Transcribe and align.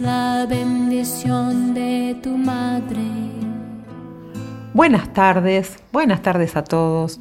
la 0.00 0.46
bendición 0.48 1.74
de 1.74 2.16
tu 2.22 2.36
madre. 2.36 3.00
Buenas 4.72 5.12
tardes, 5.12 5.78
buenas 5.92 6.22
tardes 6.22 6.56
a 6.56 6.64
todos. 6.64 7.20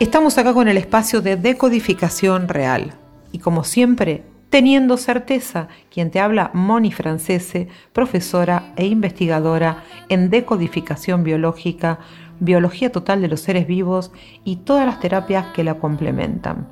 Estamos 0.00 0.38
acá 0.38 0.52
con 0.54 0.68
el 0.68 0.78
espacio 0.78 1.20
de 1.20 1.36
decodificación 1.36 2.48
real. 2.48 2.94
Y 3.30 3.38
como 3.38 3.62
siempre, 3.62 4.24
teniendo 4.50 4.96
certeza, 4.96 5.68
quien 5.90 6.10
te 6.10 6.18
habla, 6.18 6.50
Moni 6.54 6.92
Francese, 6.92 7.68
profesora 7.92 8.72
e 8.76 8.86
investigadora 8.86 9.84
en 10.08 10.30
decodificación 10.30 11.24
biológica, 11.24 11.98
biología 12.40 12.90
total 12.90 13.20
de 13.20 13.28
los 13.28 13.40
seres 13.40 13.66
vivos 13.66 14.12
y 14.44 14.56
todas 14.56 14.86
las 14.86 15.00
terapias 15.00 15.46
que 15.52 15.64
la 15.64 15.74
complementan. 15.74 16.68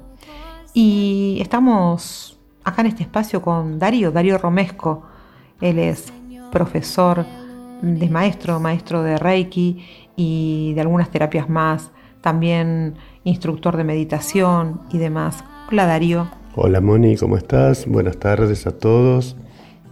Y 0.72 1.38
estamos 1.41 2.38
acá 2.64 2.83
en 2.83 2.88
este 2.88 3.02
espacio 3.02 3.42
con 3.42 3.78
Darío, 3.78 4.10
Darío 4.10 4.38
Romesco. 4.38 5.16
Él 5.60 5.78
es 5.78 6.12
profesor, 6.52 7.24
de 7.83 8.09
maestro, 8.09 8.59
maestro 8.60 9.02
de 9.02 9.19
Reiki 9.19 9.84
y 10.16 10.73
de 10.74 10.80
algunas 10.80 11.10
terapias 11.10 11.48
más, 11.48 11.91
también 12.20 12.95
instructor 13.24 13.77
de 13.77 13.84
meditación 13.84 14.80
y 14.91 14.98
demás. 14.98 15.45
Hola 15.70 15.86
Darío. 15.86 16.28
Hola 16.55 16.80
Moni, 16.80 17.17
¿cómo 17.17 17.36
estás? 17.36 17.86
Buenas 17.86 18.17
tardes 18.17 18.67
a 18.67 18.70
todos. 18.70 19.36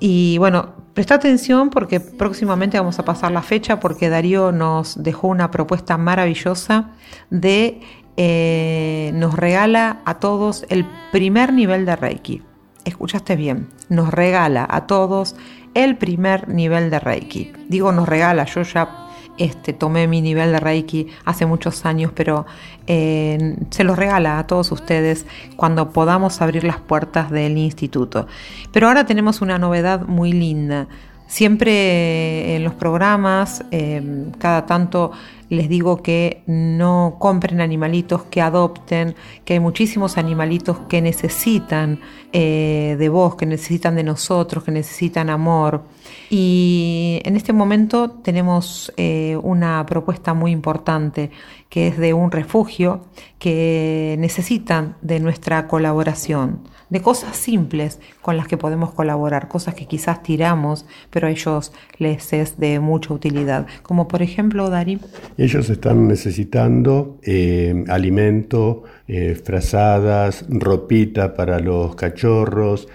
Y 0.01 0.39
bueno, 0.39 0.75
presta 0.95 1.15
atención 1.15 1.71
porque 1.71 2.01
próximamente 2.01 2.79
vamos 2.79 2.99
a 2.99 3.05
pasar 3.05 3.33
la 3.33 3.43
fecha 3.43 3.81
porque 3.81 4.09
Darío 4.09 4.53
nos 4.53 5.03
dejó 5.03 5.29
una 5.29 5.51
propuesta 5.51 5.99
maravillosa 5.99 6.91
de, 7.31 7.81
eh, 8.17 9.13
nos 9.15 9.35
regala 9.37 10.01
a 10.05 10.15
todos 10.15 10.65
el 10.69 10.87
primer 11.13 11.53
nivel 11.53 11.85
de 11.85 11.97
Reiki. 11.97 12.43
Escuchaste 12.85 13.37
bien, 13.37 13.69
nos 13.89 14.13
regala 14.13 14.67
a 14.69 14.87
todos 14.87 15.37
el 15.75 15.97
primer 15.97 16.49
nivel 16.49 16.91
de 16.91 17.01
Reiki. 17.01 17.53
Digo 17.69 17.93
nos 17.93 18.09
regala, 18.09 18.45
yo 18.45 18.63
ya 18.63 19.05
este, 19.37 19.73
tomé 19.73 20.07
mi 20.07 20.23
nivel 20.23 20.53
de 20.53 20.61
Reiki 20.61 21.09
hace 21.25 21.45
muchos 21.45 21.85
años, 21.85 22.13
pero 22.15 22.47
eh, 22.87 23.57
se 23.71 23.85
los 23.85 23.99
regala 23.99 24.39
a 24.39 24.47
todos 24.47 24.71
ustedes 24.71 25.27
cuando 25.57 25.91
podamos 25.91 26.41
abrir 26.41 26.65
las 26.65 26.79
puertas 26.79 27.31
del 27.31 27.59
instituto. 27.59 28.27
Pero 28.73 28.89
ahora 28.89 29.07
tenemos 29.07 29.43
una 29.43 29.59
novedad 29.59 30.03
muy 30.07 30.33
linda. 30.33 30.87
Siempre 31.27 32.55
en 32.55 32.65
los 32.65 32.75
programas, 32.75 33.65
eh, 33.71 34.31
cada 34.39 34.67
tanto 34.67 35.11
les 35.55 35.69
digo 35.69 36.03
que 36.03 36.43
no 36.47 37.17
compren 37.19 37.61
animalitos, 37.61 38.25
que 38.25 38.41
adopten, 38.41 39.15
que 39.45 39.55
hay 39.55 39.61
muchísimos 39.61 40.19
animalitos 40.19 40.81
que 40.89 41.01
necesitan 41.01 42.01
eh, 42.33 42.97
de 42.99 43.09
vos, 43.09 43.37
que 43.37 43.47
necesitan 43.47 43.95
de 43.95 44.03
nosotros, 44.03 44.65
que 44.65 44.71
necesitan 44.71 45.31
amor. 45.31 45.85
Y 46.31 47.21
en 47.25 47.37
este 47.37 47.53
momento 47.53 48.11
tenemos 48.11 48.93
eh, 48.97 49.39
una 49.43 49.85
propuesta 49.87 50.35
muy 50.35 50.51
importante 50.51 51.31
que 51.75 51.89
es 51.89 51.99
de 51.99 52.15
un 52.15 52.31
refugio 52.31 53.01
que 53.41 54.15
necesitan 54.21 54.95
de 55.03 55.19
nuestra 55.19 55.67
colaboración, 55.67 56.61
de 56.89 57.03
cosas 57.03 57.37
simples 57.37 57.99
con 58.23 58.37
las 58.37 58.47
que 58.47 58.57
podemos 58.57 58.93
colaborar, 58.93 59.49
cosas 59.49 59.75
que 59.75 59.87
quizás 59.87 60.23
tiramos, 60.23 60.87
pero 61.11 61.27
a 61.27 61.33
ellos 61.33 61.73
les 61.99 62.33
es 62.33 62.61
de 62.61 62.79
mucha 62.79 63.13
utilidad, 63.13 63.67
como 63.83 64.07
por 64.07 64.23
ejemplo, 64.23 64.71
Dari. 64.71 65.01
Ellos 65.37 65.69
están 65.69 66.07
necesitando 66.07 67.19
eh, 67.25 67.85
alimento, 67.89 68.85
eh, 69.09 69.35
frazadas, 69.35 70.47
ropita 70.49 71.35
para 71.35 71.59
los 71.59 71.97
cachorros, 71.97 72.87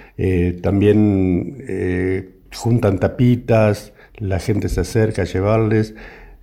también 0.61 1.65
juntan 2.53 2.97
tapitas, 2.97 3.91
la 4.19 4.39
gente 4.39 4.69
se 4.69 4.81
acerca 4.81 5.23
a 5.23 5.25
llevarles, 5.25 5.95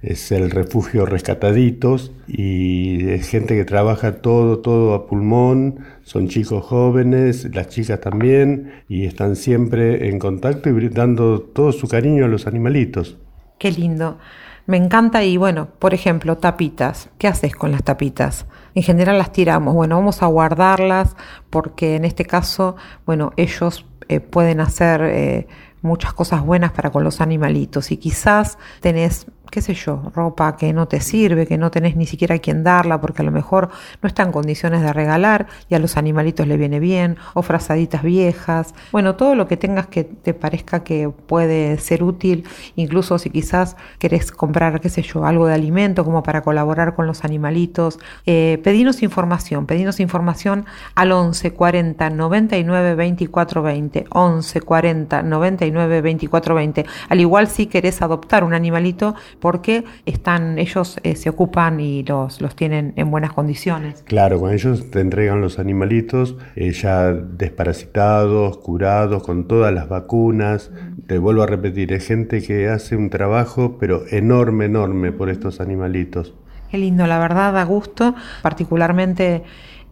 es 0.06 0.30
el 0.30 0.50
refugio 0.50 1.04
Rescataditos 1.04 2.12
y 2.28 3.08
es 3.10 3.28
gente 3.28 3.56
que 3.56 3.64
trabaja 3.64 4.22
todo, 4.22 4.60
todo 4.60 4.94
a 4.94 5.06
pulmón, 5.06 5.80
son 6.02 6.28
chicos 6.28 6.64
jóvenes, 6.64 7.48
las 7.52 7.68
chicas 7.68 8.00
también, 8.00 8.84
y 8.88 9.04
están 9.04 9.34
siempre 9.34 10.08
en 10.08 10.18
contacto 10.18 10.70
y 10.70 10.88
dando 10.88 11.40
todo 11.40 11.72
su 11.72 11.88
cariño 11.88 12.24
a 12.24 12.28
los 12.28 12.46
animalitos. 12.46 13.18
Qué 13.58 13.72
lindo. 13.72 14.18
Me 14.66 14.76
encanta 14.76 15.24
y 15.24 15.36
bueno, 15.36 15.68
por 15.78 15.92
ejemplo, 15.92 16.38
tapitas. 16.38 17.08
¿Qué 17.18 17.28
haces 17.28 17.54
con 17.54 17.72
las 17.72 17.82
tapitas? 17.82 18.46
En 18.74 18.82
general 18.82 19.18
las 19.18 19.32
tiramos. 19.32 19.74
Bueno, 19.74 19.96
vamos 19.96 20.22
a 20.22 20.26
guardarlas 20.26 21.16
porque 21.50 21.96
en 21.96 22.04
este 22.04 22.24
caso, 22.24 22.76
bueno, 23.06 23.32
ellos 23.36 23.86
eh, 24.08 24.20
pueden 24.20 24.60
hacer... 24.60 25.02
Eh, 25.02 25.46
muchas 25.86 26.12
cosas 26.12 26.44
buenas 26.44 26.72
para 26.72 26.90
con 26.90 27.04
los 27.04 27.20
animalitos 27.20 27.92
y 27.92 27.96
quizás 27.96 28.58
tenés 28.80 29.26
qué 29.50 29.60
sé 29.60 29.74
yo, 29.74 30.10
ropa 30.14 30.56
que 30.56 30.72
no 30.72 30.86
te 30.88 31.00
sirve, 31.00 31.46
que 31.46 31.58
no 31.58 31.70
tenés 31.70 31.96
ni 31.96 32.06
siquiera 32.06 32.36
a 32.36 32.38
quien 32.38 32.64
darla 32.64 33.00
porque 33.00 33.22
a 33.22 33.24
lo 33.24 33.32
mejor 33.32 33.70
no 34.02 34.06
está 34.06 34.22
en 34.22 34.32
condiciones 34.32 34.82
de 34.82 34.92
regalar 34.92 35.46
y 35.68 35.74
a 35.74 35.78
los 35.78 35.96
animalitos 35.96 36.46
le 36.46 36.56
viene 36.56 36.80
bien, 36.80 37.16
o 37.34 37.42
frazaditas 37.42 38.02
viejas, 38.02 38.74
bueno, 38.92 39.16
todo 39.16 39.34
lo 39.34 39.46
que 39.48 39.56
tengas 39.56 39.86
que 39.86 40.04
te 40.04 40.34
parezca 40.34 40.84
que 40.84 41.08
puede 41.08 41.78
ser 41.78 42.02
útil, 42.02 42.44
incluso 42.76 43.18
si 43.18 43.30
quizás 43.30 43.76
querés 43.98 44.32
comprar, 44.32 44.80
qué 44.80 44.88
sé 44.88 45.02
yo, 45.02 45.24
algo 45.24 45.46
de 45.46 45.54
alimento 45.54 46.04
como 46.04 46.22
para 46.22 46.42
colaborar 46.42 46.94
con 46.94 47.06
los 47.06 47.24
animalitos, 47.24 47.98
eh, 48.26 48.60
pedinos 48.62 49.02
información, 49.02 49.66
pedinos 49.66 50.00
información 50.00 50.66
al 50.94 51.12
11 51.12 51.52
40 51.52 52.10
99 52.10 52.94
24 52.94 53.62
20, 53.62 54.04
11 54.10 54.60
40 54.60 55.22
99 55.22 56.00
24 56.00 56.54
20, 56.54 56.86
al 57.08 57.20
igual 57.20 57.48
si 57.48 57.66
querés 57.66 58.02
adoptar 58.02 58.44
un 58.44 58.54
animalito, 58.54 59.14
porque 59.40 59.84
están, 60.06 60.58
ellos 60.58 60.98
eh, 61.02 61.16
se 61.16 61.28
ocupan 61.28 61.80
y 61.80 62.02
los, 62.04 62.40
los 62.40 62.56
tienen 62.56 62.92
en 62.96 63.10
buenas 63.10 63.32
condiciones. 63.32 64.02
Claro, 64.06 64.40
con 64.40 64.52
ellos 64.52 64.90
te 64.90 65.00
entregan 65.00 65.40
los 65.40 65.58
animalitos 65.58 66.36
eh, 66.54 66.72
ya 66.72 67.12
desparasitados, 67.12 68.58
curados, 68.58 69.22
con 69.22 69.46
todas 69.46 69.72
las 69.72 69.88
vacunas. 69.88 70.70
Te 71.06 71.18
vuelvo 71.18 71.42
a 71.42 71.46
repetir, 71.46 71.92
es 71.92 72.06
gente 72.06 72.42
que 72.42 72.68
hace 72.68 72.96
un 72.96 73.10
trabajo, 73.10 73.76
pero 73.78 74.02
enorme, 74.10 74.66
enorme 74.66 75.12
por 75.12 75.30
estos 75.30 75.60
animalitos. 75.60 76.34
Qué 76.70 76.78
lindo, 76.78 77.06
la 77.06 77.18
verdad, 77.18 77.52
da 77.52 77.64
gusto, 77.64 78.14
particularmente 78.42 79.44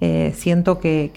eh, 0.06 0.32
siento 0.34 0.80
que, 0.80 1.10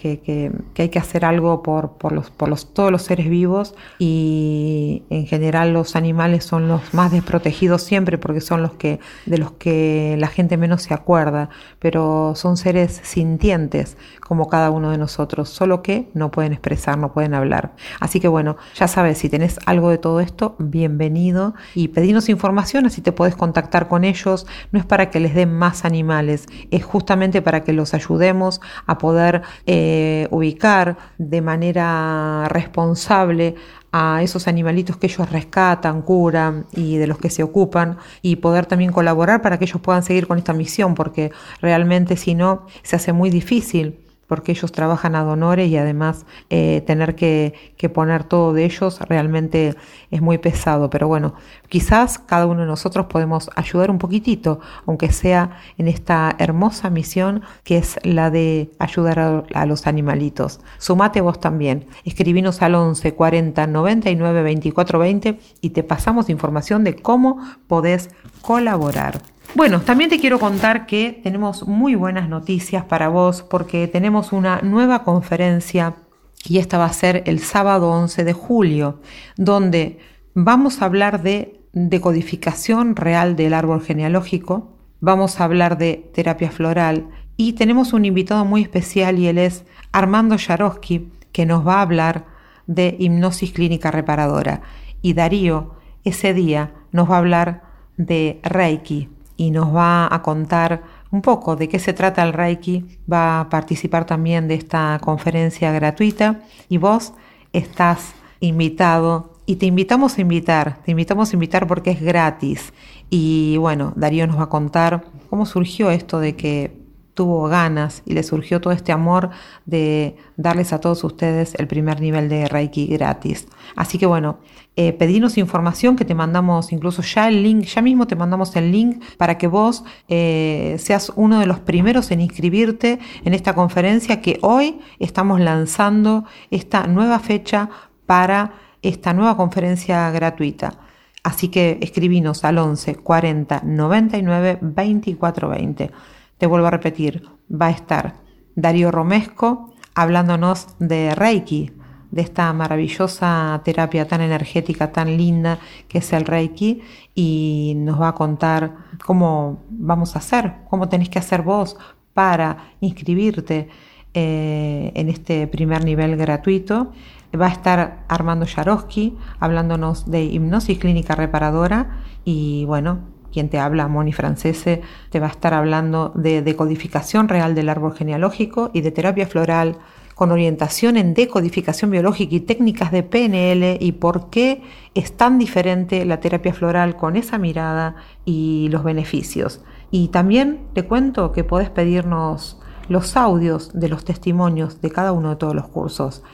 hay 0.78 0.88
que 0.88 0.98
hacer 0.98 1.26
algo 1.26 1.62
por, 1.62 2.12
los, 2.12 2.30
por 2.30 2.48
los, 2.48 2.72
todos 2.72 2.90
los 2.90 3.02
seres 3.02 3.28
vivos 3.28 3.74
y 3.98 5.02
en 5.10 5.26
general 5.26 5.74
los 5.74 5.94
animales 5.94 6.44
son 6.44 6.68
los 6.68 6.94
más 6.94 7.12
desprotegidos 7.12 7.82
siempre 7.82 8.16
porque 8.16 8.40
son 8.40 8.62
los 8.62 8.72
que 8.72 8.98
de 9.26 9.36
los 9.36 9.52
que 9.52 10.16
la 10.18 10.28
gente 10.28 10.56
menos 10.56 10.82
se 10.82 10.94
acuerda, 10.94 11.50
pero 11.78 12.32
son 12.34 12.56
seres 12.56 13.00
sintientes 13.04 13.98
como 14.20 14.48
cada 14.48 14.70
uno 14.70 14.90
de 14.90 14.98
nosotros, 14.98 15.48
solo 15.48 15.82
que 15.82 16.08
no 16.14 16.30
pueden 16.30 16.52
expresar, 16.52 16.96
no 16.96 17.12
pueden 17.12 17.34
hablar. 17.34 17.72
Así 18.00 18.20
que 18.20 18.28
bueno, 18.28 18.56
ya 18.74 18.88
sabes, 18.88 19.18
si 19.18 19.28
tenés 19.28 19.58
algo 19.66 19.90
de 19.90 19.98
todo 19.98 20.20
esto, 20.20 20.56
bienvenido 20.58 21.54
y 21.74 21.88
pedinos 21.88 22.28
información 22.28 22.86
así 22.86 23.00
te 23.00 23.12
puedes 23.12 23.36
contactar 23.36 23.88
con 23.88 24.04
ellos. 24.04 24.46
No 24.72 24.78
es 24.78 24.86
para 24.86 25.10
que 25.10 25.20
les 25.20 25.34
den 25.34 25.52
más 25.52 25.84
animales, 25.84 26.46
es 26.70 26.84
justamente 26.84 27.42
para 27.42 27.64
que 27.64 27.72
los 27.72 27.94
ayudemos 27.94 28.60
a 28.86 28.98
poder 28.98 29.42
eh, 29.66 30.28
ubicar 30.30 30.96
de 31.18 31.40
manera 31.40 32.48
responsable 32.48 33.54
a 33.92 34.22
esos 34.22 34.48
animalitos 34.48 34.96
que 34.96 35.06
ellos 35.06 35.30
rescatan, 35.30 36.02
curan 36.02 36.66
y 36.72 36.96
de 36.96 37.06
los 37.06 37.18
que 37.18 37.30
se 37.30 37.42
ocupan 37.42 37.98
y 38.22 38.36
poder 38.36 38.66
también 38.66 38.92
colaborar 38.92 39.40
para 39.40 39.58
que 39.58 39.64
ellos 39.64 39.80
puedan 39.80 40.02
seguir 40.02 40.26
con 40.26 40.38
esta 40.38 40.52
misión 40.52 40.94
porque 40.94 41.32
realmente 41.60 42.16
si 42.16 42.34
no 42.34 42.66
se 42.82 42.96
hace 42.96 43.12
muy 43.12 43.30
difícil 43.30 44.07
porque 44.28 44.52
ellos 44.52 44.70
trabajan 44.70 45.16
a 45.16 45.24
donores 45.24 45.68
y 45.68 45.76
además 45.76 46.26
eh, 46.50 46.82
tener 46.86 47.16
que, 47.16 47.54
poner 47.92 48.24
todo 48.24 48.52
de 48.52 48.64
ellos 48.64 49.00
realmente 49.00 49.74
es 50.10 50.20
muy 50.20 50.38
pesado. 50.38 50.90
Pero 50.90 51.08
bueno, 51.08 51.34
quizás 51.68 52.18
cada 52.18 52.46
uno 52.46 52.60
de 52.60 52.66
nosotros 52.66 53.06
podemos 53.06 53.50
ayudar 53.56 53.90
un 53.90 53.98
poquitito, 53.98 54.60
aunque 54.86 55.10
sea 55.10 55.58
en 55.78 55.88
esta 55.88 56.36
hermosa 56.38 56.90
misión 56.90 57.42
que 57.64 57.78
es 57.78 57.98
la 58.04 58.30
de 58.30 58.70
ayudar 58.78 59.44
a, 59.54 59.66
los 59.66 59.86
animalitos. 59.86 60.60
Sumate 60.76 61.20
vos 61.22 61.40
también. 61.40 61.86
Escribinos 62.04 62.62
al 62.62 62.74
11 62.74 63.14
40 63.14 63.66
99 63.66 64.42
24 64.42 64.98
20 64.98 65.40
y 65.62 65.70
te 65.70 65.82
pasamos 65.82 66.28
información 66.28 66.84
de 66.84 66.96
cómo 66.96 67.38
podés 67.66 68.10
colaborar. 68.42 69.22
Bueno, 69.54 69.80
también 69.80 70.10
te 70.10 70.20
quiero 70.20 70.38
contar 70.38 70.84
que 70.86 71.20
tenemos 71.22 71.66
muy 71.66 71.94
buenas 71.94 72.28
noticias 72.28 72.84
para 72.84 73.08
vos 73.08 73.42
porque 73.42 73.88
tenemos 73.88 74.32
una 74.32 74.60
nueva 74.60 75.04
conferencia 75.04 75.96
y 76.44 76.58
esta 76.58 76.76
va 76.76 76.84
a 76.84 76.92
ser 76.92 77.22
el 77.26 77.40
sábado 77.40 77.90
11 77.90 78.24
de 78.24 78.32
julio, 78.34 79.00
donde 79.36 79.98
vamos 80.34 80.80
a 80.80 80.84
hablar 80.84 81.22
de 81.22 81.60
decodificación 81.72 82.94
real 82.94 83.36
del 83.36 83.54
árbol 83.54 83.82
genealógico, 83.82 84.76
vamos 85.00 85.40
a 85.40 85.44
hablar 85.44 85.78
de 85.78 86.10
terapia 86.14 86.50
floral 86.50 87.08
Y 87.36 87.54
tenemos 87.54 87.92
un 87.92 88.04
invitado 88.04 88.44
muy 88.44 88.62
especial 88.62 89.18
y 89.18 89.28
él 89.28 89.38
es 89.38 89.64
Armando 89.92 90.36
Yarosky, 90.36 91.10
que 91.32 91.46
nos 91.46 91.66
va 91.66 91.76
a 91.76 91.82
hablar 91.82 92.26
de 92.66 92.96
hipnosis 92.98 93.52
clínica 93.52 93.90
reparadora. 93.90 94.60
Y 95.02 95.14
Darío, 95.14 95.74
ese 96.04 96.34
día, 96.34 96.74
nos 96.92 97.08
va 97.10 97.14
a 97.14 97.18
hablar 97.18 97.62
de 97.96 98.40
Reiki 98.42 99.08
y 99.38 99.52
nos 99.52 99.74
va 99.74 100.12
a 100.12 100.20
contar 100.20 100.82
un 101.10 101.22
poco 101.22 101.56
de 101.56 101.68
qué 101.68 101.78
se 101.78 101.94
trata 101.94 102.22
el 102.24 102.34
Reiki. 102.34 102.98
Va 103.10 103.40
a 103.40 103.48
participar 103.48 104.04
también 104.04 104.48
de 104.48 104.54
esta 104.56 104.98
conferencia 105.00 105.72
gratuita 105.72 106.40
y 106.68 106.76
vos 106.76 107.14
estás 107.54 108.12
invitado 108.40 109.32
y 109.46 109.56
te 109.56 109.64
invitamos 109.64 110.18
a 110.18 110.20
invitar, 110.20 110.82
te 110.84 110.90
invitamos 110.90 111.30
a 111.30 111.36
invitar 111.36 111.66
porque 111.66 111.92
es 111.92 112.02
gratis. 112.02 112.74
Y 113.08 113.56
bueno, 113.58 113.94
Darío 113.96 114.26
nos 114.26 114.38
va 114.38 114.42
a 114.42 114.48
contar 114.50 115.04
cómo 115.30 115.46
surgió 115.46 115.90
esto 115.90 116.18
de 116.20 116.36
que 116.36 116.77
tuvo 117.18 117.48
ganas 117.48 118.04
y 118.06 118.14
le 118.14 118.22
surgió 118.22 118.60
todo 118.60 118.72
este 118.72 118.92
amor 118.92 119.30
de 119.66 120.14
darles 120.36 120.72
a 120.72 120.78
todos 120.78 121.02
ustedes 121.02 121.56
el 121.56 121.66
primer 121.66 122.00
nivel 122.00 122.28
de 122.28 122.46
Reiki 122.46 122.86
gratis. 122.86 123.48
Así 123.74 123.98
que 123.98 124.06
bueno, 124.06 124.38
eh, 124.76 124.96
información 125.34 125.96
que 125.96 126.04
te 126.04 126.14
mandamos 126.14 126.70
incluso 126.70 127.02
ya 127.02 127.26
el 127.26 127.42
link, 127.42 127.64
ya 127.64 127.82
mismo 127.82 128.06
te 128.06 128.14
mandamos 128.14 128.54
el 128.54 128.70
link 128.70 129.02
para 129.16 129.36
que 129.36 129.48
vos 129.48 129.82
eh, 130.06 130.76
seas 130.78 131.10
uno 131.16 131.40
de 131.40 131.46
los 131.46 131.58
primeros 131.58 132.12
en 132.12 132.20
inscribirte 132.20 133.00
en 133.24 133.34
esta 133.34 133.52
conferencia 133.52 134.20
que 134.20 134.38
hoy 134.42 134.78
estamos 135.00 135.40
lanzando 135.40 136.24
esta 136.52 136.86
nueva 136.86 137.18
fecha 137.18 137.68
para 138.06 138.52
esta 138.80 139.12
nueva 139.12 139.36
conferencia 139.36 140.08
gratuita. 140.12 140.78
Así 141.24 141.48
que 141.48 141.78
escribinos 141.80 142.44
al 142.44 142.58
11 142.58 142.94
40 142.94 143.62
99 143.64 144.58
24 144.60 145.48
20. 145.48 145.90
Te 146.38 146.46
vuelvo 146.46 146.68
a 146.68 146.70
repetir, 146.70 147.28
va 147.50 147.66
a 147.66 147.70
estar 147.70 148.14
Darío 148.54 148.92
Romesco 148.92 149.74
hablándonos 149.94 150.68
de 150.78 151.12
Reiki, 151.16 151.72
de 152.12 152.22
esta 152.22 152.52
maravillosa 152.52 153.60
terapia 153.64 154.06
tan 154.06 154.20
energética, 154.20 154.92
tan 154.92 155.16
linda 155.16 155.58
que 155.88 155.98
es 155.98 156.12
el 156.12 156.24
Reiki, 156.24 156.80
y 157.14 157.74
nos 157.78 158.00
va 158.00 158.08
a 158.08 158.14
contar 158.14 158.76
cómo 159.04 159.64
vamos 159.68 160.14
a 160.14 160.20
hacer, 160.20 160.54
cómo 160.70 160.88
tenés 160.88 161.08
que 161.08 161.18
hacer 161.18 161.42
vos 161.42 161.76
para 162.14 162.74
inscribirte 162.80 163.68
eh, 164.14 164.92
en 164.94 165.08
este 165.08 165.48
primer 165.48 165.84
nivel 165.84 166.16
gratuito. 166.16 166.92
Va 167.38 167.46
a 167.46 167.52
estar 167.52 168.04
Armando 168.08 168.46
Yarosky 168.46 169.16
hablándonos 169.40 170.08
de 170.08 170.22
hipnosis 170.24 170.78
clínica 170.78 171.14
reparadora 171.14 171.98
y 172.24 172.64
bueno, 172.64 173.17
quien 173.32 173.48
te 173.48 173.58
habla, 173.58 173.88
Moni 173.88 174.12
Francese, 174.12 174.82
te 175.10 175.20
va 175.20 175.26
a 175.26 175.30
estar 175.30 175.54
hablando 175.54 176.12
de 176.14 176.42
decodificación 176.42 177.28
real 177.28 177.54
del 177.54 177.68
árbol 177.68 177.94
genealógico 177.94 178.70
y 178.72 178.80
de 178.80 178.90
terapia 178.90 179.26
floral 179.26 179.78
con 180.18 180.32
orientación 180.32 180.96
en 180.96 181.14
decodificación 181.14 181.92
biológica 181.92 182.34
y 182.34 182.40
técnicas 182.40 182.90
de 182.90 183.04
PNL 183.04 183.78
y 183.80 183.92
por 183.92 184.30
qué 184.30 184.62
es 184.94 185.16
tan 185.16 185.38
diferente 185.38 186.04
la 186.04 186.18
terapia 186.18 186.52
floral 186.52 186.96
con 186.96 187.14
esa 187.14 187.38
mirada 187.38 187.94
y 188.24 188.68
los 188.72 188.82
beneficios. 188.82 189.60
Y 189.92 190.08
también 190.08 190.60
te 190.74 190.82
cuento 190.82 191.30
que 191.30 191.44
podés 191.44 191.70
pedirnos 191.70 192.60
los 192.88 193.16
audios 193.16 193.70
de 193.78 193.88
los 193.88 194.04
testimonios 194.04 194.80
de 194.80 194.90
cada 194.90 195.12
uno 195.12 195.30
de 195.30 195.36
todos 195.36 195.54
los 195.54 195.68
cursos 195.68 196.24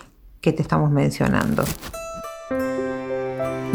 que 0.40 0.54
te 0.54 0.62
estamos 0.62 0.90
mencionando. 0.90 1.64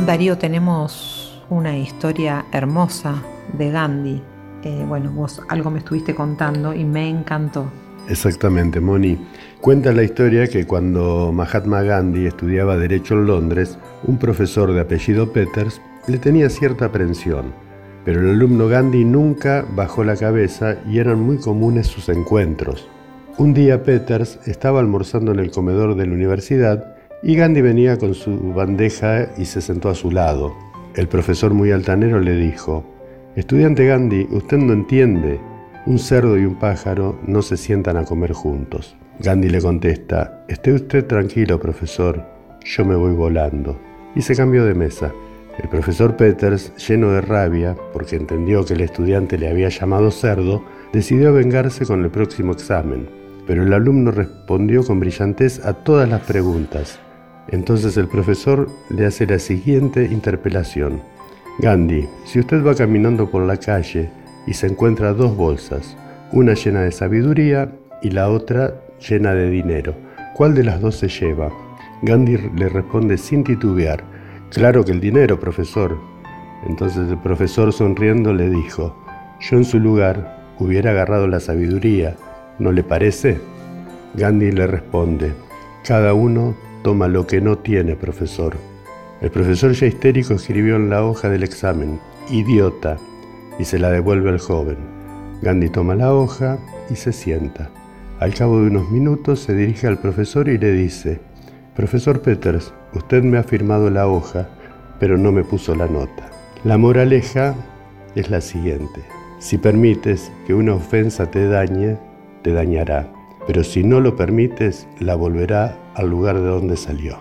Darío, 0.07 0.39
tenemos 0.39 1.28
una 1.49 1.77
historia 1.77 2.45
hermosa 2.51 3.21
de 3.57 3.71
Gandhi. 3.71 4.21
Eh, 4.63 4.85
bueno, 4.87 5.11
vos 5.11 5.41
algo 5.49 5.71
me 5.71 5.79
estuviste 5.79 6.13
contando 6.13 6.73
y 6.73 6.83
me 6.83 7.09
encantó. 7.09 7.65
Exactamente, 8.07 8.79
Moni. 8.79 9.17
Cuenta 9.61 9.91
la 9.91 10.03
historia 10.03 10.47
que 10.47 10.65
cuando 10.65 11.31
Mahatma 11.31 11.81
Gandhi 11.83 12.25
estudiaba 12.25 12.77
Derecho 12.77 13.15
en 13.15 13.27
Londres, 13.27 13.77
un 14.05 14.17
profesor 14.17 14.73
de 14.73 14.81
apellido 14.81 15.31
Peters 15.31 15.81
le 16.07 16.17
tenía 16.17 16.49
cierta 16.49 16.85
aprensión, 16.85 17.53
pero 18.05 18.21
el 18.21 18.31
alumno 18.31 18.67
Gandhi 18.67 19.05
nunca 19.05 19.65
bajó 19.75 20.03
la 20.03 20.15
cabeza 20.15 20.77
y 20.87 20.99
eran 20.99 21.19
muy 21.19 21.37
comunes 21.37 21.87
sus 21.87 22.09
encuentros. 22.09 22.87
Un 23.37 23.53
día 23.53 23.83
Peters 23.83 24.39
estaba 24.45 24.79
almorzando 24.79 25.31
en 25.31 25.39
el 25.39 25.51
comedor 25.51 25.95
de 25.95 26.07
la 26.07 26.13
universidad 26.13 26.95
y 27.21 27.35
Gandhi 27.35 27.61
venía 27.61 27.97
con 27.97 28.15
su 28.15 28.53
bandeja 28.53 29.29
y 29.37 29.45
se 29.45 29.61
sentó 29.61 29.89
a 29.89 29.95
su 29.95 30.11
lado. 30.11 30.68
El 30.95 31.07
profesor 31.07 31.53
muy 31.53 31.71
altanero 31.71 32.19
le 32.19 32.35
dijo, 32.35 32.83
Estudiante 33.35 33.85
Gandhi, 33.85 34.27
usted 34.31 34.57
no 34.57 34.73
entiende. 34.73 35.39
Un 35.85 35.99
cerdo 35.99 36.37
y 36.37 36.45
un 36.45 36.55
pájaro 36.55 37.19
no 37.25 37.43
se 37.43 37.57
sientan 37.57 37.95
a 37.97 38.05
comer 38.05 38.33
juntos. 38.33 38.97
Gandhi 39.19 39.49
le 39.49 39.61
contesta, 39.61 40.45
Esté 40.47 40.73
usted 40.73 41.05
tranquilo, 41.05 41.59
profesor, 41.59 42.25
yo 42.65 42.85
me 42.85 42.95
voy 42.95 43.13
volando. 43.13 43.79
Y 44.15 44.21
se 44.23 44.35
cambió 44.35 44.65
de 44.65 44.73
mesa. 44.73 45.13
El 45.61 45.69
profesor 45.69 46.17
Peters, 46.17 46.73
lleno 46.87 47.11
de 47.11 47.21
rabia, 47.21 47.75
porque 47.93 48.15
entendió 48.15 48.65
que 48.65 48.73
el 48.73 48.81
estudiante 48.81 49.37
le 49.37 49.49
había 49.49 49.69
llamado 49.69 50.09
cerdo, 50.09 50.63
decidió 50.91 51.33
vengarse 51.33 51.85
con 51.85 52.03
el 52.03 52.09
próximo 52.09 52.53
examen. 52.53 53.07
Pero 53.45 53.61
el 53.61 53.73
alumno 53.73 54.09
respondió 54.11 54.83
con 54.83 54.99
brillantez 54.99 55.63
a 55.63 55.73
todas 55.73 56.09
las 56.09 56.21
preguntas. 56.21 56.99
Entonces 57.51 57.97
el 57.97 58.07
profesor 58.07 58.69
le 58.89 59.05
hace 59.05 59.25
la 59.25 59.39
siguiente 59.39 60.05
interpelación. 60.05 61.01
Gandhi, 61.59 62.07
si 62.25 62.39
usted 62.39 62.65
va 62.65 62.75
caminando 62.75 63.29
por 63.29 63.43
la 63.43 63.57
calle 63.57 64.09
y 64.45 64.53
se 64.53 64.67
encuentra 64.67 65.13
dos 65.13 65.35
bolsas, 65.35 65.97
una 66.31 66.53
llena 66.53 66.81
de 66.81 66.91
sabiduría 66.91 67.71
y 68.01 68.11
la 68.11 68.29
otra 68.29 68.75
llena 68.99 69.33
de 69.33 69.49
dinero, 69.49 69.95
¿cuál 70.35 70.53
de 70.53 70.63
las 70.63 70.79
dos 70.79 70.95
se 70.95 71.07
lleva? 71.07 71.51
Gandhi 72.03 72.37
le 72.55 72.69
responde 72.69 73.17
sin 73.17 73.43
titubear, 73.43 74.03
claro 74.51 74.85
que 74.85 74.91
el 74.91 75.01
dinero, 75.01 75.39
profesor. 75.39 75.97
Entonces 76.67 77.09
el 77.09 77.17
profesor 77.17 77.73
sonriendo 77.73 78.33
le 78.33 78.49
dijo, 78.49 78.95
yo 79.39 79.57
en 79.57 79.65
su 79.65 79.79
lugar 79.79 80.53
hubiera 80.59 80.91
agarrado 80.91 81.27
la 81.27 81.39
sabiduría, 81.39 82.15
¿no 82.59 82.71
le 82.71 82.83
parece? 82.83 83.39
Gandhi 84.13 84.51
le 84.51 84.67
responde, 84.67 85.33
cada 85.83 86.13
uno 86.13 86.55
toma 86.89 87.07
lo 87.07 87.27
que 87.27 87.39
no 87.39 87.55
tiene, 87.55 87.95
profesor. 87.95 88.55
El 89.21 89.29
profesor 89.29 89.73
ya 89.73 89.85
histérico 89.85 90.33
escribió 90.33 90.75
en 90.75 90.89
la 90.89 91.05
hoja 91.05 91.29
del 91.29 91.43
examen, 91.43 91.99
idiota, 92.31 92.97
y 93.59 93.65
se 93.65 93.77
la 93.77 93.91
devuelve 93.91 94.31
al 94.31 94.39
joven. 94.39 94.77
Gandhi 95.43 95.69
toma 95.69 95.93
la 95.93 96.15
hoja 96.15 96.57
y 96.89 96.95
se 96.95 97.13
sienta. 97.13 97.69
Al 98.19 98.33
cabo 98.33 98.59
de 98.59 98.69
unos 98.69 98.89
minutos 98.89 99.39
se 99.39 99.53
dirige 99.53 99.85
al 99.85 99.99
profesor 99.99 100.49
y 100.49 100.57
le 100.57 100.71
dice, 100.71 101.19
Profesor 101.75 102.23
Peters, 102.23 102.73
usted 102.95 103.21
me 103.21 103.37
ha 103.37 103.43
firmado 103.43 103.91
la 103.91 104.07
hoja, 104.07 104.49
pero 104.99 105.15
no 105.15 105.31
me 105.31 105.43
puso 105.43 105.75
la 105.75 105.85
nota. 105.85 106.31
La 106.63 106.79
moraleja 106.79 107.53
es 108.15 108.31
la 108.31 108.41
siguiente. 108.41 109.03
Si 109.37 109.59
permites 109.59 110.31
que 110.47 110.55
una 110.55 110.73
ofensa 110.73 111.29
te 111.29 111.47
dañe, 111.47 111.99
te 112.41 112.51
dañará 112.51 113.18
pero 113.49 113.63
si 113.63 113.83
no 113.83 113.99
lo 113.99 114.15
permites, 114.15 114.87
la 114.99 115.15
volverá 115.15 115.75
al 115.95 116.07
lugar 116.07 116.39
de 116.39 116.45
donde 116.45 116.77
salió. 116.77 117.17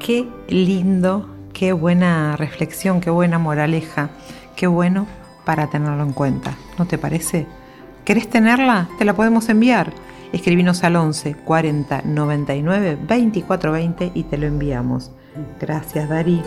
Qué 0.00 0.28
lindo, 0.48 1.28
qué 1.52 1.72
buena 1.72 2.34
reflexión, 2.34 3.00
qué 3.00 3.10
buena 3.10 3.38
moraleja, 3.38 4.10
qué 4.56 4.66
bueno 4.66 5.06
para 5.44 5.70
tenerlo 5.70 6.02
en 6.02 6.14
cuenta, 6.14 6.56
¿no 6.80 6.86
te 6.86 6.98
parece? 6.98 7.46
¿Querés 8.04 8.28
tenerla? 8.28 8.88
Te 8.98 9.04
la 9.04 9.14
podemos 9.14 9.48
enviar. 9.48 9.92
Escribinos 10.32 10.82
al 10.82 10.96
11 10.96 11.36
40 11.44 12.02
99 12.06 12.98
24 13.00 13.70
20 13.70 14.10
y 14.12 14.24
te 14.24 14.36
lo 14.36 14.48
enviamos. 14.48 15.12
Gracias, 15.60 16.08
Dari. 16.08 16.42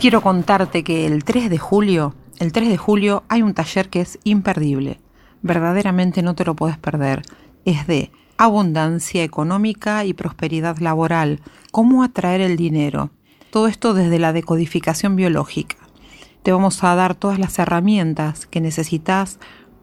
Quiero 0.00 0.22
contarte 0.22 0.82
que 0.82 1.04
el 1.04 1.22
3 1.22 1.50
de 1.50 1.58
julio 1.58 2.14
el 2.38 2.52
3 2.52 2.68
de 2.68 2.76
julio 2.76 3.24
hay 3.28 3.42
un 3.42 3.54
taller 3.54 3.88
que 3.88 4.00
es 4.00 4.18
imperdible. 4.24 5.00
Verdaderamente 5.42 6.22
no 6.22 6.34
te 6.34 6.44
lo 6.44 6.54
puedes 6.54 6.78
perder. 6.78 7.22
Es 7.64 7.86
de 7.86 8.10
abundancia 8.36 9.24
económica 9.24 10.04
y 10.04 10.12
prosperidad 10.12 10.78
laboral. 10.78 11.40
Cómo 11.72 12.02
atraer 12.02 12.40
el 12.40 12.56
dinero. 12.56 13.10
Todo 13.50 13.68
esto 13.68 13.94
desde 13.94 14.18
la 14.18 14.32
decodificación 14.32 15.16
biológica. 15.16 15.76
Te 16.42 16.52
vamos 16.52 16.82
a 16.84 16.94
dar 16.94 17.14
todas 17.14 17.38
las 17.38 17.58
herramientas 17.58 18.46
que 18.46 18.60
necesitas 18.60 19.38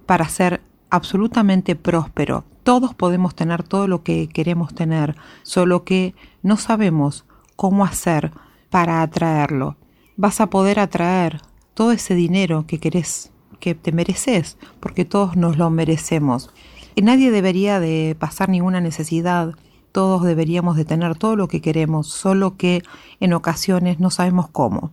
para 0.05 0.29
ser 0.29 0.61
absolutamente 0.89 1.75
próspero. 1.75 2.45
Todos 2.63 2.93
podemos 2.93 3.35
tener 3.35 3.63
todo 3.63 3.87
lo 3.87 4.03
que 4.03 4.29
queremos 4.29 4.73
tener, 4.73 5.15
solo 5.41 5.83
que 5.83 6.13
no 6.43 6.55
sabemos 6.55 7.25
cómo 7.55 7.83
hacer 7.83 8.31
para 8.69 9.01
atraerlo. 9.01 9.75
Vas 10.15 10.39
a 10.39 10.47
poder 10.47 10.79
atraer 10.79 11.41
todo 11.73 11.91
ese 11.91 12.15
dinero 12.15 12.65
que 12.67 12.79
querés, 12.79 13.31
que 13.59 13.75
te 13.75 13.91
mereces, 13.91 14.57
porque 14.79 15.05
todos 15.05 15.35
nos 15.35 15.57
lo 15.57 15.69
merecemos. 15.69 16.51
Y 16.95 17.01
nadie 17.01 17.31
debería 17.31 17.79
de 17.79 18.15
pasar 18.19 18.49
ninguna 18.49 18.81
necesidad, 18.81 19.53
todos 19.91 20.23
deberíamos 20.23 20.75
de 20.75 20.85
tener 20.85 21.15
todo 21.17 21.35
lo 21.35 21.47
que 21.47 21.61
queremos, 21.61 22.07
solo 22.07 22.57
que 22.57 22.83
en 23.19 23.33
ocasiones 23.33 23.99
no 23.99 24.09
sabemos 24.09 24.49
cómo. 24.49 24.91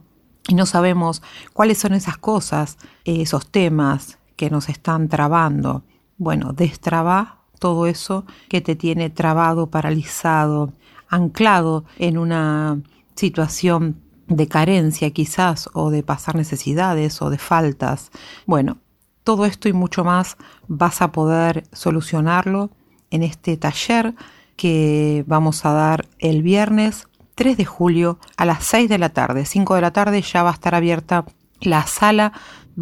y 0.49 0.55
no 0.55 0.67
sabemos 0.67 1.23
cuáles 1.53 1.79
son 1.79 1.93
esas 1.93 2.17
cosas, 2.17 2.79
esos 3.05 3.47
temas 3.47 4.19
que 4.37 4.51
nos 4.51 4.69
están 4.69 5.09
trabando. 5.09 5.85
Bueno, 6.17 6.53
destraba 6.53 7.41
todo 7.59 7.87
eso 7.87 8.25
que 8.49 8.61
te 8.61 8.75
tiene 8.75 9.11
trabado, 9.11 9.69
paralizado, 9.69 10.73
anclado 11.09 11.85
en 11.99 12.19
una 12.19 12.81
situación 13.15 14.01
de 14.31 14.49
carencia 14.49 15.11
quizás 15.11 15.69
o 15.75 15.91
de 15.91 16.03
pasar 16.03 16.37
necesidades 16.37 17.21
o 17.21 17.29
de 17.29 17.39
faltas. 17.39 18.11
Bueno, 18.47 18.79
todo 19.25 19.45
esto 19.45 19.69
y 19.69 19.73
mucho 19.73 20.05
más 20.05 20.37
vas 20.69 21.03
a 21.03 21.13
poder 21.13 21.65
solucionarlo 21.73 22.71
en 23.11 23.23
este 23.25 23.57
taller 23.57 24.15
que 24.57 25.25
vamos 25.27 25.67
a 25.67 25.73
dar 25.73 26.07
el 26.19 26.43
viernes 26.43 27.09
3 27.35 27.57
de 27.57 27.65
julio 27.65 28.19
a 28.37 28.45
las 28.45 28.65
6 28.65 28.89
de 28.89 28.99
la 28.99 29.09
tarde. 29.09 29.45
5 29.45 29.75
de 29.75 29.81
la 29.81 29.93
tarde 29.93 30.23
ya 30.23 30.43
va 30.43 30.51
a 30.51 30.55
estar 30.55 30.75
abierta 30.75 31.25
la 31.61 31.87
sala, 31.87 32.33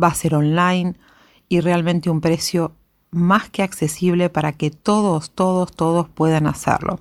va 0.00 0.08
a 0.08 0.14
ser 0.14 0.34
online 0.34 0.94
y 1.48 1.60
realmente 1.60 2.10
un 2.10 2.20
precio 2.20 2.72
más 3.10 3.48
que 3.48 3.62
accesible 3.62 4.28
para 4.28 4.52
que 4.52 4.70
todos, 4.70 5.30
todos, 5.30 5.72
todos 5.72 6.08
puedan 6.10 6.46
hacerlo. 6.46 7.00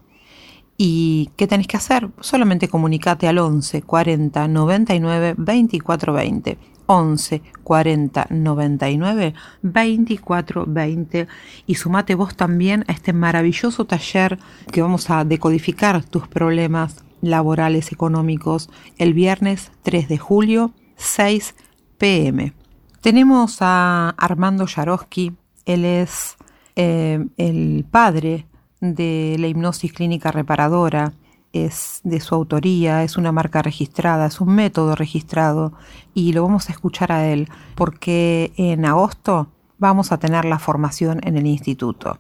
¿Y 0.77 1.31
qué 1.35 1.47
tenés 1.47 1.67
que 1.67 1.77
hacer? 1.77 2.09
Solamente 2.19 2.67
comunicate 2.67 3.27
al 3.27 3.39
11 3.39 3.81
40 3.81 4.47
99 4.47 5.35
24 5.37 6.13
20. 6.13 6.57
11 6.87 7.41
40 7.63 8.27
99 8.29 9.33
24 9.61 10.65
20 10.67 11.27
y 11.65 11.75
sumate 11.75 12.15
vos 12.15 12.35
también 12.35 12.85
a 12.87 12.93
este 12.93 13.11
maravilloso 13.11 13.85
taller 13.85 14.39
que 14.71 14.81
vamos 14.81 15.09
a 15.09 15.25
decodificar 15.25 16.03
tus 16.05 16.27
problemas 16.27 17.03
laborales 17.21 17.91
económicos 17.91 18.69
el 18.97 19.13
viernes 19.13 19.71
3 19.83 20.07
de 20.07 20.17
julio 20.17 20.71
6 20.95 21.55
pm. 21.97 22.53
Tenemos 23.01 23.57
a 23.61 24.09
Armando 24.17 24.65
Yarosky, 24.65 25.33
él 25.65 25.85
es 25.85 26.37
eh, 26.75 27.25
el 27.37 27.85
padre 27.89 28.45
de 28.79 29.35
la 29.39 29.47
hipnosis 29.47 29.93
clínica 29.93 30.31
reparadora, 30.31 31.13
es 31.53 32.01
de 32.03 32.19
su 32.19 32.35
autoría, 32.35 33.03
es 33.03 33.17
una 33.17 33.31
marca 33.31 33.61
registrada, 33.61 34.27
es 34.27 34.41
un 34.41 34.53
método 34.53 34.95
registrado 34.95 35.73
y 36.13 36.33
lo 36.33 36.43
vamos 36.43 36.69
a 36.69 36.73
escuchar 36.73 37.11
a 37.11 37.27
él 37.27 37.49
porque 37.75 38.51
en 38.57 38.85
agosto 38.85 39.47
vamos 39.77 40.11
a 40.11 40.17
tener 40.17 40.45
la 40.45 40.59
formación 40.59 41.19
en 41.23 41.37
el 41.37 41.47
instituto. 41.47 42.19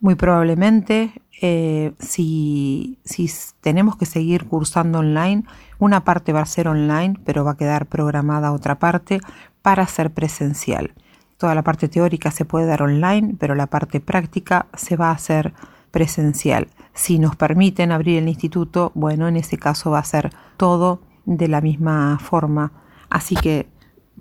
Muy 0.00 0.14
probablemente, 0.14 1.12
eh, 1.40 1.92
si, 1.98 2.98
si 3.04 3.28
tenemos 3.60 3.96
que 3.96 4.06
seguir 4.06 4.46
cursando 4.46 5.00
online, 5.00 5.42
una 5.78 6.04
parte 6.04 6.32
va 6.32 6.42
a 6.42 6.46
ser 6.46 6.68
online, 6.68 7.18
pero 7.24 7.44
va 7.44 7.52
a 7.52 7.56
quedar 7.56 7.86
programada 7.86 8.52
otra 8.52 8.78
parte 8.78 9.20
para 9.60 9.86
ser 9.86 10.12
presencial. 10.12 10.94
Toda 11.36 11.54
la 11.54 11.62
parte 11.62 11.88
teórica 11.88 12.30
se 12.30 12.44
puede 12.44 12.66
dar 12.66 12.82
online, 12.82 13.34
pero 13.38 13.54
la 13.54 13.66
parte 13.66 14.00
práctica 14.00 14.66
se 14.74 14.96
va 14.96 15.08
a 15.08 15.14
hacer 15.14 15.52
presencial. 15.90 16.68
Si 16.94 17.18
nos 17.18 17.36
permiten 17.36 17.92
abrir 17.92 18.18
el 18.18 18.28
instituto, 18.28 18.92
bueno, 18.94 19.28
en 19.28 19.36
ese 19.36 19.58
caso 19.58 19.90
va 19.90 20.00
a 20.00 20.04
ser 20.04 20.30
todo 20.56 21.00
de 21.26 21.48
la 21.48 21.60
misma 21.60 22.18
forma. 22.18 22.72
Así 23.10 23.36
que 23.36 23.68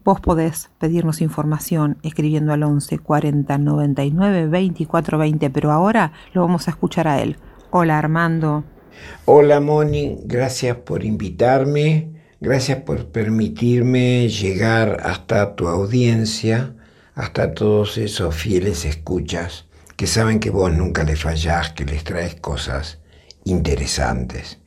vos 0.04 0.22
podés 0.22 0.70
pedirnos 0.80 1.22
información 1.22 1.98
escribiendo 2.04 2.54
al 2.54 2.64
11 2.64 3.00
40 3.00 3.58
99 3.58 4.48
24 4.48 5.18
20, 5.18 5.50
pero 5.50 5.72
ahora 5.72 6.14
lo 6.34 6.42
vamos 6.42 6.68
a 6.68 6.72
escuchar 6.72 7.08
a 7.08 7.22
él. 7.22 7.38
Hola 7.72 7.98
Armando. 7.98 8.64
Hola 9.26 9.60
Moni, 9.60 10.18
gracias 10.26 10.78
por 10.78 11.04
invitarme, 11.04 12.10
gracias 12.40 12.80
por 12.80 13.08
permitirme 13.08 14.28
llegar 14.30 15.02
hasta 15.04 15.56
tu 15.56 15.68
audiencia, 15.68 16.74
hasta 17.14 17.54
todos 17.54 17.98
esos 17.98 18.36
fieles 18.36 18.86
escuchas 18.86 19.67
que 19.98 20.06
saben 20.06 20.40
que 20.40 20.52
vos 20.52 20.72
nunca 20.72 21.04
les 21.04 21.20
fallás, 21.20 21.72
que 21.72 21.84
les 21.84 22.04
traes 22.04 22.36
cosas 22.36 23.00
interesantes. 23.46 24.60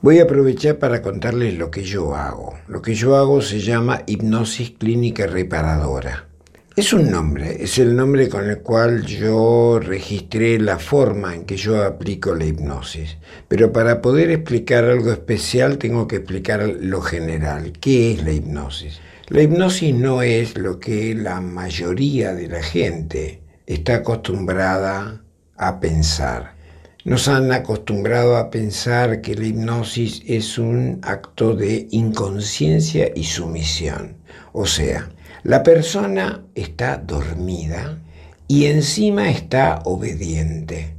Voy 0.00 0.18
a 0.18 0.22
aprovechar 0.22 0.78
para 0.78 1.02
contarles 1.02 1.58
lo 1.58 1.70
que 1.70 1.82
yo 1.82 2.16
hago. 2.16 2.54
Lo 2.68 2.80
que 2.80 2.94
yo 2.94 3.16
hago 3.16 3.42
se 3.42 3.60
llama 3.60 4.02
hipnosis 4.06 4.70
clínica 4.70 5.26
reparadora. 5.26 6.28
Es 6.74 6.92
un 6.94 7.10
nombre, 7.10 7.62
es 7.62 7.76
el 7.78 7.96
nombre 7.96 8.30
con 8.30 8.48
el 8.48 8.60
cual 8.60 9.04
yo 9.04 9.78
registré 9.78 10.58
la 10.58 10.78
forma 10.78 11.34
en 11.34 11.44
que 11.44 11.56
yo 11.56 11.84
aplico 11.84 12.34
la 12.34 12.46
hipnosis. 12.46 13.18
Pero 13.46 13.72
para 13.72 14.00
poder 14.00 14.30
explicar 14.30 14.84
algo 14.84 15.12
especial 15.12 15.76
tengo 15.76 16.08
que 16.08 16.16
explicar 16.16 16.66
lo 16.80 17.02
general. 17.02 17.72
¿Qué 17.72 18.12
es 18.12 18.24
la 18.24 18.32
hipnosis? 18.32 19.00
La 19.28 19.42
hipnosis 19.42 19.94
no 19.94 20.22
es 20.22 20.56
lo 20.56 20.80
que 20.80 21.14
la 21.14 21.42
mayoría 21.42 22.32
de 22.32 22.48
la 22.48 22.62
gente 22.62 23.47
está 23.68 23.96
acostumbrada 23.96 25.20
a 25.58 25.78
pensar. 25.78 26.54
Nos 27.04 27.28
han 27.28 27.52
acostumbrado 27.52 28.38
a 28.38 28.50
pensar 28.50 29.20
que 29.20 29.34
la 29.34 29.46
hipnosis 29.46 30.22
es 30.26 30.56
un 30.56 31.00
acto 31.02 31.54
de 31.54 31.86
inconsciencia 31.90 33.12
y 33.14 33.24
sumisión. 33.24 34.16
O 34.52 34.64
sea, 34.64 35.10
la 35.42 35.62
persona 35.62 36.42
está 36.54 36.96
dormida 36.96 37.98
y 38.48 38.64
encima 38.66 39.30
está 39.30 39.82
obediente. 39.84 40.94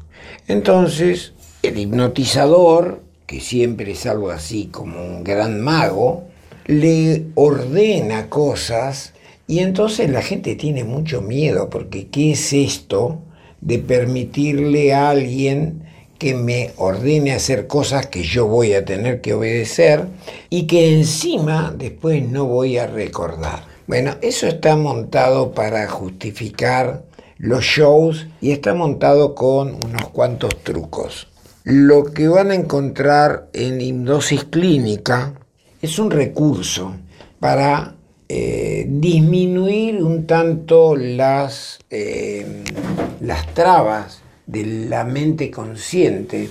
Entonces, 0.47 1.33
el 1.63 1.79
hipnotizador, 1.79 3.01
que 3.25 3.41
siempre 3.41 3.93
es 3.93 4.05
algo 4.05 4.29
así 4.29 4.67
como 4.67 5.03
un 5.03 5.23
gran 5.23 5.59
mago, 5.59 6.27
le 6.67 7.25
ordena 7.33 8.29
cosas 8.29 9.13
y 9.49 9.61
entonces 9.61 10.11
la 10.11 10.21
gente 10.21 10.55
tiene 10.55 10.83
mucho 10.83 11.23
miedo 11.23 11.71
porque 11.71 12.07
¿qué 12.09 12.33
es 12.33 12.53
esto 12.53 13.17
de 13.61 13.79
permitirle 13.79 14.93
a 14.93 15.09
alguien 15.09 15.85
que 16.19 16.35
me 16.35 16.69
ordene 16.77 17.31
hacer 17.31 17.65
cosas 17.65 18.05
que 18.05 18.21
yo 18.21 18.45
voy 18.45 18.73
a 18.73 18.85
tener 18.85 19.21
que 19.21 19.33
obedecer 19.33 20.05
y 20.51 20.67
que 20.67 20.93
encima 20.93 21.73
después 21.75 22.29
no 22.29 22.45
voy 22.45 22.77
a 22.77 22.85
recordar? 22.85 23.63
Bueno, 23.87 24.17
eso 24.21 24.45
está 24.45 24.75
montado 24.75 25.51
para 25.53 25.87
justificar 25.87 27.01
los 27.39 27.63
shows 27.63 28.27
y 28.41 28.51
está 28.51 28.75
montado 28.75 29.33
con 29.33 29.79
unos 29.83 30.09
cuantos 30.09 30.61
trucos. 30.61 31.27
Lo 31.63 32.03
que 32.03 32.27
van 32.27 32.51
a 32.51 32.55
encontrar 32.55 33.49
en 33.53 33.81
hipnosis 33.81 34.43
clínica 34.43 35.33
es 35.81 35.97
un 35.97 36.11
recurso 36.11 36.93
para 37.39 37.95
eh, 38.31 38.85
disminuir 38.87 40.03
un 40.03 40.27
tanto 40.27 40.95
las, 40.95 41.79
eh, 41.89 42.63
las 43.21 43.53
trabas 43.55 44.21
de 44.45 44.65
la 44.65 45.03
mente 45.03 45.49
consciente 45.49 46.47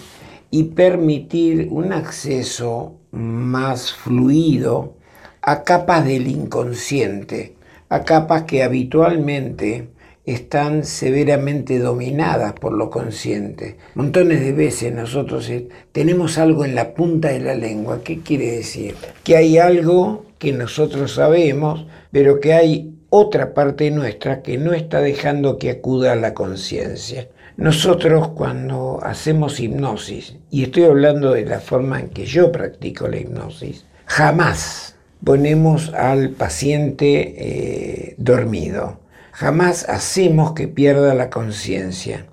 y 0.51 0.65
permitir 0.65 1.69
un 1.71 1.93
acceso 1.93 2.97
más 3.13 3.93
fluido 3.93 4.95
a 5.41 5.63
capas 5.63 6.05
del 6.05 6.27
inconsciente, 6.27 7.55
a 7.89 8.03
capas 8.03 8.43
que 8.43 8.65
habitualmente 8.65 9.89
están 10.27 10.85
severamente 10.85 11.79
dominadas 11.79 12.55
por 12.55 12.73
lo 12.73 12.91
consciente. 12.91 13.77
Montones 13.95 14.41
de 14.41 14.53
veces 14.53 14.93
nosotros 14.93 15.49
eh, 15.49 15.69
tenemos 15.93 16.39
algo 16.39 16.65
en 16.65 16.75
la 16.75 16.93
punta 16.93 17.29
de 17.29 17.39
la 17.39 17.55
lengua. 17.55 18.03
¿Qué 18.03 18.19
quiere 18.19 18.51
decir? 18.51 18.97
Que 19.23 19.37
hay 19.37 19.59
algo 19.59 20.28
que 20.39 20.53
nosotros 20.53 21.15
sabemos, 21.15 21.87
pero 22.13 22.41
que 22.41 22.55
hay 22.55 22.95
otra 23.11 23.55
parte 23.55 23.91
nuestra 23.91 24.43
que 24.43 24.59
no 24.59 24.73
está 24.73 25.01
dejando 25.01 25.59
que 25.59 25.71
acuda 25.71 26.13
a 26.13 26.17
la 26.17 26.35
conciencia. 26.35 27.29
Nosotros 27.57 28.29
cuando 28.29 29.01
hacemos 29.03 29.59
hipnosis, 29.59 30.37
y 30.51 30.63
estoy 30.63 30.85
hablando 30.85 31.33
de 31.33 31.45
la 31.45 31.59
forma 31.59 31.99
en 31.99 32.11
que 32.11 32.25
yo 32.25 32.53
practico 32.53 33.09
la 33.09 33.19
hipnosis, 33.19 33.85
jamás 34.07 34.95
ponemos 35.25 35.93
al 35.95 36.31
paciente 36.31 37.35
eh, 37.37 38.15
dormido, 38.19 39.01
jamás 39.33 39.89
hacemos 39.89 40.53
que 40.53 40.69
pierda 40.69 41.15
la 41.15 41.31
conciencia. 41.31 42.27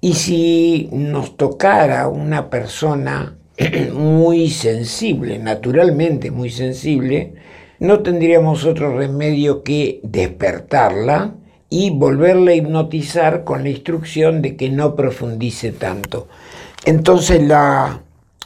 Y 0.00 0.14
si 0.14 0.88
nos 0.92 1.36
tocara 1.36 2.08
una 2.08 2.48
persona 2.48 3.36
muy 3.92 4.50
sensible, 4.50 5.38
naturalmente 5.38 6.30
muy 6.30 6.50
sensible, 6.50 7.34
no 7.78 8.00
tendríamos 8.00 8.64
otro 8.64 8.96
remedio 8.96 9.62
que 9.62 10.00
despertarla 10.02 11.34
y 11.68 11.90
volverla 11.90 12.52
a 12.52 12.54
hipnotizar 12.54 13.44
con 13.44 13.62
la 13.62 13.70
instrucción 13.70 14.42
de 14.42 14.56
que 14.56 14.70
no 14.70 14.96
profundice 14.96 15.72
tanto. 15.72 16.28
Entonces 16.84 17.42
la, 17.42 18.02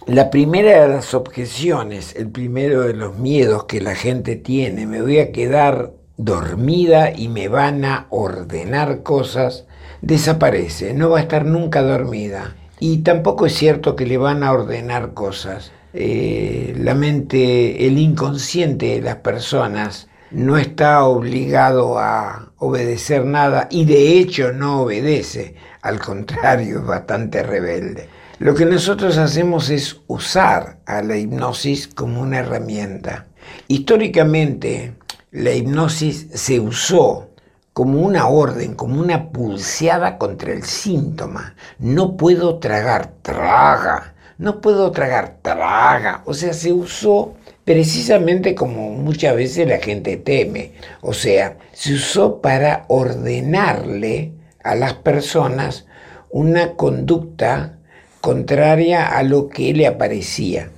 la 0.07 0.31
primera 0.31 0.83
de 0.83 0.89
las 0.89 1.15
objeciones, 1.15 2.15
el 2.17 2.29
primero 2.29 2.83
de 2.83 2.95
los 2.95 3.17
miedos 3.19 3.65
que 3.65 3.81
la 3.81 3.95
gente 3.95 4.37
tiene, 4.37 4.87
me 4.87 5.01
voy 5.01 5.19
a 5.19 5.33
quedar 5.33 5.93
dormida 6.17 7.13
y 7.17 7.29
me 7.29 7.49
van 7.49 7.85
a 7.85 8.07
ordenar 8.11 9.03
cosas, 9.03 9.65
desaparece, 10.03 10.93
no 10.93 11.11
va 11.11 11.19
a 11.19 11.23
estar 11.23 11.45
nunca 11.45 11.83
dormida. 11.83 12.57
Y 12.81 12.99
tampoco 12.99 13.47
es 13.47 13.55
cierto 13.55 13.97
que 13.97 14.07
le 14.07 14.19
van 14.19 14.43
a 14.43 14.53
ordenar 14.53 15.15
cosas 15.15 15.73
eh, 15.97 16.75
la 16.77 16.95
mente, 16.95 17.87
el 17.87 17.99
inconsciente 17.99 18.97
de 18.97 19.01
las 19.01 19.17
personas 19.17 20.09
no 20.33 20.59
está 20.59 21.05
obligado 21.05 22.01
a 22.01 22.53
obedecer 22.59 23.25
nada 23.25 23.69
y 23.71 23.85
de 23.85 24.19
hecho 24.19 24.53
no 24.53 24.83
obedece, 24.83 25.55
al 25.83 26.01
contrario, 26.01 26.79
es 26.81 26.87
bastante 26.87 27.45
rebelde. 27.45 28.09
Lo 28.41 28.57
que 28.57 28.65
nosotros 28.65 29.19
hacemos 29.19 29.71
es 29.71 30.01
usar 30.09 30.81
a 30.85 31.01
la 31.01 31.17
hipnosis 31.17 31.87
como 31.87 32.21
una 32.21 32.39
herramienta. 32.41 33.29
Históricamente, 33.69 34.95
la 35.31 35.53
hipnosis 35.53 36.27
se 36.35 36.59
usó 36.59 37.31
como 37.75 38.01
una 38.01 38.29
orden, 38.29 38.75
como 38.75 39.01
una 39.01 39.31
pulseada 39.31 40.17
contra 40.17 40.53
el 40.53 40.63
síntoma. 40.63 41.57
No 41.81 42.17
puedo 42.17 42.59
tragar, 42.61 43.11
traga. 43.21 44.15
No 44.39 44.61
puedo 44.61 44.93
tragar, 44.93 45.39
traga. 45.43 46.23
O 46.25 46.35
sea, 46.35 46.53
se 46.53 46.73
usó 46.73 47.35
precisamente 47.65 48.55
como 48.55 48.91
muchas 48.91 49.35
veces 49.35 49.69
la 49.69 49.79
gente 49.79 50.17
teme. 50.17 50.75
O 51.01 51.13
sea, 51.13 51.59
se 51.73 51.95
usó 51.95 52.41
para 52.41 52.85
ordenarle 52.89 54.33
a 54.63 54.77
las 54.77 54.95
personas 54.95 55.85
una 56.31 56.75
conducta 56.75 57.79
contraria 58.21 59.19
a 59.19 59.23
lo 59.25 59.49
que 59.49 59.75
le 59.75 59.89
aparecía. 59.89 60.71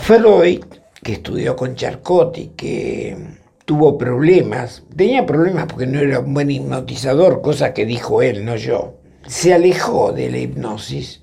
Freud, 0.00 0.64
que 1.02 1.14
estudió 1.14 1.56
con 1.56 1.74
Charcotti, 1.74 2.52
que 2.56 3.41
tuvo 3.64 3.98
problemas, 3.98 4.84
tenía 4.96 5.26
problemas 5.26 5.66
porque 5.66 5.86
no 5.86 6.00
era 6.00 6.20
un 6.20 6.34
buen 6.34 6.50
hipnotizador, 6.50 7.42
cosa 7.42 7.72
que 7.72 7.86
dijo 7.86 8.22
él, 8.22 8.44
no 8.44 8.56
yo, 8.56 8.98
se 9.26 9.54
alejó 9.54 10.12
de 10.12 10.30
la 10.30 10.38
hipnosis 10.38 11.22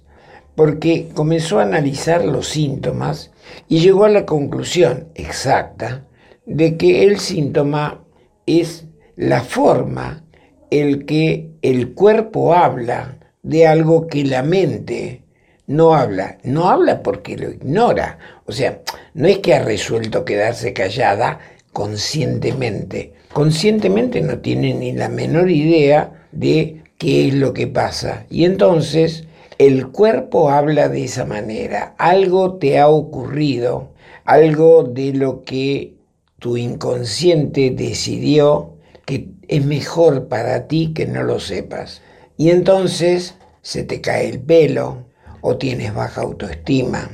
porque 0.60 1.08
comenzó 1.13 1.60
a 1.60 1.63
analizar 1.63 2.25
los 2.25 2.50
síntomas 2.50 3.31
y 3.69 3.79
llegó 3.79 4.03
a 4.03 4.10
la 4.10 4.25
conclusión 4.25 5.08
exacta 5.15 6.05
de 6.46 6.75
que 6.75 7.03
el 7.05 7.17
síntoma 7.19 8.03
es 8.46 8.86
la 9.15 9.41
forma 9.41 10.25
en 10.69 11.05
que 11.05 11.51
el 11.62 11.93
cuerpo 11.93 12.53
habla 12.53 13.19
de 13.41 13.67
algo 13.67 14.08
que 14.08 14.25
la 14.25 14.43
mente 14.43 15.24
no 15.65 15.96
habla, 15.96 16.39
no 16.43 16.69
habla 16.69 17.03
porque 17.03 17.38
lo 17.38 17.51
ignora. 17.51 18.17
O 18.46 18.51
sea, 18.51 18.81
no 19.13 19.29
es 19.29 19.38
que 19.38 19.53
ha 19.53 19.63
resuelto 19.63 20.25
quedarse 20.25 20.74
callada 20.74 21.39
conscientemente. 21.72 23.14
Conscientemente 23.34 24.22
no 24.22 24.40
tiene 24.40 24.74
ni 24.74 24.92
la 24.92 25.10
menor 25.10 25.50
idea 25.50 26.28
de 26.32 26.84
qué 26.98 27.28
es 27.28 27.34
lo 27.34 27.54
que 27.54 27.68
pasa. 27.68 28.26
Y 28.30 28.46
entonces 28.46 29.26
el 29.58 29.88
cuerpo 29.88 30.50
habla 30.50 30.90
de 30.90 31.04
esa 31.04 31.26
manera. 31.26 31.96
Algo 31.98 32.56
te 32.56 32.80
ha 32.80 32.88
ocurrido, 32.88 33.92
algo 34.26 34.84
de 34.84 35.14
lo 35.14 35.44
que 35.44 35.96
tu 36.40 36.58
inconsciente 36.58 37.70
decidió 37.72 38.76
que 39.06 39.30
es 39.48 39.66
mejor 39.66 40.28
para 40.28 40.68
ti 40.68 40.94
que 40.94 41.06
no 41.06 41.24
lo 41.24 41.40
sepas. 41.40 42.02
Y 42.38 42.52
entonces 42.52 43.36
se 43.62 43.84
te 43.84 44.02
cae 44.02 44.30
el 44.30 44.40
pelo, 44.40 45.06
o 45.42 45.58
tienes 45.58 45.94
baja 45.94 46.22
autoestima, 46.22 47.10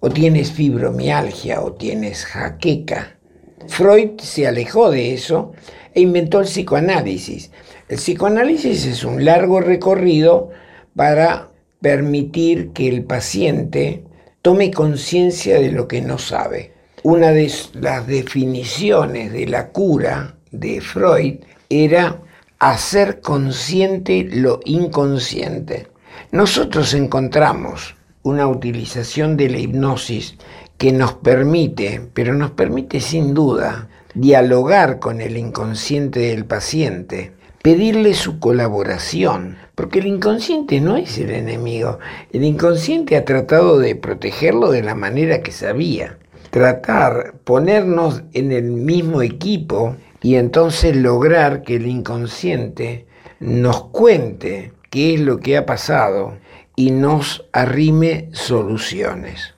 o 0.00 0.10
tienes 0.10 0.52
fibromialgia, 0.52 1.60
o 1.62 1.72
tienes 1.72 2.24
jaqueca. 2.24 3.17
Freud 3.66 4.20
se 4.20 4.46
alejó 4.46 4.90
de 4.90 5.14
eso 5.14 5.52
e 5.94 6.00
inventó 6.00 6.40
el 6.40 6.46
psicoanálisis. 6.46 7.50
El 7.88 7.96
psicoanálisis 7.96 8.86
es 8.86 9.04
un 9.04 9.24
largo 9.24 9.60
recorrido 9.60 10.50
para 10.94 11.48
permitir 11.80 12.70
que 12.72 12.88
el 12.88 13.04
paciente 13.04 14.04
tome 14.42 14.70
conciencia 14.70 15.58
de 15.60 15.72
lo 15.72 15.88
que 15.88 16.00
no 16.00 16.18
sabe. 16.18 16.72
Una 17.02 17.30
de 17.32 17.52
las 17.74 18.06
definiciones 18.06 19.32
de 19.32 19.46
la 19.46 19.68
cura 19.68 20.36
de 20.50 20.80
Freud 20.80 21.36
era 21.68 22.20
hacer 22.58 23.20
consciente 23.20 24.26
lo 24.30 24.60
inconsciente. 24.64 25.88
Nosotros 26.32 26.94
encontramos 26.94 27.94
una 28.22 28.48
utilización 28.48 29.36
de 29.36 29.48
la 29.48 29.58
hipnosis 29.58 30.36
que 30.78 30.92
nos 30.92 31.14
permite, 31.14 32.00
pero 32.14 32.34
nos 32.34 32.52
permite 32.52 33.00
sin 33.00 33.34
duda, 33.34 33.88
dialogar 34.14 35.00
con 35.00 35.20
el 35.20 35.36
inconsciente 35.36 36.20
del 36.20 36.44
paciente, 36.44 37.32
pedirle 37.62 38.14
su 38.14 38.38
colaboración, 38.38 39.56
porque 39.74 39.98
el 39.98 40.06
inconsciente 40.06 40.80
no 40.80 40.96
es 40.96 41.18
el 41.18 41.30
enemigo, 41.30 41.98
el 42.32 42.44
inconsciente 42.44 43.16
ha 43.16 43.24
tratado 43.24 43.78
de 43.78 43.96
protegerlo 43.96 44.70
de 44.70 44.82
la 44.82 44.94
manera 44.94 45.42
que 45.42 45.50
sabía, 45.50 46.18
tratar, 46.50 47.34
ponernos 47.42 48.22
en 48.32 48.52
el 48.52 48.70
mismo 48.70 49.22
equipo 49.22 49.96
y 50.22 50.36
entonces 50.36 50.96
lograr 50.96 51.62
que 51.62 51.76
el 51.76 51.88
inconsciente 51.88 53.06
nos 53.40 53.86
cuente 53.86 54.72
qué 54.90 55.14
es 55.14 55.20
lo 55.20 55.38
que 55.40 55.56
ha 55.56 55.66
pasado 55.66 56.38
y 56.76 56.92
nos 56.92 57.44
arrime 57.52 58.28
soluciones. 58.32 59.57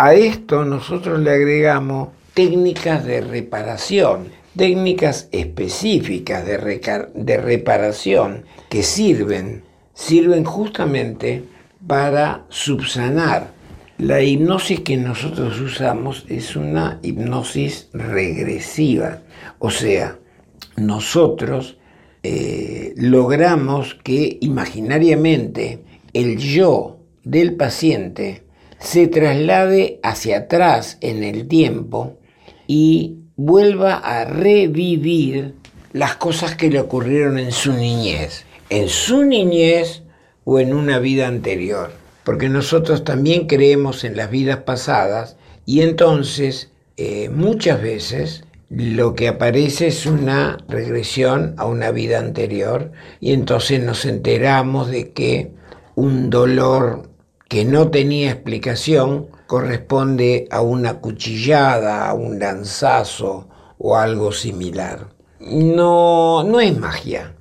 A 0.00 0.14
esto 0.14 0.64
nosotros 0.64 1.18
le 1.18 1.32
agregamos 1.32 2.10
técnicas 2.32 3.04
de 3.04 3.20
reparación, 3.20 4.28
técnicas 4.56 5.28
específicas 5.32 6.46
de, 6.46 7.36
reparación 7.36 8.44
que 8.68 8.84
sirven, 8.84 9.64
sirven 9.94 10.44
justamente 10.44 11.42
para 11.84 12.44
subsanar. 12.48 13.50
La 13.98 14.22
hipnosis 14.22 14.78
que 14.82 14.96
nosotros 14.96 15.58
usamos 15.58 16.24
es 16.28 16.54
una 16.54 17.00
hipnosis 17.02 17.88
regresiva, 17.92 19.22
o 19.58 19.72
sea, 19.72 20.16
nosotros 20.76 21.76
eh, 22.22 22.94
logramos 22.96 23.96
que 24.04 24.38
imaginariamente 24.42 25.82
el 26.12 26.38
yo 26.38 26.98
del 27.24 27.56
paciente 27.56 28.46
se 28.78 29.08
traslade 29.08 30.00
hacia 30.02 30.38
atrás 30.38 30.98
en 31.00 31.24
el 31.24 31.48
tiempo 31.48 32.18
y 32.66 33.18
vuelva 33.36 33.94
a 33.94 34.24
revivir 34.24 35.54
las 35.92 36.16
cosas 36.16 36.54
que 36.54 36.70
le 36.70 36.80
ocurrieron 36.80 37.38
en 37.38 37.52
su 37.52 37.72
niñez, 37.72 38.44
en 38.70 38.88
su 38.88 39.24
niñez 39.24 40.02
o 40.44 40.60
en 40.60 40.74
una 40.74 40.98
vida 40.98 41.26
anterior, 41.26 41.92
porque 42.24 42.48
nosotros 42.48 43.04
también 43.04 43.46
creemos 43.46 44.04
en 44.04 44.16
las 44.16 44.30
vidas 44.30 44.58
pasadas 44.58 45.36
y 45.66 45.80
entonces 45.80 46.70
eh, 46.96 47.28
muchas 47.30 47.80
veces 47.80 48.44
lo 48.70 49.14
que 49.14 49.28
aparece 49.28 49.86
es 49.86 50.04
una 50.04 50.58
regresión 50.68 51.54
a 51.56 51.64
una 51.64 51.90
vida 51.90 52.18
anterior 52.18 52.92
y 53.18 53.32
entonces 53.32 53.82
nos 53.82 54.04
enteramos 54.04 54.90
de 54.90 55.12
que 55.12 55.52
un 55.94 56.28
dolor 56.28 57.07
que 57.48 57.64
no 57.64 57.90
tenía 57.90 58.30
explicación 58.30 59.28
corresponde 59.46 60.46
a 60.50 60.60
una 60.60 61.00
cuchillada, 61.00 62.08
a 62.08 62.14
un 62.14 62.38
lanzazo 62.38 63.48
o 63.78 63.96
algo 63.96 64.32
similar. 64.32 65.08
No, 65.40 66.44
no 66.44 66.60
es 66.60 66.78
magia, 66.78 67.34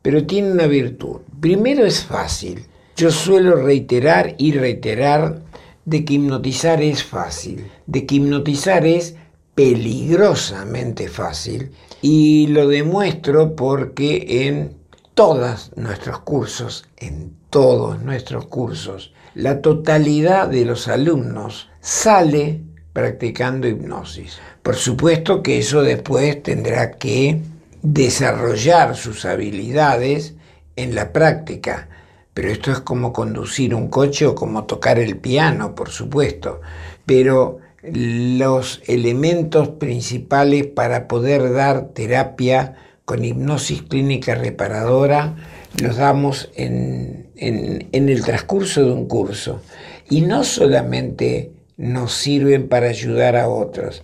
pero 0.00 0.24
tiene 0.24 0.52
una 0.52 0.66
virtud. 0.66 1.22
Primero 1.40 1.84
es 1.84 2.04
fácil. 2.04 2.66
Yo 2.96 3.10
suelo 3.10 3.56
reiterar 3.56 4.34
y 4.38 4.52
reiterar 4.52 5.42
de 5.84 6.04
que 6.04 6.14
hipnotizar 6.14 6.82
es 6.82 7.02
fácil, 7.02 7.66
de 7.86 8.06
que 8.06 8.16
hipnotizar 8.16 8.86
es 8.86 9.16
peligrosamente 9.54 11.08
fácil 11.08 11.72
y 12.00 12.46
lo 12.48 12.68
demuestro 12.68 13.56
porque 13.56 14.46
en 14.46 14.76
todos 15.14 15.72
nuestros 15.74 16.20
cursos, 16.20 16.84
en 16.96 17.32
todos 17.50 18.00
nuestros 18.00 18.46
cursos, 18.46 19.12
la 19.38 19.62
totalidad 19.62 20.48
de 20.48 20.64
los 20.64 20.88
alumnos 20.88 21.70
sale 21.80 22.60
practicando 22.92 23.68
hipnosis. 23.68 24.40
Por 24.64 24.74
supuesto 24.74 25.44
que 25.44 25.58
eso 25.58 25.82
después 25.82 26.42
tendrá 26.42 26.90
que 26.90 27.40
desarrollar 27.80 28.96
sus 28.96 29.24
habilidades 29.24 30.34
en 30.74 30.96
la 30.96 31.12
práctica, 31.12 31.88
pero 32.34 32.50
esto 32.50 32.72
es 32.72 32.80
como 32.80 33.12
conducir 33.12 33.76
un 33.76 33.86
coche 33.86 34.26
o 34.26 34.34
como 34.34 34.64
tocar 34.64 34.98
el 34.98 35.18
piano, 35.18 35.76
por 35.76 35.90
supuesto. 35.90 36.60
Pero 37.06 37.58
los 37.80 38.82
elementos 38.88 39.68
principales 39.68 40.66
para 40.66 41.06
poder 41.06 41.52
dar 41.52 41.90
terapia 41.94 42.74
con 43.04 43.24
hipnosis 43.24 43.82
clínica 43.82 44.34
reparadora 44.34 45.36
los 45.78 45.96
damos 45.96 46.50
en, 46.54 47.28
el 47.36 48.24
transcurso 48.24 48.84
de 48.84 48.92
un 48.92 49.06
curso. 49.06 49.62
Y 50.10 50.22
no 50.22 50.44
solamente 50.44 51.52
nos 51.76 52.12
sirven 52.12 52.68
para 52.68 52.88
ayudar 52.88 53.36
a 53.36 53.48
otros, 53.48 54.02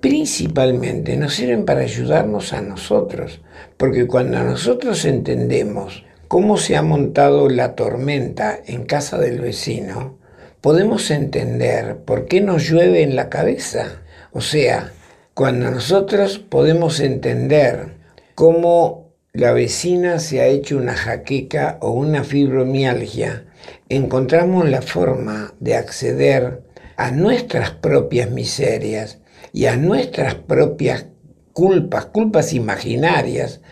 principalmente 0.00 1.16
nos 1.16 1.34
sirven 1.34 1.64
para 1.64 1.80
ayudarnos 1.80 2.52
a 2.52 2.62
nosotros, 2.62 3.40
porque 3.76 4.06
cuando 4.06 4.42
nosotros 4.42 5.04
entendemos 5.04 6.04
cómo 6.28 6.56
se 6.56 6.76
ha 6.76 6.82
montado 6.82 7.48
la 7.48 7.74
tormenta 7.74 8.58
en 8.66 8.84
casa 8.84 9.18
del 9.18 9.40
vecino, 9.40 10.16
podemos 10.60 11.10
entender 11.10 11.98
por 11.98 12.26
qué 12.26 12.40
nos 12.40 12.68
llueve 12.68 13.02
en 13.02 13.16
la 13.16 13.28
cabeza. 13.28 14.00
O 14.32 14.40
sea, 14.40 14.92
cuando 15.34 15.70
nosotros 15.70 16.38
podemos 16.38 17.00
entender 17.00 17.94
cómo 18.34 19.01
la 19.34 19.54
vecina 19.54 20.18
se 20.18 20.42
ha 20.42 20.46
hecho 20.46 20.76
una 20.76 20.94
jaqueca 20.94 21.78
o 21.80 21.92
una 21.92 22.22
fibromialgia, 22.22 23.46
encontramos 23.88 24.68
la 24.68 24.82
forma 24.82 25.54
de 25.58 25.74
acceder 25.74 26.64
a 26.98 27.12
nuestras 27.12 27.70
propias 27.70 28.30
miserias 28.30 29.20
y 29.54 29.64
a 29.64 29.76
nuestras 29.78 30.34
propias 30.34 31.06
culpas, 31.54 32.06
culpas 32.06 32.52
imaginarias, 32.52 33.62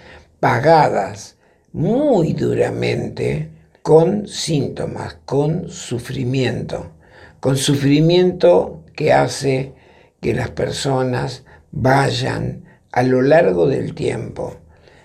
pagadas 0.40 1.37
muy 1.75 2.33
duramente 2.33 3.51
con 3.83 4.27
síntomas, 4.29 5.18
con 5.27 5.68
sufrimiento, 5.68 6.92
con 7.38 7.59
sufrimiento 7.59 8.83
que 8.96 9.12
hace 9.12 9.75
que 10.23 10.33
las 10.33 10.53
personas 10.53 11.44
vayan 11.70 12.64
a 12.92 13.03
lo 13.03 13.20
largo 13.20 13.66
del 13.66 13.94
tiempo 13.94 14.57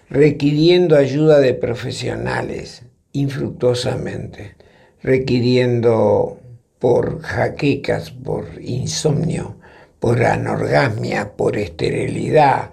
requiriendo 0.09 0.95
ayuda 0.95 1.39
de 1.39 1.53
profesionales 1.53 2.83
infructuosamente, 3.11 4.55
requiriendo 5.01 6.39
por 6.79 7.21
jaquecas, 7.21 8.11
por 8.11 8.45
insomnio, 8.61 9.57
por 9.99 10.23
anorgasmia, 10.23 11.35
por 11.35 11.57
esterilidad, 11.57 12.71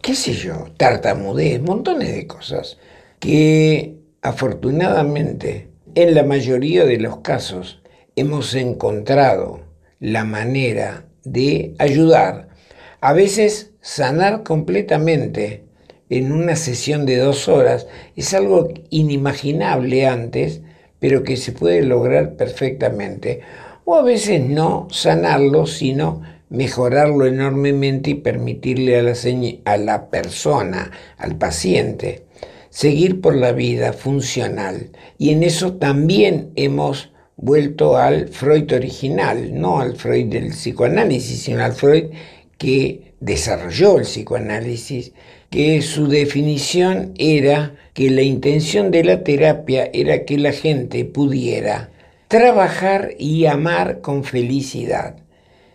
qué 0.00 0.14
sé 0.14 0.32
yo, 0.32 0.68
tartamudez, 0.76 1.60
montones 1.60 2.14
de 2.14 2.26
cosas 2.26 2.78
que 3.18 3.96
afortunadamente 4.22 5.68
en 5.94 6.14
la 6.14 6.22
mayoría 6.22 6.84
de 6.84 6.98
los 6.98 7.18
casos 7.18 7.82
hemos 8.16 8.54
encontrado 8.54 9.60
la 9.98 10.24
manera 10.24 11.04
de 11.24 11.74
ayudar, 11.78 12.48
a 13.00 13.12
veces 13.12 13.72
sanar 13.80 14.42
completamente 14.42 15.64
en 16.10 16.32
una 16.32 16.56
sesión 16.56 17.06
de 17.06 17.16
dos 17.16 17.48
horas 17.48 17.86
es 18.16 18.34
algo 18.34 18.68
inimaginable 18.90 20.06
antes, 20.06 20.60
pero 20.98 21.22
que 21.22 21.36
se 21.36 21.52
puede 21.52 21.82
lograr 21.82 22.34
perfectamente. 22.34 23.40
O 23.84 23.94
a 23.94 24.02
veces 24.02 24.42
no 24.42 24.88
sanarlo, 24.90 25.66
sino 25.66 26.20
mejorarlo 26.50 27.26
enormemente 27.26 28.10
y 28.10 28.14
permitirle 28.14 28.98
a 28.98 29.02
la, 29.02 29.14
a 29.64 29.76
la 29.76 30.10
persona, 30.10 30.90
al 31.16 31.36
paciente, 31.36 32.26
seguir 32.70 33.20
por 33.20 33.36
la 33.36 33.52
vida 33.52 33.92
funcional. 33.92 34.90
Y 35.16 35.30
en 35.30 35.44
eso 35.44 35.74
también 35.74 36.50
hemos 36.56 37.12
vuelto 37.36 37.96
al 37.96 38.28
Freud 38.28 38.72
original, 38.72 39.58
no 39.58 39.80
al 39.80 39.96
Freud 39.96 40.26
del 40.26 40.48
psicoanálisis, 40.48 41.42
sino 41.42 41.64
al 41.64 41.72
Freud 41.72 42.10
que 42.58 43.14
desarrolló 43.20 43.98
el 43.98 44.04
psicoanálisis, 44.04 45.12
que 45.50 45.82
su 45.82 46.06
definición 46.06 47.12
era 47.18 47.74
que 47.92 48.08
la 48.10 48.22
intención 48.22 48.90
de 48.90 49.04
la 49.04 49.24
terapia 49.24 49.90
era 49.92 50.24
que 50.24 50.38
la 50.38 50.52
gente 50.52 51.04
pudiera 51.04 51.90
trabajar 52.28 53.10
y 53.18 53.46
amar 53.46 54.00
con 54.00 54.22
felicidad. 54.22 55.16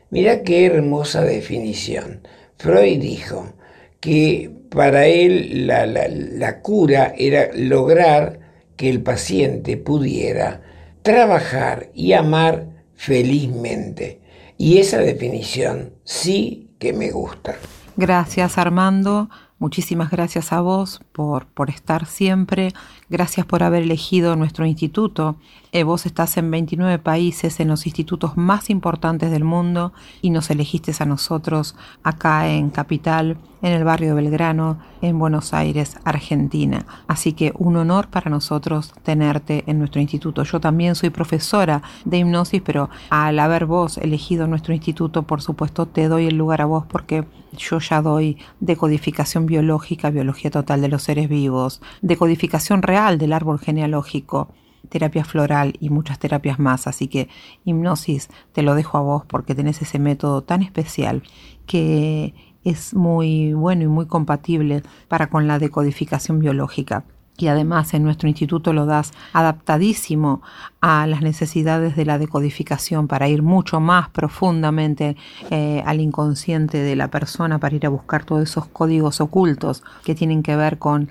Mira 0.10 0.44
qué 0.44 0.66
hermosa 0.66 1.24
definición. 1.24 2.22
Freud 2.58 3.02
dijo 3.02 3.54
que 4.00 4.50
para 4.70 5.08
él 5.08 5.68
la, 5.68 5.86
la 5.86 6.62
cura 6.62 7.14
era 7.18 7.50
lograr 7.54 8.40
que 8.78 8.90
el 8.90 9.02
paciente 9.02 9.76
pudiera 9.76 10.62
trabajar 11.02 11.90
y 11.94 12.14
amar 12.14 12.68
felizmente. 12.96 14.22
Y 14.58 14.78
esa 14.78 15.00
definición 15.00 15.92
sí 16.06 16.70
que 16.80 16.94
me 16.94 17.12
gusta. 17.12 17.56
Gracias 17.98 18.58
Armando, 18.58 19.30
muchísimas 19.60 20.12
gracias 20.12 20.52
a 20.54 20.62
vos 20.62 21.02
por, 21.12 21.46
por 21.48 21.70
estar 21.70 22.06
siempre, 22.06 22.74
gracias 23.10 23.46
por 23.46 23.64
haber 23.64 23.84
elegido 23.84 24.36
nuestro 24.36 24.66
instituto. 24.66 25.36
Eh, 25.72 25.84
vos 25.84 26.06
estás 26.06 26.38
en 26.38 26.50
29 26.50 27.00
países, 27.00 27.60
en 27.60 27.68
los 27.68 27.86
institutos 27.86 28.38
más 28.38 28.70
importantes 28.70 29.30
del 29.32 29.44
mundo 29.44 29.94
y 30.22 30.30
nos 30.30 30.50
elegiste 30.50 30.94
a 31.00 31.06
nosotros 31.06 31.76
acá 32.04 32.50
en 32.50 32.70
Capital, 32.70 33.38
en 33.62 33.74
el 33.74 33.84
barrio 33.84 34.10
de 34.10 34.22
Belgrano, 34.22 34.80
en 35.02 35.20
Buenos 35.20 35.54
Aires, 35.54 35.98
Argentina. 36.04 36.86
Así 37.08 37.34
que 37.34 37.52
un 37.58 37.76
honor 37.76 38.08
para 38.08 38.30
nosotros 38.30 38.94
tenerte 39.04 39.64
en 39.68 39.80
nuestro 39.80 40.00
instituto. 40.00 40.44
Yo 40.44 40.60
también 40.60 40.96
soy 40.96 41.10
profesora 41.10 41.82
de 42.06 42.20
hipnosis, 42.20 42.62
pero 42.62 42.90
al 43.10 43.40
haber 43.40 43.66
vos 43.66 43.98
elegido 43.98 44.48
nuestro 44.48 44.74
instituto, 44.74 45.24
por 45.24 45.42
supuesto, 45.42 45.88
te 45.88 46.08
doy 46.08 46.28
el 46.28 46.38
lugar 46.38 46.62
a 46.62 46.66
vos 46.66 46.86
porque 46.86 47.26
yo 47.58 47.80
ya 47.80 48.02
doy 48.02 48.38
decodificación 48.60 49.46
biológica, 49.46 50.10
biología 50.10 50.52
total 50.52 50.82
de 50.82 50.90
los 50.90 51.04
seres 51.04 51.30
vivos, 51.30 51.82
decodificación 52.02 52.82
real 52.82 52.95
del 52.96 53.34
árbol 53.34 53.60
genealógico, 53.60 54.54
terapia 54.90 55.26
floral 55.26 55.74
y 55.80 55.90
muchas 55.90 56.18
terapias 56.18 56.60
más. 56.60 56.88
Así 56.88 57.08
que 57.08 57.28
hipnosis 57.66 58.30
te 58.54 58.62
lo 58.62 58.74
dejo 58.74 58.98
a 58.98 59.02
vos 59.02 59.24
porque 59.26 59.54
tenés 59.54 59.82
ese 59.82 60.00
método 60.00 60.44
tan 60.44 60.64
especial 60.64 61.24
que 61.66 62.34
es 62.64 62.94
muy 62.94 63.54
bueno 63.54 63.84
y 63.84 63.88
muy 63.88 64.06
compatible 64.08 64.82
para 65.08 65.28
con 65.28 65.48
la 65.48 65.60
decodificación 65.60 66.40
biológica 66.40 67.04
y 67.38 67.48
además 67.48 67.94
en 67.94 68.04
nuestro 68.04 68.30
instituto 68.30 68.74
lo 68.74 68.86
das 68.86 69.12
adaptadísimo 69.34 70.42
a 70.82 71.08
las 71.08 71.22
necesidades 71.22 71.96
de 71.96 72.06
la 72.06 72.18
decodificación 72.18 73.08
para 73.08 73.28
ir 73.28 73.42
mucho 73.42 73.80
más 73.80 74.10
profundamente 74.10 75.18
eh, 75.50 75.84
al 75.86 76.00
inconsciente 76.00 76.78
de 76.78 76.96
la 76.96 77.10
persona, 77.10 77.60
para 77.60 77.76
ir 77.76 77.86
a 77.86 77.90
buscar 77.90 78.24
todos 78.24 78.44
esos 78.44 78.68
códigos 78.68 79.22
ocultos 79.22 79.84
que 80.04 80.16
tienen 80.16 80.44
que 80.44 80.56
ver 80.56 80.78
con 80.78 81.10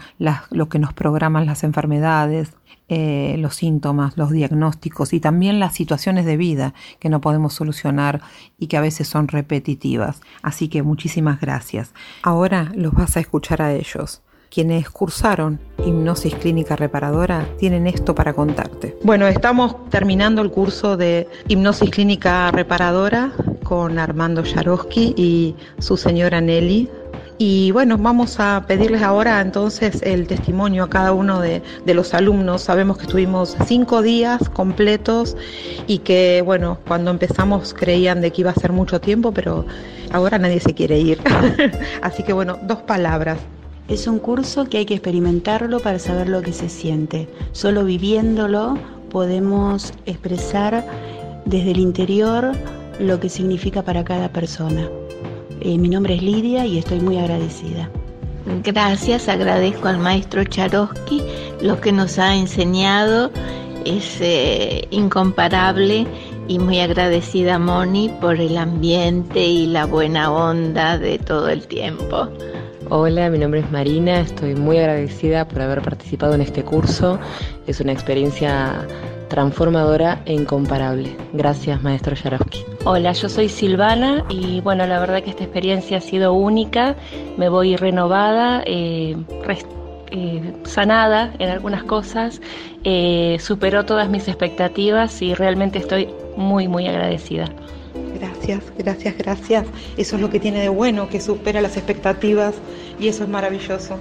lo 0.51 0.69
que 0.69 0.79
nos 0.79 0.93
programan 0.93 1.47
las 1.47 1.65
enfermedades, 1.65 2.53
eh, 2.89 3.37
los 3.39 3.55
síntomas, 3.55 4.19
los 4.19 4.31
diagnósticos 4.31 5.15
y 5.15 5.21
también 5.21 5.59
las 5.59 5.75
situaciones 5.75 6.27
de 6.27 6.37
vida 6.37 6.75
que 6.99 7.09
no 7.09 7.21
podemos 7.21 7.55
solucionar 7.55 8.21
y 8.59 8.67
que 8.67 8.77
a 8.77 8.83
veces 8.83 9.09
son 9.09 9.29
repetitivas. 9.29 10.21
Así 10.43 10.69
que 10.69 10.83
muchísimas 10.83 11.41
gracias. 11.41 11.95
Ahora 12.23 12.71
los 12.75 12.93
vas 12.93 13.17
a 13.17 13.21
escuchar 13.21 13.63
a 13.63 13.73
ellos 13.73 14.23
quienes 14.55 14.89
cursaron 14.89 15.59
hipnosis 15.85 16.37
clínica 16.37 16.77
reparadora 16.77 17.49
tienen 17.59 17.89
esto 17.89 18.15
para 18.15 18.33
contarte. 18.35 18.97
Bueno, 19.03 19.27
estamos 19.27 19.91
terminando 19.91 20.43
el 20.43 20.51
curso 20.53 20.97
de 20.97 21.27
hipnosis 21.49 21.91
clínica 21.91 22.53
reparadora 22.53 23.33
con 23.65 23.99
Armando 23.99 24.45
Yarosky 24.45 25.15
y 25.17 25.57
su 25.81 25.97
señora 25.97 26.41
Nelly. 26.41 26.89
Y 27.37 27.73
bueno, 27.73 27.99
vamos 27.99 28.39
a 28.39 28.65
pedirles 28.69 29.03
ahora 29.03 29.41
entonces 29.41 30.01
el 30.03 30.29
testimonio 30.29 30.85
a 30.85 30.89
cada 30.89 31.13
uno 31.13 31.41
de, 31.41 31.61
de, 31.85 31.95
los 31.95 32.15
alumnos. 32.15 32.63
Sabemos 32.63 32.97
que 32.97 33.07
estuvimos 33.07 33.57
cinco 33.67 34.03
días 34.03 34.49
completos 34.51 35.37
y 35.89 35.99
que 35.99 36.43
bueno, 36.45 36.79
cuando 36.87 37.11
empezamos 37.11 37.75
creían 37.75 38.21
de 38.21 38.31
que 38.31 38.43
iba 38.43 38.53
a 38.53 38.55
ser 38.55 38.71
mucho 38.71 39.01
tiempo, 39.01 39.33
pero 39.33 39.67
ahora 40.13 40.39
nadie 40.39 40.61
se 40.61 40.75
quiere 40.75 41.01
ir. 41.01 41.19
Así 42.03 42.23
que 42.23 42.33
bueno, 42.33 42.57
dos 42.63 42.83
palabras. 42.83 43.39
Es 43.87 44.07
un 44.07 44.19
curso 44.19 44.65
que 44.65 44.79
hay 44.79 44.87
que 44.87 44.95
experimentarlo 44.95 45.79
para 45.79 45.99
saber 45.99 46.29
lo 46.31 46.41
que 46.41 46.55
se 46.55 46.71
siente. 46.71 47.29
Solo 47.53 47.85
viviéndolo 47.85 48.79
podemos 49.11 49.93
expresar 50.07 50.87
desde 51.45 51.73
el 51.73 51.81
interior 51.81 52.53
lo 52.99 53.21
que 53.21 53.29
significa 53.29 53.83
para 53.83 54.03
cada 54.03 54.31
persona. 54.31 54.89
Eh, 55.61 55.77
mi 55.77 55.91
nombre 55.91 56.15
es 56.15 56.23
Lidia 56.23 56.65
y 56.65 56.79
estoy 56.79 57.01
muy 57.01 57.19
agradecida. 57.19 57.91
Gracias, 58.63 59.29
agradezco 59.29 59.89
al 59.89 59.99
maestro 59.99 60.45
Charosky 60.45 61.23
lo 61.61 61.81
que 61.81 61.93
nos 61.93 62.19
ha 62.19 62.35
enseñado, 62.35 63.31
es 63.85 64.19
eh, 64.21 64.87
incomparable 64.91 66.07
y 66.49 66.59
muy 66.59 66.81
agradecida 66.81 67.59
Moni 67.59 68.11
por 68.21 68.41
el 68.41 68.57
ambiente 68.57 69.47
y 69.47 69.67
la 69.67 69.87
buena 69.87 70.31
onda 70.33 70.99
de 70.99 71.19
todo 71.19 71.49
el 71.49 71.67
tiempo. 71.67 72.29
Hola, 72.91 73.31
mi 73.31 73.39
nombre 73.39 73.61
es 73.61 73.71
Marina, 73.73 74.21
estoy 74.21 74.55
muy 74.55 74.77
agradecida 74.77 75.49
por 75.49 75.63
haber 75.63 75.81
participado 75.81 76.35
en 76.35 76.43
este 76.43 76.63
curso. 76.63 77.19
Es 77.67 77.81
una 77.81 77.93
experiencia 77.93 78.87
transformadora 79.29 80.21
e 80.27 80.35
incomparable. 80.35 81.17
Gracias, 81.33 81.83
maestro 81.83 82.15
Yarovsky. 82.15 82.65
Hola, 82.85 83.13
yo 83.13 83.31
soy 83.31 83.49
Silvana 83.49 84.25
y 84.29 84.61
bueno, 84.61 84.87
la 84.87 85.01
verdad 85.01 85.23
que 85.23 85.31
esta 85.31 85.45
experiencia 85.45 85.97
ha 85.97 86.01
sido 86.03 86.35
única. 86.35 86.95
Me 87.39 87.49
voy 87.49 87.77
renovada, 87.77 88.63
eh, 88.67 89.17
eh, 90.11 90.53
sanada 90.65 91.33
en 91.39 91.49
algunas 91.49 91.85
cosas, 91.85 92.43
eh, 92.85 93.39
superó 93.41 93.87
todas 93.87 94.11
mis 94.11 94.29
expectativas 94.29 95.23
y 95.23 95.33
realmente 95.33 95.79
estoy 95.79 96.11
muy, 96.37 96.69
muy 96.69 96.87
agradecida. 96.87 97.47
Gracias, 98.19 98.63
gracias, 98.79 99.19
gracias. 99.19 99.67
Eso 99.97 100.17
es 100.17 100.23
lo 100.23 100.31
que 100.31 100.39
tiene 100.39 100.61
de 100.61 100.69
bueno, 100.69 101.09
que 101.09 101.21
supera 101.21 101.61
las 101.61 101.77
expectativas 101.77 102.55
y 102.99 103.09
eso 103.09 103.25
es 103.25 103.29
maravilloso. 103.29 103.99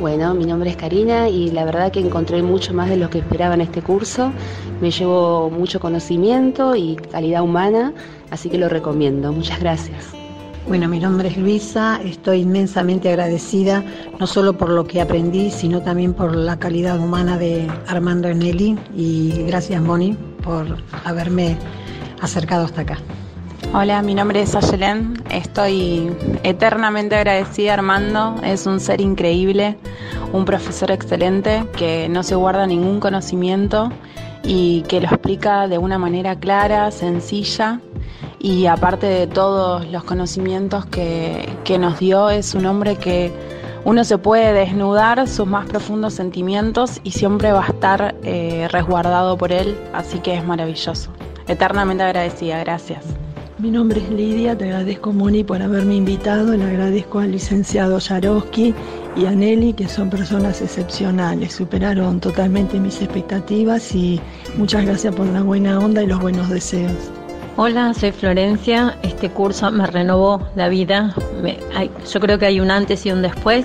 Bueno, 0.00 0.34
mi 0.34 0.44
nombre 0.44 0.70
es 0.70 0.76
Karina 0.76 1.28
y 1.28 1.50
la 1.50 1.64
verdad 1.64 1.90
que 1.90 2.00
encontré 2.00 2.42
mucho 2.42 2.74
más 2.74 2.90
de 2.90 2.96
lo 2.96 3.08
que 3.08 3.18
esperaba 3.18 3.54
en 3.54 3.62
este 3.62 3.80
curso. 3.80 4.32
Me 4.80 4.90
llevo 4.90 5.50
mucho 5.50 5.80
conocimiento 5.80 6.76
y 6.76 6.96
calidad 6.96 7.42
humana, 7.42 7.94
así 8.30 8.50
que 8.50 8.58
lo 8.58 8.68
recomiendo. 8.68 9.32
Muchas 9.32 9.58
gracias. 9.60 10.12
Bueno, 10.68 10.88
mi 10.88 10.98
nombre 10.98 11.28
es 11.28 11.36
Luisa, 11.36 12.00
estoy 12.04 12.40
inmensamente 12.40 13.08
agradecida, 13.08 13.84
no 14.18 14.26
solo 14.26 14.58
por 14.58 14.68
lo 14.68 14.84
que 14.84 15.00
aprendí, 15.00 15.52
sino 15.52 15.80
también 15.80 16.12
por 16.12 16.34
la 16.34 16.58
calidad 16.58 16.98
humana 16.98 17.38
de 17.38 17.68
Armando 17.86 18.26
Enelli 18.26 18.76
y 18.96 19.44
gracias 19.46 19.80
Moni 19.80 20.16
por 20.42 20.78
haberme 21.04 21.56
acercado 22.20 22.64
hasta 22.64 22.80
acá. 22.80 22.98
Hola, 23.78 24.00
mi 24.00 24.14
nombre 24.14 24.40
es 24.40 24.54
Ayelen, 24.54 25.22
estoy 25.28 26.10
eternamente 26.44 27.14
agradecida 27.14 27.74
Armando, 27.74 28.36
es 28.42 28.64
un 28.66 28.80
ser 28.80 29.02
increíble, 29.02 29.76
un 30.32 30.46
profesor 30.46 30.90
excelente 30.90 31.62
que 31.76 32.08
no 32.08 32.22
se 32.22 32.36
guarda 32.36 32.66
ningún 32.66 33.00
conocimiento 33.00 33.92
y 34.42 34.80
que 34.88 35.02
lo 35.02 35.08
explica 35.08 35.68
de 35.68 35.76
una 35.76 35.98
manera 35.98 36.36
clara, 36.36 36.90
sencilla 36.90 37.82
y 38.38 38.64
aparte 38.64 39.08
de 39.08 39.26
todos 39.26 39.86
los 39.88 40.04
conocimientos 40.04 40.86
que, 40.86 41.76
nos 41.78 41.98
dio, 41.98 42.30
es 42.30 42.54
un 42.54 42.64
hombre 42.64 42.96
que 42.96 43.30
uno 43.84 44.04
se 44.04 44.16
puede 44.16 44.54
desnudar 44.54 45.28
sus 45.28 45.46
más 45.46 45.66
profundos 45.66 46.14
sentimientos 46.14 46.98
y 47.04 47.10
siempre 47.10 47.52
va 47.52 47.62
a 47.62 47.68
estar 47.68 48.14
eh, 48.22 48.68
resguardado 48.70 49.36
por 49.36 49.52
él, 49.52 49.76
así 49.92 50.20
que 50.20 50.34
es 50.34 50.42
maravilloso. 50.46 51.10
Eternamente 51.46 52.04
agradecida, 52.04 52.58
gracias. 52.60 53.04
Mi 53.58 53.70
nombre 53.70 54.02
es 54.02 54.10
Lidia, 54.10 54.56
te 54.56 54.64
agradezco 54.64 55.14
Moni 55.14 55.42
por 55.42 55.62
haberme 55.62 55.94
invitado, 55.94 56.54
le 56.54 56.62
agradezco 56.62 57.20
al 57.20 57.32
licenciado 57.32 57.98
Yaroski 57.98 58.74
y 59.16 59.24
a 59.24 59.30
Nelly, 59.30 59.72
que 59.72 59.88
son 59.88 60.10
personas 60.10 60.60
excepcionales, 60.60 61.54
superaron 61.54 62.20
totalmente 62.20 62.78
mis 62.78 63.00
expectativas 63.00 63.94
y 63.94 64.20
muchas 64.58 64.84
gracias 64.84 65.14
por 65.14 65.24
la 65.28 65.42
buena 65.42 65.78
onda 65.78 66.02
y 66.02 66.06
los 66.06 66.20
buenos 66.20 66.50
deseos. 66.50 66.92
Hola, 67.56 67.94
soy 67.94 68.12
Florencia. 68.12 68.98
Este 69.02 69.30
curso 69.30 69.70
me 69.70 69.86
renovó 69.86 70.46
la 70.54 70.68
vida. 70.68 71.14
yo 72.12 72.20
creo 72.20 72.38
que 72.38 72.44
hay 72.44 72.60
un 72.60 72.70
antes 72.70 73.06
y 73.06 73.10
un 73.10 73.22
después. 73.22 73.64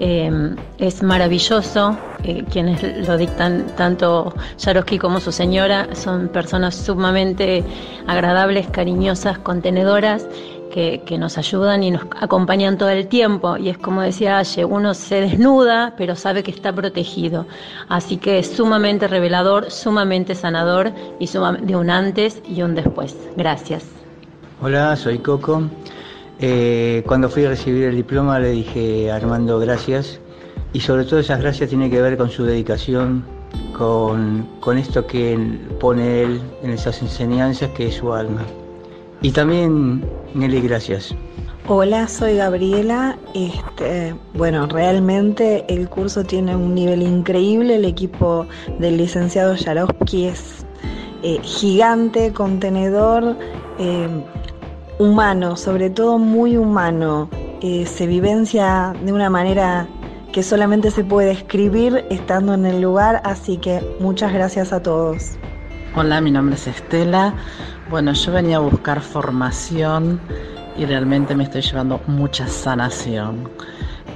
Em, 0.00 0.56
es 0.78 1.04
maravilloso. 1.04 1.96
Eh, 2.24 2.42
quienes 2.50 3.06
lo 3.06 3.18
dictan, 3.18 3.66
tanto 3.76 4.32
Yaroski 4.58 4.98
como 4.98 5.20
su 5.20 5.30
señora, 5.30 5.94
son 5.94 6.28
personas 6.28 6.74
sumamente 6.74 7.62
agradables, 8.06 8.66
cariñosas, 8.68 9.38
contenedoras 9.38 10.26
que, 10.72 11.18
nos 11.18 11.38
ayudan 11.38 11.82
y 11.84 11.90
nos 11.92 12.02
acompañan 12.18 12.78
todo 12.78 12.88
el 12.88 13.06
tiempo. 13.06 13.56
Y 13.58 13.68
es 13.68 13.78
como 13.78 14.00
decía 14.00 14.38
Aye, 14.38 14.64
uno 14.64 14.94
se 14.94 15.20
desnuda, 15.20 15.94
pero 15.96 16.16
sabe 16.16 16.42
que 16.42 16.50
está 16.50 16.72
protegido. 16.72 17.46
Así 17.88 18.16
que 18.16 18.38
es 18.38 18.50
sumamente 18.50 19.06
revelador, 19.06 19.70
sumamente 19.70 20.34
sanador 20.34 20.92
y 21.20 21.28
de 21.28 21.76
un 21.76 21.90
antes 21.90 22.42
y 22.48 22.62
un 22.62 22.74
después. 22.74 23.16
Gracias. 23.36 23.84
Hola, 24.62 24.96
soy 24.96 25.18
Coco. 25.18 25.62
Eh, 26.40 27.04
cuando 27.06 27.28
fui 27.28 27.44
a 27.44 27.50
recibir 27.50 27.84
el 27.84 27.96
diploma 27.96 28.40
le 28.40 28.50
dije 28.50 29.12
a 29.12 29.16
Armando 29.16 29.60
gracias 29.60 30.18
y 30.74 30.80
sobre 30.80 31.04
todo 31.04 31.20
esas 31.20 31.40
gracias 31.40 31.70
tienen 31.70 31.90
que 31.90 32.02
ver 32.02 32.18
con 32.18 32.28
su 32.28 32.44
dedicación, 32.44 33.24
con, 33.78 34.46
con 34.60 34.76
esto 34.76 35.06
que 35.06 35.38
pone 35.80 36.22
él 36.24 36.42
en 36.62 36.70
esas 36.70 37.00
enseñanzas 37.00 37.70
que 37.70 37.86
es 37.86 37.94
su 37.94 38.12
alma. 38.12 38.42
Y 39.22 39.30
también, 39.30 40.04
Nelly, 40.34 40.60
gracias. 40.60 41.14
Hola, 41.68 42.08
soy 42.08 42.36
Gabriela. 42.36 43.16
Este, 43.34 44.14
bueno, 44.34 44.66
realmente 44.66 45.64
el 45.68 45.88
curso 45.88 46.24
tiene 46.24 46.56
un 46.56 46.74
nivel 46.74 47.02
increíble. 47.02 47.76
El 47.76 47.84
equipo 47.84 48.46
del 48.80 48.96
licenciado 48.96 49.54
Yarovsky 49.54 50.26
es 50.26 50.66
eh, 51.22 51.38
gigante, 51.42 52.32
contenedor, 52.32 53.36
eh, 53.78 54.08
humano, 54.98 55.56
sobre 55.56 55.88
todo 55.88 56.18
muy 56.18 56.56
humano. 56.56 57.30
Eh, 57.62 57.86
se 57.86 58.06
vivencia 58.08 58.92
de 59.02 59.12
una 59.12 59.30
manera 59.30 59.88
que 60.34 60.42
solamente 60.42 60.90
se 60.90 61.04
puede 61.04 61.30
escribir 61.30 62.04
estando 62.10 62.54
en 62.54 62.66
el 62.66 62.80
lugar, 62.80 63.22
así 63.24 63.56
que 63.56 63.80
muchas 64.00 64.32
gracias 64.32 64.72
a 64.72 64.82
todos. 64.82 65.36
Hola, 65.94 66.20
mi 66.20 66.32
nombre 66.32 66.56
es 66.56 66.66
Estela. 66.66 67.34
Bueno, 67.88 68.12
yo 68.14 68.32
venía 68.32 68.56
a 68.56 68.58
buscar 68.58 69.00
formación 69.00 70.20
y 70.76 70.86
realmente 70.86 71.36
me 71.36 71.44
estoy 71.44 71.62
llevando 71.62 72.00
mucha 72.08 72.48
sanación. 72.48 73.48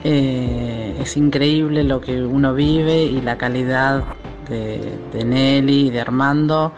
Eh, 0.02 0.98
es 1.00 1.16
increíble 1.16 1.84
lo 1.84 2.00
que 2.00 2.20
uno 2.20 2.52
vive 2.52 3.04
y 3.04 3.20
la 3.20 3.38
calidad 3.38 4.02
de, 4.48 5.24
Nelly 5.24 5.86
y 5.86 5.90
de 5.90 6.00
Armando. 6.00 6.72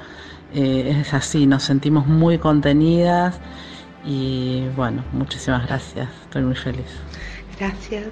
Eh, 0.53 0.99
es 1.01 1.15
así, 1.15 1.47
nos 1.47 1.63
sentimos 1.63 2.07
muy 2.07 2.37
contenidas 2.37 3.41
y 4.05 4.67
bueno, 4.77 5.03
muchísimas 5.13 5.67
gracias, 5.67 6.11
estoy 6.25 6.43
muy 6.43 6.57
feliz. 6.57 6.91
Gracias. 7.59 8.05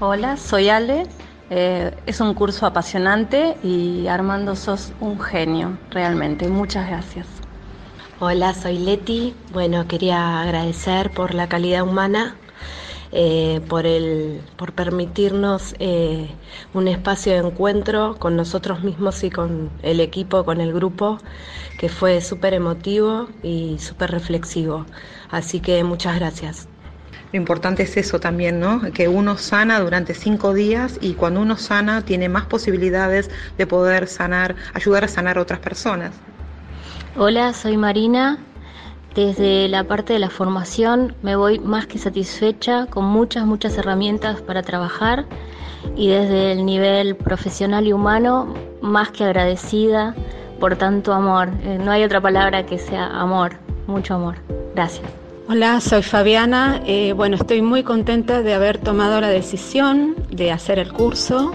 Hola, 0.00 0.36
soy 0.36 0.68
Ale. 0.68 1.06
Eh, 1.50 1.90
es 2.06 2.20
un 2.20 2.32
curso 2.34 2.66
apasionante 2.66 3.56
y 3.64 4.06
Armando 4.06 4.54
sos 4.54 4.92
un 5.00 5.18
genio, 5.18 5.76
realmente. 5.90 6.46
Muchas 6.46 6.88
gracias. 6.88 7.26
Hola, 8.20 8.54
soy 8.54 8.78
Leti. 8.78 9.34
Bueno, 9.52 9.88
quería 9.88 10.40
agradecer 10.40 11.10
por 11.10 11.34
la 11.34 11.48
calidad 11.48 11.82
humana, 11.82 12.36
eh, 13.10 13.60
por, 13.68 13.86
el, 13.86 14.40
por 14.56 14.72
permitirnos 14.72 15.74
eh, 15.80 16.28
un 16.74 16.86
espacio 16.86 17.32
de 17.32 17.48
encuentro 17.48 18.14
con 18.20 18.36
nosotros 18.36 18.84
mismos 18.84 19.24
y 19.24 19.30
con 19.30 19.68
el 19.82 19.98
equipo, 19.98 20.44
con 20.44 20.60
el 20.60 20.72
grupo, 20.72 21.18
que 21.76 21.88
fue 21.88 22.20
súper 22.20 22.54
emotivo 22.54 23.30
y 23.42 23.80
súper 23.80 24.12
reflexivo. 24.12 24.86
Así 25.28 25.58
que 25.58 25.82
muchas 25.82 26.14
gracias. 26.20 26.68
Lo 27.32 27.36
importante 27.36 27.82
es 27.82 27.96
eso 27.96 28.20
también, 28.20 28.58
¿no? 28.58 28.80
Que 28.92 29.08
uno 29.08 29.36
sana 29.36 29.80
durante 29.80 30.14
cinco 30.14 30.54
días 30.54 30.98
y 31.00 31.14
cuando 31.14 31.40
uno 31.40 31.56
sana 31.56 32.02
tiene 32.02 32.28
más 32.28 32.46
posibilidades 32.46 33.30
de 33.58 33.66
poder 33.66 34.06
sanar, 34.06 34.56
ayudar 34.74 35.04
a 35.04 35.08
sanar 35.08 35.38
a 35.38 35.42
otras 35.42 35.58
personas. 35.60 36.12
Hola, 37.16 37.52
soy 37.52 37.76
Marina. 37.76 38.38
Desde 39.14 39.68
la 39.68 39.84
parte 39.84 40.12
de 40.12 40.18
la 40.18 40.30
formación 40.30 41.14
me 41.22 41.34
voy 41.34 41.58
más 41.58 41.86
que 41.86 41.98
satisfecha 41.98 42.86
con 42.86 43.04
muchas, 43.04 43.44
muchas 43.44 43.76
herramientas 43.76 44.40
para 44.40 44.62
trabajar 44.62 45.26
y 45.96 46.08
desde 46.08 46.52
el 46.52 46.64
nivel 46.64 47.16
profesional 47.16 47.86
y 47.86 47.92
humano 47.92 48.54
más 48.80 49.10
que 49.10 49.24
agradecida 49.24 50.14
por 50.60 50.76
tanto 50.76 51.12
amor. 51.12 51.50
Eh, 51.62 51.78
no 51.82 51.90
hay 51.90 52.04
otra 52.04 52.20
palabra 52.20 52.64
que 52.64 52.78
sea 52.78 53.06
amor, 53.06 53.56
mucho 53.86 54.14
amor. 54.14 54.36
Gracias. 54.74 55.27
Hola, 55.50 55.80
soy 55.80 56.02
Fabiana. 56.02 56.82
Eh, 56.84 57.14
bueno, 57.14 57.36
estoy 57.36 57.62
muy 57.62 57.82
contenta 57.82 58.42
de 58.42 58.52
haber 58.52 58.76
tomado 58.76 59.18
la 59.18 59.28
decisión 59.28 60.14
de 60.30 60.52
hacer 60.52 60.78
el 60.78 60.92
curso 60.92 61.52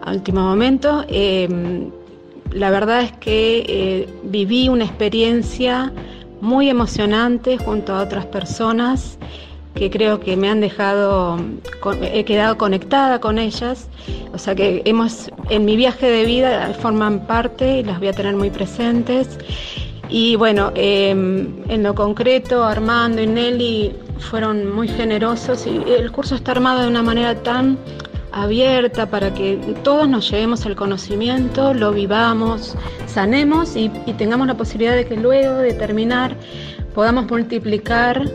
a 0.00 0.12
último 0.12 0.40
momento. 0.40 1.04
Eh, 1.08 1.90
la 2.52 2.70
verdad 2.70 3.02
es 3.02 3.12
que 3.12 3.66
eh, 3.68 4.08
viví 4.22 4.70
una 4.70 4.86
experiencia 4.86 5.92
muy 6.40 6.70
emocionante 6.70 7.58
junto 7.58 7.94
a 7.94 8.00
otras 8.02 8.24
personas 8.24 9.18
que 9.74 9.90
creo 9.90 10.20
que 10.20 10.38
me 10.38 10.48
han 10.48 10.62
dejado, 10.62 11.36
he 12.00 12.24
quedado 12.24 12.56
conectada 12.56 13.20
con 13.20 13.38
ellas, 13.38 13.90
o 14.32 14.38
sea 14.38 14.54
que 14.54 14.80
hemos, 14.86 15.30
en 15.50 15.66
mi 15.66 15.76
viaje 15.76 16.06
de 16.06 16.24
vida 16.24 16.72
forman 16.80 17.26
parte 17.26 17.80
y 17.80 17.84
las 17.84 17.98
voy 17.98 18.08
a 18.08 18.14
tener 18.14 18.36
muy 18.36 18.48
presentes. 18.48 19.38
Y 20.08 20.36
bueno, 20.36 20.72
em, 20.74 21.48
en 21.68 21.82
lo 21.82 21.94
concreto, 21.94 22.64
Armando 22.64 23.22
y 23.22 23.26
Nelly 23.26 23.92
fueron 24.18 24.72
muy 24.72 24.88
generosos 24.88 25.66
y 25.66 25.82
el 25.90 26.12
curso 26.12 26.34
está 26.34 26.52
armado 26.52 26.82
de 26.82 26.88
una 26.88 27.02
manera 27.02 27.34
tan 27.42 27.78
abierta 28.32 29.06
para 29.06 29.32
que 29.32 29.56
todos 29.82 30.08
nos 30.08 30.30
llevemos 30.30 30.66
el 30.66 30.74
conocimiento, 30.76 31.72
lo 31.72 31.92
vivamos, 31.92 32.76
sanemos 33.06 33.76
y, 33.76 33.90
y 34.06 34.12
tengamos 34.14 34.46
la 34.46 34.56
posibilidad 34.56 34.94
de 34.94 35.06
que 35.06 35.16
luego 35.16 35.56
de 35.56 35.72
terminar 35.72 36.36
podamos 36.94 37.30
multiplicar 37.30 38.28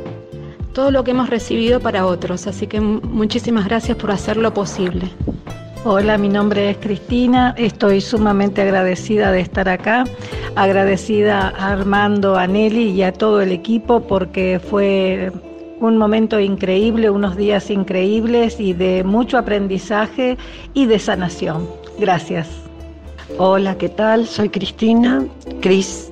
todo 0.74 0.92
lo 0.92 1.04
que 1.04 1.12
hemos 1.12 1.30
recibido 1.30 1.80
para 1.80 2.06
otros. 2.06 2.48
Así 2.48 2.68
que 2.68 2.80
muchísimas 2.80 3.66
gracias 3.66 3.98
por 3.98 4.12
hacerlo 4.12 4.54
posible. 4.54 5.12
Hola, 5.86 6.18
mi 6.18 6.28
nombre 6.28 6.72
es 6.72 6.78
Cristina, 6.78 7.56
estoy 7.58 8.02
sumamente 8.02 8.62
agradecida 8.62 9.32
de 9.32 9.40
estar 9.40 9.70
acá, 9.70 10.04
agradecida 10.56 11.54
a 11.58 11.72
Armando, 11.72 12.36
a 12.36 12.48
Nelly 12.48 12.90
y 12.90 13.02
a 13.04 13.14
todo 13.14 13.40
el 13.40 13.54
equipo 13.54 14.02
porque 14.02 14.60
fue 14.60 15.32
un 15.80 15.98
momento 15.98 16.38
increíble, 16.38 17.10
unos 17.10 17.38
días 17.38 17.70
increíbles 17.70 18.60
y 18.60 18.74
de 18.74 19.06
mucho 19.06 19.38
aprendizaje 19.38 20.38
y 20.74 20.86
de 20.86 21.00
sanación. 21.00 21.66
Gracias. 21.98 22.50
Hola, 23.38 23.78
¿qué 23.78 23.88
tal? 23.88 24.28
Soy 24.28 24.50
Cristina, 24.50 25.26
Cris. 25.62 26.12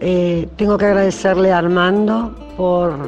eh, 0.00 0.48
tengo 0.56 0.78
que 0.78 0.86
agradecerle 0.86 1.52
a 1.52 1.58
Armando 1.58 2.34
por 2.56 3.06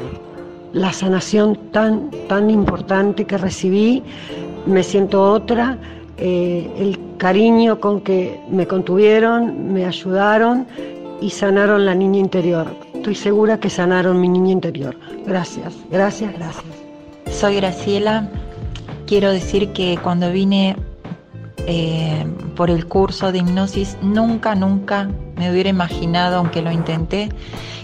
la 0.73 0.93
sanación 0.93 1.55
tan, 1.71 2.11
tan 2.27 2.51
importante 2.51 3.25
que 3.25 3.37
recibí. 3.39 4.03
Me 4.67 4.83
siento 4.83 5.23
otra. 5.31 5.77
Eh, 6.17 6.69
el 6.77 6.99
cariño 7.17 7.79
con 7.79 8.01
que 8.01 8.39
me 8.49 8.67
contuvieron, 8.67 9.71
me 9.73 9.85
ayudaron 9.85 10.67
y 11.21 11.29
sanaron 11.29 11.85
la 11.85 11.95
niña 11.95 12.19
interior. 12.19 12.67
Estoy 12.93 13.15
segura 13.15 13.59
que 13.59 13.69
sanaron 13.69 14.19
mi 14.19 14.27
niña 14.27 14.51
interior. 14.51 14.95
Gracias, 15.25 15.73
gracias, 15.89 16.33
gracias. 16.33 16.65
Soy 17.31 17.55
Graciela. 17.55 18.29
Quiero 19.05 19.31
decir 19.31 19.71
que 19.71 19.97
cuando 20.03 20.31
vine 20.31 20.75
eh, 21.65 22.25
por 22.55 22.69
el 22.69 22.85
curso 22.87 23.31
de 23.31 23.39
hipnosis, 23.39 23.97
nunca, 24.01 24.55
nunca 24.55 25.09
me 25.37 25.51
hubiera 25.51 25.69
imaginado, 25.69 26.37
aunque 26.37 26.61
lo 26.61 26.71
intenté, 26.71 27.29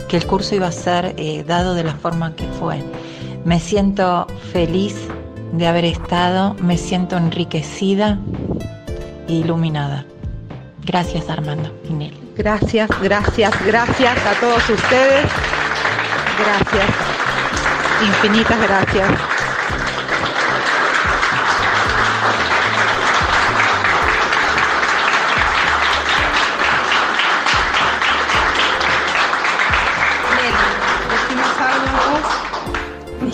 que 0.09 0.17
el 0.17 0.25
curso 0.25 0.55
iba 0.55 0.67
a 0.67 0.71
ser 0.71 1.13
eh, 1.17 1.43
dado 1.47 1.75
de 1.75 1.83
la 1.83 1.93
forma 1.93 2.35
que 2.35 2.45
fue. 2.59 2.83
Me 3.45 3.59
siento 3.59 4.27
feliz 4.51 5.07
de 5.53 5.67
haber 5.67 5.85
estado, 5.85 6.55
me 6.55 6.77
siento 6.77 7.15
enriquecida 7.15 8.17
e 9.27 9.33
iluminada. 9.33 10.05
Gracias 10.83 11.29
Armando. 11.29 11.71
Gracias, 12.35 12.89
gracias, 13.01 13.53
gracias 13.65 14.17
a 14.25 14.39
todos 14.39 14.67
ustedes. 14.69 15.25
Gracias. 16.39 16.89
Infinitas 18.01 18.61
gracias. 18.61 19.32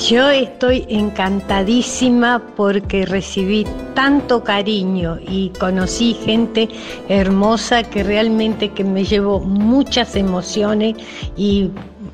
Yo 0.10 0.28
estoy 0.32 0.88
encantadísima 0.90 2.42
porque 2.56 3.06
recibí 3.06 3.64
tanto 3.94 4.44
cariño 4.44 5.20
y 5.22 5.52
conocí 5.60 6.16
gente 6.16 6.68
hermosa 7.08 7.84
que 7.84 8.02
realmente 8.02 8.70
que 8.70 8.84
me 8.84 9.06
llevó 9.06 9.40
muchas 9.40 10.16
emociones 10.16 10.96
y 11.38 11.70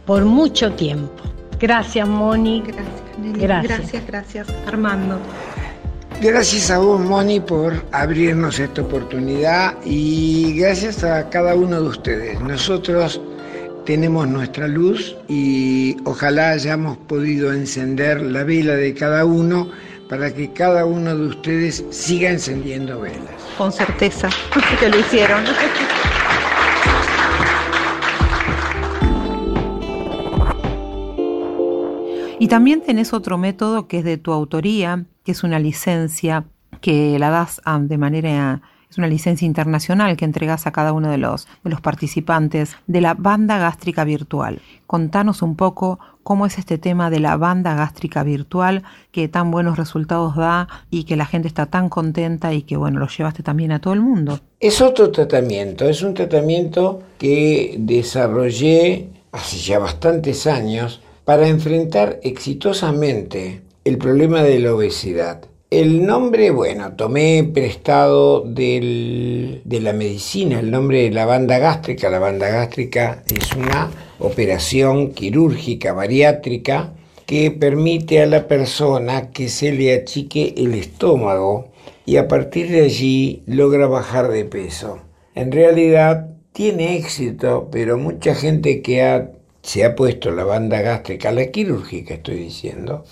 por 0.06 0.26
mucho 0.26 0.74
tiempo. 0.74 1.24
Gracias, 1.58 2.06
Moni. 2.06 2.64
Gracias, 2.64 2.86
Gracias. 3.38 3.78
Gracias, 3.80 4.08
gracias, 4.08 4.48
Armando. 4.68 5.18
Gracias 6.20 6.72
a 6.72 6.80
vos, 6.80 7.00
Moni, 7.00 7.40
por 7.40 7.82
abrirnos 7.94 8.60
esta 8.60 8.82
oportunidad 8.82 9.74
y 9.86 10.60
gracias 10.60 11.02
a 11.06 11.30
cada 11.30 11.56
uno 11.56 11.80
de 11.82 11.88
ustedes. 11.88 12.42
Nosotros 12.42 13.22
tenemos 13.86 14.28
nuestra 14.28 14.68
luz 14.68 15.16
y 15.28 15.96
ojalá 16.06 16.50
hayamos 16.50 16.98
podido 16.98 17.54
encender 17.54 18.22
la 18.22 18.44
vela 18.44 18.74
de 18.74 18.94
cada 18.94 19.26
uno 19.26 19.70
para 20.10 20.34
que 20.34 20.52
cada 20.52 20.86
uno 20.86 21.16
de 21.16 21.28
ustedes 21.28 21.86
siga 21.92 22.32
encendiendo 22.32 23.00
velas. 23.00 23.34
Con 23.58 23.72
certeza 23.72 24.30
que 24.80 24.90
lo 24.90 25.00
hicieron. 25.00 25.44
Y 32.38 32.48
también 32.48 32.82
tenés 32.82 33.14
otro 33.14 33.38
método 33.38 33.88
que 33.88 34.00
es 34.00 34.04
de 34.04 34.18
tu 34.18 34.34
autoría, 34.34 35.06
que 35.24 35.32
es 35.32 35.44
una 35.44 35.58
licencia 35.58 36.46
que 36.82 37.18
la 37.18 37.30
das 37.30 37.62
de 37.80 37.98
manera 37.98 38.62
es 38.96 38.98
una 38.98 39.08
licencia 39.10 39.46
internacional 39.46 40.16
que 40.16 40.24
entregas 40.24 40.68
a 40.68 40.72
cada 40.72 40.94
uno 40.94 41.12
de 41.12 41.18
los, 41.18 41.50
de 41.66 41.70
los 41.70 41.82
participantes 41.82 42.78
de 42.88 43.02
la 43.02 43.14
banda 43.14 43.58
gástrica 43.58 44.06
virtual. 44.06 44.62
Contanos 44.88 45.42
un 45.42 45.58
poco 45.58 46.00
cómo 46.24 46.46
es 46.46 46.58
este 46.58 46.78
tema 46.78 47.10
de 47.10 47.20
la 47.20 47.36
banda 47.36 47.76
gástrica 47.76 48.24
virtual 48.24 48.84
que 49.12 49.28
tan 49.28 49.52
buenos 49.52 49.78
resultados 49.78 50.38
da 50.38 50.70
y 50.90 51.04
que 51.04 51.18
la 51.18 51.26
gente 51.26 51.50
está 51.50 51.66
tan 51.66 51.90
contenta 51.90 52.54
y 52.54 52.62
que 52.62 52.78
bueno, 52.78 53.02
lo 53.02 53.10
llevaste 53.10 53.44
también 53.44 53.74
a 53.74 53.80
todo 53.80 53.94
el 53.94 54.00
mundo. 54.00 54.40
Es 54.62 54.80
otro 54.80 55.12
tratamiento, 55.12 55.90
es 55.90 56.02
un 56.02 56.14
tratamiento 56.14 57.04
que 57.18 57.76
desarrollé 57.78 59.10
hace 59.34 59.58
ya 59.58 59.78
bastantes 59.78 60.48
años 60.48 61.02
para 61.26 61.50
enfrentar 61.50 62.22
exitosamente 62.24 63.62
el 63.84 63.98
problema 63.98 64.42
de 64.42 64.60
la 64.60 64.74
obesidad. 64.74 65.42
El 65.72 66.06
nombre, 66.06 66.52
bueno, 66.52 66.94
tomé 66.96 67.44
prestado 67.52 68.42
de 68.42 69.62
la 69.66 69.94
medicina, 69.94 70.60
el 70.60 70.70
nombre 70.70 71.04
de 71.04 71.12
la 71.12 71.26
banda 71.26 71.58
gástrica. 71.58 72.10
La 72.12 72.20
banda 72.20 72.50
gástrica 72.50 73.24
es 73.36 73.52
una 73.54 73.90
operación 74.20 75.12
quirúrgica 75.14 75.92
bariátrica 75.92 76.94
que 77.26 77.50
permite 77.50 78.22
a 78.22 78.28
la 78.28 78.48
persona 78.48 79.32
que 79.32 79.50
se 79.50 79.72
le 79.72 79.96
achique 79.96 80.54
el 80.56 80.76
estómago 80.76 81.72
y 82.06 82.18
a 82.18 82.28
partir 82.28 82.70
de 82.70 82.84
allí 82.84 83.42
logra 83.48 83.88
bajar 83.88 84.28
de 84.28 84.46
peso. 84.46 85.00
En 85.34 85.52
realidad 85.52 86.30
tiene 86.54 86.96
éxito, 86.96 87.70
pero 87.72 87.98
mucha 87.98 88.36
gente 88.36 88.84
que 88.84 89.30
se 89.64 89.84
ha 89.84 89.96
puesto 89.96 90.30
la 90.30 90.44
banda 90.44 90.82
gástrica, 90.82 91.32
la 91.32 91.48
quirúrgica 91.48 92.14
estoy 92.14 92.36
diciendo, 92.36 93.04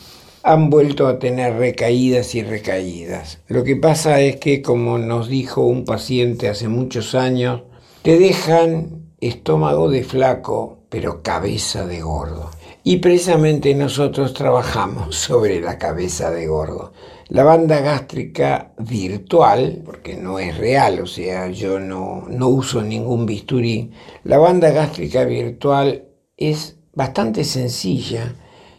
han 0.44 0.70
vuelto 0.70 1.08
a 1.08 1.20
tener 1.20 1.56
recaídas 1.56 2.36
y 2.36 2.44
recaídas. 2.44 3.40
Lo 3.48 3.64
que 3.64 3.78
pasa 3.78 4.20
es 4.20 4.36
que, 4.36 4.62
como 4.62 4.98
nos 4.98 5.30
dijo 5.30 5.62
un 5.66 5.86
paciente 5.86 6.50
hace 6.50 6.68
muchos 6.68 7.16
años, 7.16 7.64
te 8.02 8.20
dejan 8.20 9.04
estómago 9.22 9.90
de 9.90 10.04
flaco, 10.04 10.80
pero 10.90 11.24
cabeza 11.24 11.88
de 11.88 12.02
gordo. 12.02 12.52
Y 12.84 12.98
precisamente 12.98 13.74
nosotros 13.74 14.34
trabajamos 14.34 15.16
sobre 15.16 15.62
la 15.62 15.78
cabeza 15.78 16.30
de 16.30 16.48
gordo. 16.48 16.92
La 17.30 17.46
banda 17.46 17.80
gástrica 17.80 18.74
virtual, 18.78 19.82
porque 19.86 20.18
no 20.18 20.40
es 20.40 20.58
real, 20.58 21.00
o 21.00 21.08
sea, 21.08 21.50
yo 21.50 21.80
no, 21.80 22.26
no 22.30 22.50
uso 22.50 22.82
ningún 22.82 23.26
bisturí, 23.26 23.92
la 24.26 24.38
banda 24.38 24.72
gástrica 24.72 25.24
virtual 25.24 26.04
es 26.36 26.76
bastante 26.94 27.46
sencilla, 27.46 28.36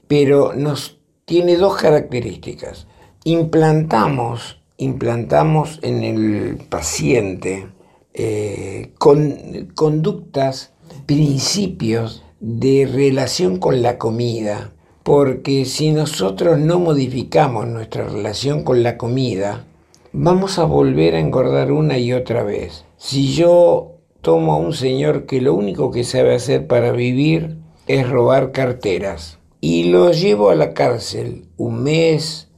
pero 0.06 0.52
nos 0.52 0.98
tiene 1.24 1.56
dos 1.56 1.76
características. 1.76 2.86
Implantamos, 3.24 4.60
implantamos 4.76 5.78
en 5.82 6.02
el 6.02 6.56
paciente 6.68 7.68
eh, 8.12 8.92
con, 8.98 9.70
conductas, 9.74 10.72
principios 11.06 12.22
de 12.40 12.88
relación 12.92 13.58
con 13.58 13.82
la 13.82 13.98
comida, 13.98 14.72
porque 15.02 15.64
si 15.64 15.92
nosotros 15.92 16.58
no 16.58 16.78
modificamos 16.78 17.66
nuestra 17.66 18.04
relación 18.04 18.62
con 18.62 18.82
la 18.82 18.98
comida, 18.98 19.64
vamos 20.12 20.58
a 20.58 20.64
volver 20.64 21.14
a 21.14 21.20
engordar 21.20 21.72
una 21.72 21.98
y 21.98 22.12
otra 22.12 22.42
vez. 22.42 22.84
Si 22.98 23.32
yo 23.32 23.94
tomo 24.20 24.52
a 24.52 24.56
un 24.56 24.72
señor 24.72 25.26
que 25.26 25.40
lo 25.40 25.54
único 25.54 25.90
que 25.90 26.04
sabe 26.04 26.34
hacer 26.34 26.66
para 26.66 26.92
vivir 26.92 27.58
es 27.86 28.08
robar 28.08 28.52
carteras, 28.52 29.38
y 29.66 29.84
lo 29.84 30.12
llevo 30.12 30.50
a 30.50 30.54
la 30.54 30.74
cárcel 30.74 31.46
un 31.56 31.84
mes, 31.84 32.50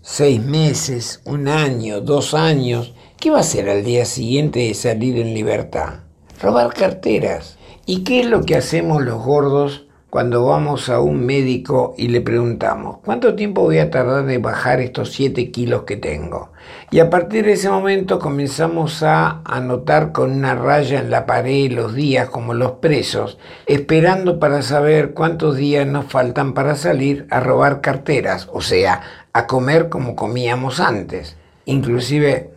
seis 0.00 0.42
meses, 0.42 1.20
un 1.26 1.46
año, 1.46 2.00
dos 2.00 2.32
años. 2.32 2.94
¿Qué 3.20 3.30
va 3.30 3.36
a 3.36 3.40
hacer 3.40 3.68
al 3.68 3.84
día 3.84 4.06
siguiente 4.06 4.60
de 4.60 4.72
salir 4.72 5.18
en 5.18 5.34
libertad? 5.34 6.04
Robar 6.40 6.72
carteras. 6.72 7.58
¿Y 7.84 8.02
qué 8.02 8.20
es 8.20 8.26
lo 8.30 8.46
que 8.46 8.56
hacemos 8.56 9.02
los 9.02 9.22
gordos 9.22 9.88
cuando 10.08 10.46
vamos 10.46 10.88
a 10.88 11.00
un 11.00 11.26
médico 11.26 11.94
y 11.98 12.08
le 12.08 12.22
preguntamos, 12.22 13.00
¿cuánto 13.04 13.34
tiempo 13.34 13.60
voy 13.60 13.76
a 13.76 13.90
tardar 13.90 14.24
de 14.24 14.38
bajar 14.38 14.80
estos 14.80 15.12
7 15.12 15.50
kilos 15.50 15.82
que 15.82 15.98
tengo? 15.98 16.52
Y 16.90 17.00
a 17.00 17.10
partir 17.10 17.46
de 17.46 17.52
ese 17.52 17.68
momento 17.68 18.18
comenzamos 18.18 19.02
a 19.02 19.40
anotar 19.44 20.12
con 20.12 20.30
una 20.30 20.54
raya 20.54 21.00
en 21.00 21.10
la 21.10 21.26
pared 21.26 21.72
los 21.72 21.94
días 21.94 22.28
como 22.28 22.54
los 22.54 22.72
presos, 22.72 23.38
esperando 23.66 24.38
para 24.38 24.62
saber 24.62 25.12
cuántos 25.12 25.56
días 25.56 25.86
nos 25.86 26.04
faltan 26.04 26.54
para 26.54 26.76
salir 26.76 27.26
a 27.30 27.40
robar 27.40 27.80
carteras, 27.80 28.48
o 28.52 28.60
sea, 28.60 29.02
a 29.32 29.46
comer 29.46 29.88
como 29.88 30.14
comíamos 30.14 30.78
antes. 30.78 31.36
Inclusive 31.64 32.52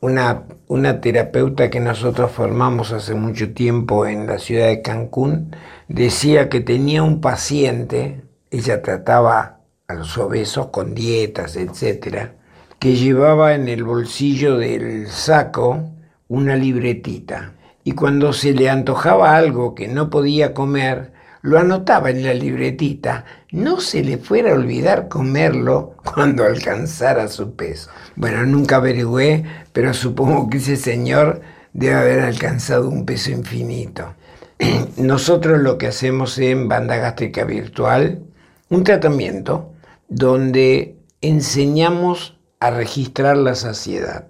una, 0.00 0.42
una 0.66 1.00
terapeuta 1.00 1.70
que 1.70 1.80
nosotros 1.80 2.30
formamos 2.30 2.92
hace 2.92 3.14
mucho 3.14 3.52
tiempo 3.52 4.06
en 4.06 4.26
la 4.26 4.38
ciudad 4.38 4.66
de 4.66 4.82
Cancún, 4.82 5.54
decía 5.88 6.48
que 6.48 6.60
tenía 6.60 7.02
un 7.02 7.20
paciente, 7.20 8.22
ella 8.50 8.82
trataba 8.82 9.60
a 9.88 9.94
los 9.94 10.18
obesos 10.18 10.68
con 10.68 10.94
dietas, 10.94 11.56
etcétera, 11.56 12.34
que 12.78 12.96
llevaba 12.96 13.54
en 13.54 13.68
el 13.68 13.84
bolsillo 13.84 14.58
del 14.58 15.08
saco 15.08 15.90
una 16.28 16.56
libretita. 16.56 17.52
Y 17.84 17.92
cuando 17.92 18.32
se 18.32 18.52
le 18.52 18.68
antojaba 18.68 19.36
algo 19.36 19.74
que 19.74 19.88
no 19.88 20.10
podía 20.10 20.54
comer, 20.54 21.12
lo 21.42 21.58
anotaba 21.58 22.10
en 22.10 22.24
la 22.24 22.34
libretita, 22.34 23.24
no 23.52 23.80
se 23.80 24.02
le 24.02 24.18
fuera 24.18 24.50
a 24.50 24.54
olvidar 24.54 25.06
comerlo 25.08 25.94
cuando 26.04 26.44
alcanzara 26.44 27.28
su 27.28 27.54
peso. 27.54 27.90
Bueno, 28.16 28.44
nunca 28.44 28.76
averigüé, 28.76 29.44
pero 29.72 29.94
supongo 29.94 30.50
que 30.50 30.58
ese 30.58 30.76
señor 30.76 31.42
debe 31.72 31.94
haber 31.94 32.20
alcanzado 32.20 32.88
un 32.88 33.06
peso 33.06 33.30
infinito. 33.30 34.14
nosotros 34.96 35.60
lo 35.60 35.78
que 35.78 35.86
hacemos 35.86 36.38
en 36.38 36.68
banda 36.68 36.96
gástrica 36.96 37.44
virtual, 37.44 38.22
un 38.68 38.84
tratamiento 38.84 39.72
donde 40.08 40.96
enseñamos 41.20 42.35
a 42.60 42.70
registrar 42.70 43.36
la 43.36 43.54
saciedad. 43.54 44.26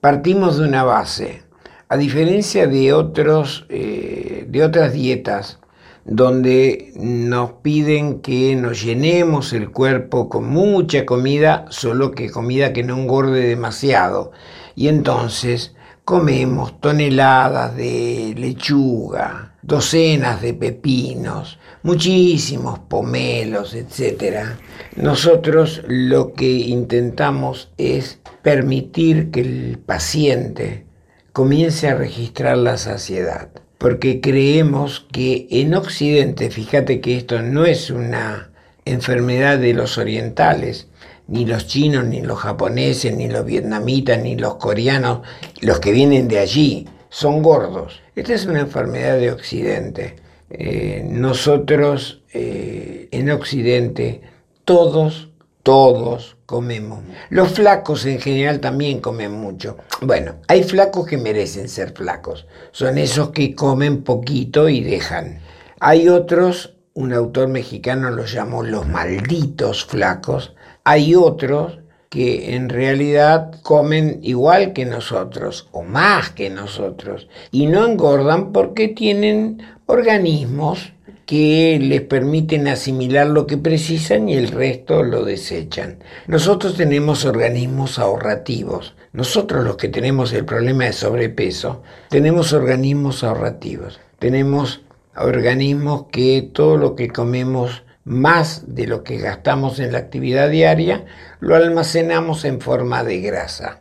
Partimos 0.00 0.58
de 0.58 0.64
una 0.64 0.84
base. 0.84 1.42
A 1.88 1.96
diferencia 1.96 2.66
de, 2.66 2.92
otros, 2.92 3.66
eh, 3.68 4.46
de 4.48 4.64
otras 4.64 4.92
dietas, 4.92 5.58
donde 6.04 6.92
nos 6.96 7.52
piden 7.62 8.20
que 8.20 8.56
nos 8.56 8.82
llenemos 8.82 9.52
el 9.52 9.70
cuerpo 9.70 10.28
con 10.28 10.48
mucha 10.48 11.06
comida, 11.06 11.64
solo 11.70 12.10
que 12.10 12.30
comida 12.30 12.72
que 12.72 12.82
no 12.82 12.98
engorde 12.98 13.48
demasiado. 13.48 14.32
Y 14.76 14.88
entonces 14.88 15.74
comemos 16.04 16.80
toneladas 16.80 17.74
de 17.76 18.34
lechuga, 18.36 19.54
docenas 19.62 20.42
de 20.42 20.52
pepinos, 20.52 21.58
muchísimos 21.84 22.80
pomelos, 22.80 23.74
etc. 23.74 24.56
Nosotros 24.96 25.82
lo 25.86 26.32
que 26.32 26.50
intentamos 26.50 27.70
es 27.78 28.18
permitir 28.42 29.30
que 29.30 29.42
el 29.42 29.78
paciente 29.78 30.84
comience 31.32 31.86
a 31.88 31.94
registrar 31.94 32.58
la 32.58 32.76
saciedad 32.76 33.50
porque 33.84 34.22
creemos 34.22 35.06
que 35.12 35.46
en 35.50 35.74
Occidente, 35.74 36.50
fíjate 36.50 37.02
que 37.02 37.18
esto 37.18 37.42
no 37.42 37.66
es 37.66 37.90
una 37.90 38.50
enfermedad 38.86 39.58
de 39.58 39.74
los 39.74 39.98
orientales, 39.98 40.88
ni 41.26 41.44
los 41.44 41.66
chinos, 41.66 42.06
ni 42.06 42.22
los 42.22 42.38
japoneses, 42.38 43.14
ni 43.14 43.28
los 43.28 43.44
vietnamitas, 43.44 44.22
ni 44.22 44.36
los 44.36 44.54
coreanos, 44.54 45.20
los 45.60 45.80
que 45.80 45.92
vienen 45.92 46.28
de 46.28 46.38
allí, 46.38 46.88
son 47.10 47.42
gordos. 47.42 48.00
Esta 48.16 48.32
es 48.32 48.46
una 48.46 48.60
enfermedad 48.60 49.18
de 49.18 49.32
Occidente. 49.32 50.16
Eh, 50.50 51.06
nosotros 51.08 52.22
eh, 52.32 53.08
en 53.10 53.30
Occidente, 53.30 54.22
todos, 54.64 55.30
todos 55.62 56.36
comemos. 56.46 57.00
Los 57.30 57.52
flacos 57.52 58.04
en 58.06 58.20
general 58.20 58.60
también 58.60 59.00
comen 59.00 59.32
mucho. 59.32 59.78
Bueno, 60.00 60.36
hay 60.48 60.62
flacos 60.62 61.06
que 61.06 61.16
merecen 61.16 61.68
ser 61.68 61.92
flacos. 61.92 62.46
Son 62.72 62.98
esos 62.98 63.30
que 63.30 63.54
comen 63.54 64.02
poquito 64.02 64.68
y 64.68 64.82
dejan. 64.82 65.40
Hay 65.80 66.08
otros, 66.08 66.74
un 66.92 67.12
autor 67.12 67.48
mexicano 67.48 68.10
los 68.10 68.32
llamó 68.32 68.62
los 68.62 68.86
malditos 68.86 69.84
flacos. 69.84 70.54
Hay 70.84 71.14
otros 71.14 71.78
que 72.14 72.54
en 72.54 72.68
realidad 72.68 73.60
comen 73.62 74.20
igual 74.22 74.72
que 74.72 74.84
nosotros 74.84 75.68
o 75.72 75.82
más 75.82 76.30
que 76.30 76.48
nosotros 76.48 77.26
y 77.50 77.66
no 77.66 77.84
engordan 77.84 78.52
porque 78.52 78.86
tienen 78.86 79.60
organismos 79.86 80.92
que 81.26 81.78
les 81.80 82.02
permiten 82.02 82.68
asimilar 82.68 83.26
lo 83.26 83.46
que 83.46 83.56
precisan 83.56 84.28
y 84.28 84.34
el 84.34 84.48
resto 84.48 85.02
lo 85.02 85.24
desechan. 85.24 85.98
Nosotros 86.26 86.76
tenemos 86.76 87.24
organismos 87.24 87.98
ahorrativos. 87.98 88.94
Nosotros 89.12 89.64
los 89.64 89.76
que 89.76 89.88
tenemos 89.88 90.32
el 90.32 90.44
problema 90.44 90.84
de 90.84 90.92
sobrepeso, 90.92 91.82
tenemos 92.10 92.52
organismos 92.52 93.24
ahorrativos. 93.24 94.00
Tenemos 94.18 94.82
organismos 95.16 96.06
que 96.10 96.50
todo 96.52 96.76
lo 96.76 96.94
que 96.94 97.08
comemos 97.08 97.84
más 98.04 98.74
de 98.74 98.86
lo 98.86 99.02
que 99.02 99.16
gastamos 99.16 99.78
en 99.80 99.92
la 99.92 99.98
actividad 99.98 100.50
diaria, 100.50 101.06
lo 101.40 101.56
almacenamos 101.56 102.44
en 102.44 102.60
forma 102.60 103.02
de 103.02 103.20
grasa. 103.20 103.80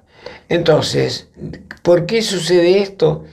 Entonces, 0.49 1.29
¿por 1.81 2.05
qué 2.05 2.21
sucede 2.21 2.81
esto? 2.81 3.23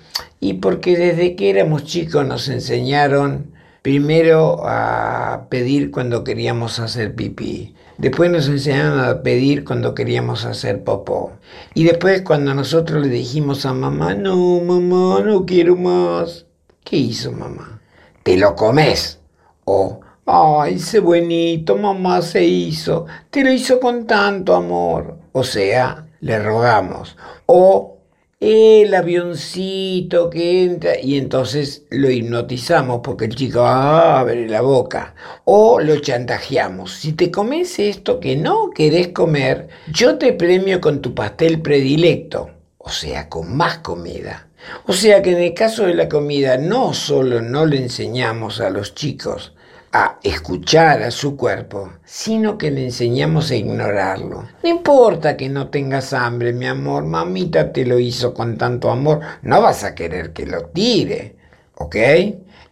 Y 0.41 0.55
porque 0.55 0.97
desde 0.97 1.36
que 1.36 1.51
éramos 1.51 1.84
chicos 1.84 2.26
nos 2.26 2.49
enseñaron 2.49 3.53
primero 3.82 4.61
a 4.64 5.47
pedir 5.51 5.91
cuando 5.91 6.24
queríamos 6.24 6.78
hacer 6.78 7.14
pipí. 7.14 7.74
Después 7.99 8.30
nos 8.30 8.49
enseñaron 8.49 9.01
a 9.01 9.22
pedir 9.22 9.64
cuando 9.64 9.95
queríamos 9.95 10.47
hacer 10.47 10.84
popó. 10.84 11.32
Y 11.74 11.84
después 11.84 12.22
cuando 12.22 12.55
nosotros 12.55 13.03
le 13.03 13.12
dijimos 13.12 13.66
a 13.66 13.74
mamá, 13.74 14.14
no, 14.14 14.61
mamá, 14.61 15.20
no 15.20 15.45
quiero 15.45 15.76
más. 15.76 16.47
¿Qué 16.82 16.97
hizo 16.97 17.32
mamá? 17.32 17.80
Te 18.22 18.38
lo 18.38 18.55
comes. 18.55 19.20
O, 19.64 20.01
ay, 20.24 20.76
ese 20.76 21.01
buenito, 21.01 21.76
mamá 21.76 22.22
se 22.22 22.43
hizo. 22.45 23.05
Te 23.28 23.45
lo 23.45 23.53
hizo 23.53 23.78
con 23.78 24.07
tanto 24.07 24.55
amor. 24.55 25.18
O 25.32 25.45
sea, 25.45 26.07
le 26.20 26.38
rogamos. 26.38 27.16
O 27.46 27.96
el 28.40 28.94
avioncito 28.94 30.30
que 30.30 30.64
entra 30.64 30.98
y 30.98 31.18
entonces 31.18 31.84
lo 31.90 32.10
hipnotizamos 32.10 33.00
porque 33.04 33.26
el 33.26 33.34
chico 33.34 33.66
abre 33.66 34.48
la 34.48 34.62
boca 34.62 35.14
o 35.44 35.78
lo 35.78 35.98
chantajeamos. 35.98 36.92
Si 36.92 37.12
te 37.12 37.30
comes 37.30 37.78
esto 37.78 38.18
que 38.18 38.36
no 38.36 38.70
querés 38.70 39.08
comer, 39.08 39.68
yo 39.92 40.16
te 40.16 40.32
premio 40.32 40.80
con 40.80 41.02
tu 41.02 41.14
pastel 41.14 41.60
predilecto, 41.60 42.50
o 42.78 42.88
sea, 42.88 43.28
con 43.28 43.54
más 43.54 43.78
comida. 43.78 44.48
O 44.86 44.94
sea 44.94 45.20
que 45.22 45.32
en 45.32 45.42
el 45.42 45.54
caso 45.54 45.84
de 45.84 45.94
la 45.94 46.08
comida 46.08 46.56
no 46.56 46.94
solo 46.94 47.42
no 47.42 47.66
le 47.66 47.76
enseñamos 47.76 48.60
a 48.60 48.70
los 48.70 48.94
chicos 48.94 49.52
a 49.93 50.18
escuchar 50.22 51.03
a 51.03 51.11
su 51.11 51.36
cuerpo, 51.36 51.91
sino 52.05 52.59
que 52.59 52.70
le 52.70 52.84
enseñamos 52.84 53.51
a 53.51 53.57
ignorarlo. 53.57 54.45
No 54.62 54.68
importa 54.68 55.36
que 55.36 55.49
no 55.49 55.68
tengas 55.68 56.12
hambre, 56.12 56.53
mi 56.53 56.66
amor, 56.66 57.05
mamita 57.05 57.72
te 57.72 57.84
lo 57.84 57.99
hizo 57.99 58.32
con 58.32 58.57
tanto 58.57 58.91
amor, 58.91 59.20
no 59.43 59.61
vas 59.61 59.82
a 59.82 59.95
querer 59.95 60.32
que 60.32 60.47
lo 60.47 60.66
tire, 60.66 61.34
¿ok? 61.74 61.97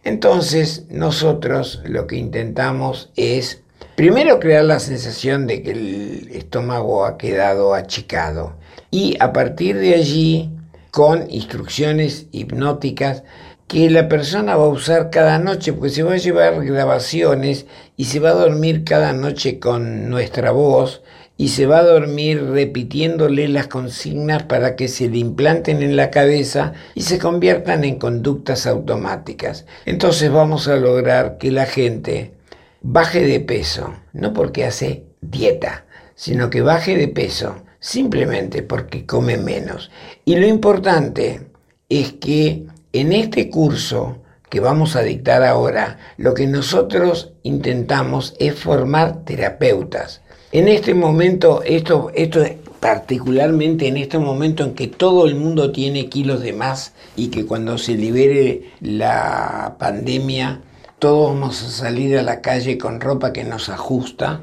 Entonces 0.03 0.85
nosotros 0.89 1.81
lo 1.83 2.07
que 2.07 2.15
intentamos 2.15 3.11
es 3.17 3.61
primero 3.95 4.39
crear 4.39 4.63
la 4.63 4.79
sensación 4.79 5.45
de 5.45 5.61
que 5.61 5.71
el 5.71 6.29
estómago 6.31 7.05
ha 7.05 7.17
quedado 7.17 7.73
achicado 7.73 8.55
y 8.91 9.17
a 9.19 9.33
partir 9.33 9.77
de 9.77 9.95
allí 9.95 10.51
con 10.91 11.29
instrucciones 11.29 12.27
hipnóticas 12.31 13.23
que 13.69 13.87
la 13.91 14.09
persona 14.09 14.55
va 14.55 14.65
a 14.65 14.69
usar 14.69 15.11
cada 15.11 15.37
noche, 15.37 15.73
porque 15.73 15.91
se 15.91 16.01
va 16.01 16.13
a 16.13 16.17
llevar 16.17 16.65
grabaciones 16.65 17.67
y 17.95 18.05
se 18.05 18.19
va 18.19 18.31
a 18.31 18.33
dormir 18.33 18.83
cada 18.83 19.13
noche 19.13 19.59
con 19.59 20.09
nuestra 20.09 20.49
voz 20.49 21.03
y 21.37 21.49
se 21.49 21.67
va 21.67 21.77
a 21.77 21.83
dormir 21.83 22.43
repitiéndole 22.45 23.47
las 23.47 23.67
consignas 23.67 24.41
para 24.41 24.75
que 24.75 24.87
se 24.87 25.07
le 25.07 25.19
implanten 25.19 25.83
en 25.83 25.95
la 25.95 26.09
cabeza 26.09 26.73
y 26.95 27.03
se 27.03 27.19
conviertan 27.19 27.83
en 27.83 27.99
conductas 27.99 28.65
automáticas. 28.65 29.67
Entonces 29.85 30.31
vamos 30.31 30.67
a 30.67 30.75
lograr 30.75 31.37
que 31.37 31.51
la 31.51 31.67
gente 31.67 32.33
baje 32.81 33.23
de 33.23 33.39
peso, 33.39 33.93
no 34.13 34.33
porque 34.33 34.65
hace 34.65 35.03
dieta, 35.21 35.85
sino 36.15 36.49
que 36.49 36.61
baje 36.61 36.97
de 36.97 37.07
peso 37.07 37.55
simplemente 37.79 38.63
porque 38.63 39.05
come 39.05 39.37
menos. 39.37 39.91
Y 40.25 40.37
lo 40.37 40.47
importante 40.47 41.41
es 41.87 42.13
que 42.13 42.65
en 42.93 43.13
este 43.13 43.49
curso 43.49 44.17
que 44.49 44.59
vamos 44.59 44.95
a 44.95 45.03
dictar 45.03 45.43
ahora, 45.43 45.99
lo 46.17 46.33
que 46.33 46.47
nosotros 46.47 47.33
intentamos 47.43 48.33
es 48.39 48.55
formar 48.55 49.23
terapeutas. 49.23 50.21
En 50.51 50.67
este 50.67 50.95
momento, 50.95 51.61
esto, 51.63 52.11
esto 52.15 52.43
particularmente 52.79 53.87
en 53.87 53.97
este 53.97 54.17
momento 54.17 54.63
en 54.63 54.73
que 54.73 54.87
todo 54.87 55.25
el 55.25 55.35
mundo 55.35 55.71
tiene 55.71 56.09
kilos 56.09 56.41
de 56.41 56.53
más 56.53 56.93
y 57.15 57.27
que 57.27 57.45
cuando 57.45 57.77
se 57.77 57.93
libere 57.93 58.71
la 58.79 59.75
pandemia 59.77 60.61
todos 60.99 61.33
vamos 61.33 61.63
a 61.63 61.69
salir 61.69 62.17
a 62.17 62.23
la 62.23 62.41
calle 62.41 62.77
con 62.77 62.99
ropa 62.99 63.31
que 63.31 63.45
nos 63.45 63.69
ajusta, 63.69 64.41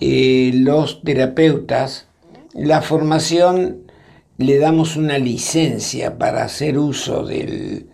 eh, 0.00 0.50
los 0.52 1.00
terapeutas, 1.02 2.06
la 2.54 2.82
formación 2.82 3.91
le 4.38 4.58
damos 4.58 4.96
una 4.96 5.18
licencia 5.18 6.18
para 6.18 6.44
hacer 6.44 6.78
uso 6.78 7.24
de, 7.24 7.86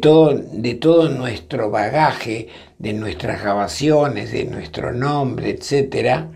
todo, 0.00 0.34
de 0.34 0.74
todo 0.74 1.08
nuestro 1.08 1.70
bagaje, 1.70 2.48
de 2.78 2.92
nuestras 2.92 3.42
grabaciones, 3.42 4.32
de 4.32 4.44
nuestro 4.44 4.92
nombre, 4.92 5.50
etc., 5.50 6.26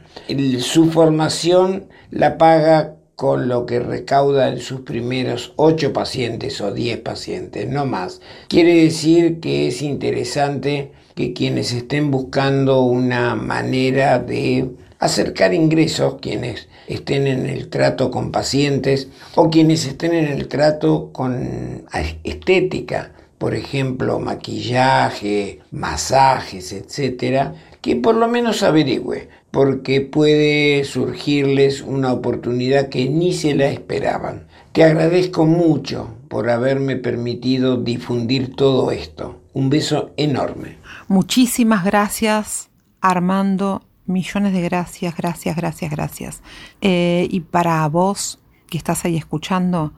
su 0.60 0.90
formación 0.90 1.88
la 2.10 2.38
paga 2.38 2.96
con 3.16 3.48
lo 3.48 3.66
que 3.66 3.80
recauda 3.80 4.48
en 4.48 4.60
sus 4.60 4.80
primeros 4.80 5.52
ocho 5.56 5.92
pacientes 5.92 6.58
o 6.62 6.72
diez 6.72 6.98
pacientes, 7.00 7.68
no 7.68 7.84
más. 7.84 8.22
Quiere 8.48 8.82
decir 8.82 9.40
que 9.40 9.68
es 9.68 9.82
interesante 9.82 10.92
que 11.14 11.34
quienes 11.34 11.72
estén 11.72 12.10
buscando 12.10 12.80
una 12.80 13.34
manera 13.34 14.20
de 14.20 14.70
acercar 15.00 15.54
ingresos, 15.54 16.16
quienes 16.20 16.68
estén 16.86 17.26
en 17.26 17.46
el 17.46 17.68
trato 17.68 18.10
con 18.10 18.30
pacientes 18.30 19.08
o 19.34 19.50
quienes 19.50 19.86
estén 19.86 20.12
en 20.12 20.26
el 20.26 20.46
trato 20.46 21.10
con 21.12 21.84
estética, 22.22 23.12
por 23.38 23.54
ejemplo, 23.54 24.20
maquillaje, 24.20 25.60
masajes, 25.72 26.72
etcétera, 26.72 27.54
que 27.80 27.96
por 27.96 28.14
lo 28.14 28.28
menos 28.28 28.62
averigüe, 28.62 29.30
porque 29.50 30.02
puede 30.02 30.84
surgirles 30.84 31.80
una 31.80 32.12
oportunidad 32.12 32.90
que 32.90 33.08
ni 33.08 33.32
se 33.32 33.54
la 33.54 33.68
esperaban. 33.70 34.46
Te 34.72 34.84
agradezco 34.84 35.46
mucho 35.46 36.14
por 36.28 36.50
haberme 36.50 36.96
permitido 36.96 37.78
difundir 37.78 38.54
todo 38.54 38.90
esto. 38.90 39.40
Un 39.54 39.70
beso 39.70 40.10
enorme. 40.18 40.76
Muchísimas 41.08 41.84
gracias, 41.84 42.68
Armando. 43.00 43.82
Millones 44.06 44.52
de 44.52 44.62
gracias, 44.62 45.16
gracias, 45.16 45.56
gracias, 45.56 45.90
gracias. 45.90 46.42
Eh, 46.80 47.28
y 47.30 47.40
para 47.40 47.86
vos 47.88 48.38
que 48.68 48.78
estás 48.78 49.04
ahí 49.04 49.16
escuchando, 49.16 49.92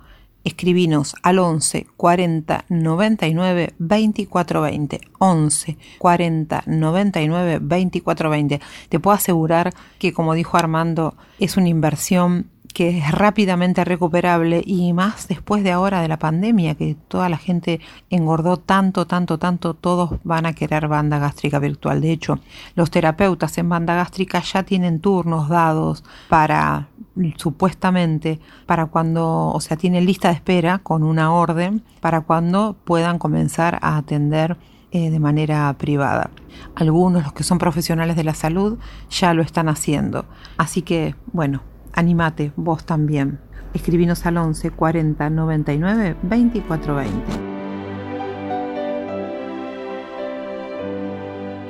escribinos 0.45 1.15
al 1.23 1.39
11 1.39 1.87
40 1.97 2.65
99 2.69 3.75
24 3.79 4.61
20. 4.63 5.01
11 5.19 5.79
40 5.99 6.63
99 6.67 7.59
24 7.63 8.31
20. 8.31 8.61
Te 8.89 9.01
puedo 9.01 9.15
asegurar 9.15 9.73
que, 9.99 10.13
como 10.13 10.35
dijo 10.35 10.57
Armando, 10.57 11.17
es 11.39 11.57
una 11.57 11.69
inversión 11.69 12.51
que 12.73 12.99
es 12.99 13.11
rápidamente 13.11 13.85
recuperable 13.85 14.63
y 14.65 14.93
más 14.93 15.29
después 15.29 15.63
de 15.63 15.73
ahora 15.73 16.01
de 16.01 16.09
la 16.09 16.19
pandemia, 16.19 16.75
que 16.75 16.97
toda 17.09 17.29
la 17.29 17.37
gente 17.37 17.81
engordó 18.11 18.57
tanto, 18.57 19.07
tanto, 19.07 19.39
tanto, 19.39 19.75
todos 19.75 20.19
van 20.25 20.47
a 20.47 20.53
querer 20.53 20.89
banda 20.89 21.19
gástrica 21.19 21.59
virtual. 21.59 22.01
De 22.01 22.13
hecho, 22.13 22.39
los 22.75 22.91
terapeutas 22.91 23.57
en 23.59 23.69
banda 23.69 23.95
gástrica 23.95 24.41
ya 24.41 24.63
tienen 24.63 25.01
turnos 25.01 25.49
dados 25.49 26.05
para, 26.29 26.89
supuestamente, 27.37 28.41
para 28.67 28.87
cuando, 28.87 29.49
o 29.49 29.61
sea, 29.61 29.77
tienen 29.77 30.07
lista 30.07 30.29
de 30.29 30.35
espera 30.35 30.79
con 30.79 31.03
una 31.03 31.33
orden 31.33 31.83
para 32.01 32.23
cuando 32.23 32.77
puedan 32.85 33.19
comenzar 33.19 33.79
a 33.83 33.97
atender 33.97 34.57
eh, 34.95 35.11
de 35.11 35.21
manera 35.21 35.73
privada. 35.79 36.31
Algunos, 36.75 37.23
los 37.23 37.33
que 37.33 37.45
son 37.45 37.59
profesionales 37.59 38.15
de 38.15 38.25
la 38.25 38.35
salud, 38.35 38.79
ya 39.09 39.33
lo 39.33 39.43
están 39.43 39.71
haciendo. 39.71 40.27
Así 40.59 40.83
que, 40.83 41.15
bueno, 41.33 41.63
Animate, 41.93 42.53
vos 42.57 42.85
también. 42.85 43.39
Escribinos 43.75 44.25
al 44.27 44.39
11 44.39 44.71
40 44.71 45.31
99 45.31 46.17
24 46.23 46.95
20. 46.95 47.13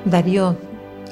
Darío, 0.05 0.57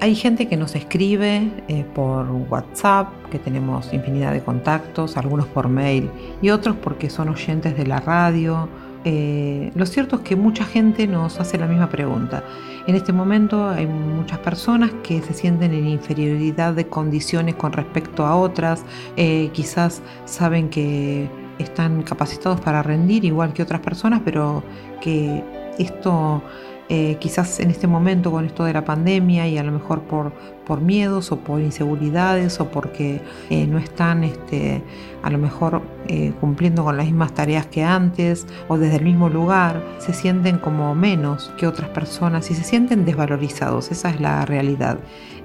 hay 0.01 0.15
gente 0.15 0.49
que 0.49 0.57
nos 0.57 0.75
escribe 0.75 1.53
eh, 1.69 1.85
por 1.95 2.31
WhatsApp, 2.31 3.09
que 3.31 3.39
tenemos 3.39 3.93
infinidad 3.93 4.33
de 4.33 4.43
contactos, 4.43 5.17
algunos 5.17 5.47
por 5.47 5.69
mail 5.69 6.11
y 6.41 6.51
otros 6.51 6.77
porque 6.77 7.11
son 7.11 7.29
oyentes 7.29 7.77
de 7.77 7.87
la 7.87 8.01
radio. 8.01 8.69
Eh, 9.05 9.73
lo 9.75 9.87
cierto 9.87 10.17
es 10.17 10.23
que 10.23 10.37
mucha 10.37 10.65
gente 10.65 11.07
nos 11.07 11.41
hace 11.41 11.59
la 11.59 11.67
misma 11.67 11.89
pregunta. 11.89 12.45
En 12.87 12.95
este 12.95 13.13
momento 13.13 13.69
hay 13.69 13.87
muchas 13.87 14.39
personas 14.39 14.91
que 15.03 15.23
se 15.23 15.33
sienten 15.33 15.73
en 15.73 15.89
inferioridad 15.89 16.75
de 16.75 16.87
condiciones 16.87 17.55
con 17.55 17.73
respecto 17.73 18.27
a 18.27 18.37
otras, 18.37 18.85
eh, 19.17 19.51
quizás 19.53 20.03
saben 20.25 20.69
que 20.69 21.29
están 21.59 22.03
capacitados 22.03 22.61
para 22.61 22.83
rendir 22.83 23.25
igual 23.25 23.53
que 23.53 23.63
otras 23.63 23.81
personas, 23.81 24.23
pero 24.25 24.63
que 25.01 25.43
esto 25.79 26.43
eh, 26.93 27.19
quizás 27.21 27.61
en 27.61 27.71
este 27.71 27.87
momento 27.87 28.33
con 28.33 28.45
esto 28.45 28.65
de 28.65 28.73
la 28.73 28.85
pandemia 28.85 29.47
y 29.47 29.59
a 29.59 29.63
lo 29.63 29.71
mejor 29.71 30.01
por, 30.01 30.33
por 30.67 30.81
miedos 30.81 31.31
o 31.31 31.39
por 31.39 31.61
inseguridades 31.61 32.59
o 32.59 32.69
porque 32.73 33.21
eh, 33.49 33.65
no 33.69 33.79
están 33.79 34.25
este, 34.25 34.83
a 35.23 35.31
lo 35.31 35.39
mejor 35.39 35.83
eh, 36.09 36.33
cumpliendo 36.41 36.83
con 36.83 36.97
las 36.97 37.07
mismas 37.07 37.33
tareas 37.33 37.67
que 37.67 37.85
antes 37.85 38.45
o 38.67 38.77
desde 38.77 38.97
el 38.97 39.05
mismo 39.05 39.29
lugar, 39.29 39.81
se 39.99 40.13
sienten 40.13 40.59
como 40.59 40.97
menos 40.97 41.53
que 41.57 41.69
otras 41.69 41.89
personas 41.91 42.51
y 42.51 42.57
se 42.57 42.65
sienten 42.65 43.05
desvalorizados, 43.05 43.93
esa 43.93 44.11
es 44.11 44.21
la 44.21 44.45
realidad. 44.45 44.99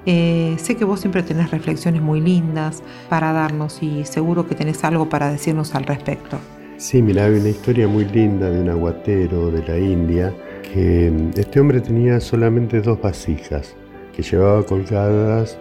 sé 0.04 0.76
que 0.76 0.84
vos 0.84 0.98
siempre 0.98 1.22
tenés 1.22 1.52
reflexiones 1.52 2.02
muy 2.02 2.20
lindas 2.20 2.82
para 3.08 3.32
darnos 3.32 3.84
y 3.84 4.04
seguro 4.04 4.48
que 4.48 4.56
tenés 4.56 4.82
algo 4.82 5.08
para 5.08 5.30
decirnos 5.30 5.76
al 5.76 5.84
respecto. 5.84 6.38
Sí, 6.76 7.00
mira, 7.00 7.24
hay 7.24 7.38
una 7.38 7.50
historia 7.50 7.86
muy 7.86 8.04
linda 8.04 8.50
de 8.50 8.60
un 8.60 8.68
aguatero 8.68 9.52
de 9.52 9.62
la 9.66 9.78
India 9.78 10.34
que 10.72 11.12
este 11.36 11.60
hombre 11.60 11.80
tenía 11.80 12.20
solamente 12.20 12.80
dos 12.80 13.00
vasijas 13.00 13.76
que 14.14 14.22
llevaba 14.22 14.64
colgadas 14.64 15.58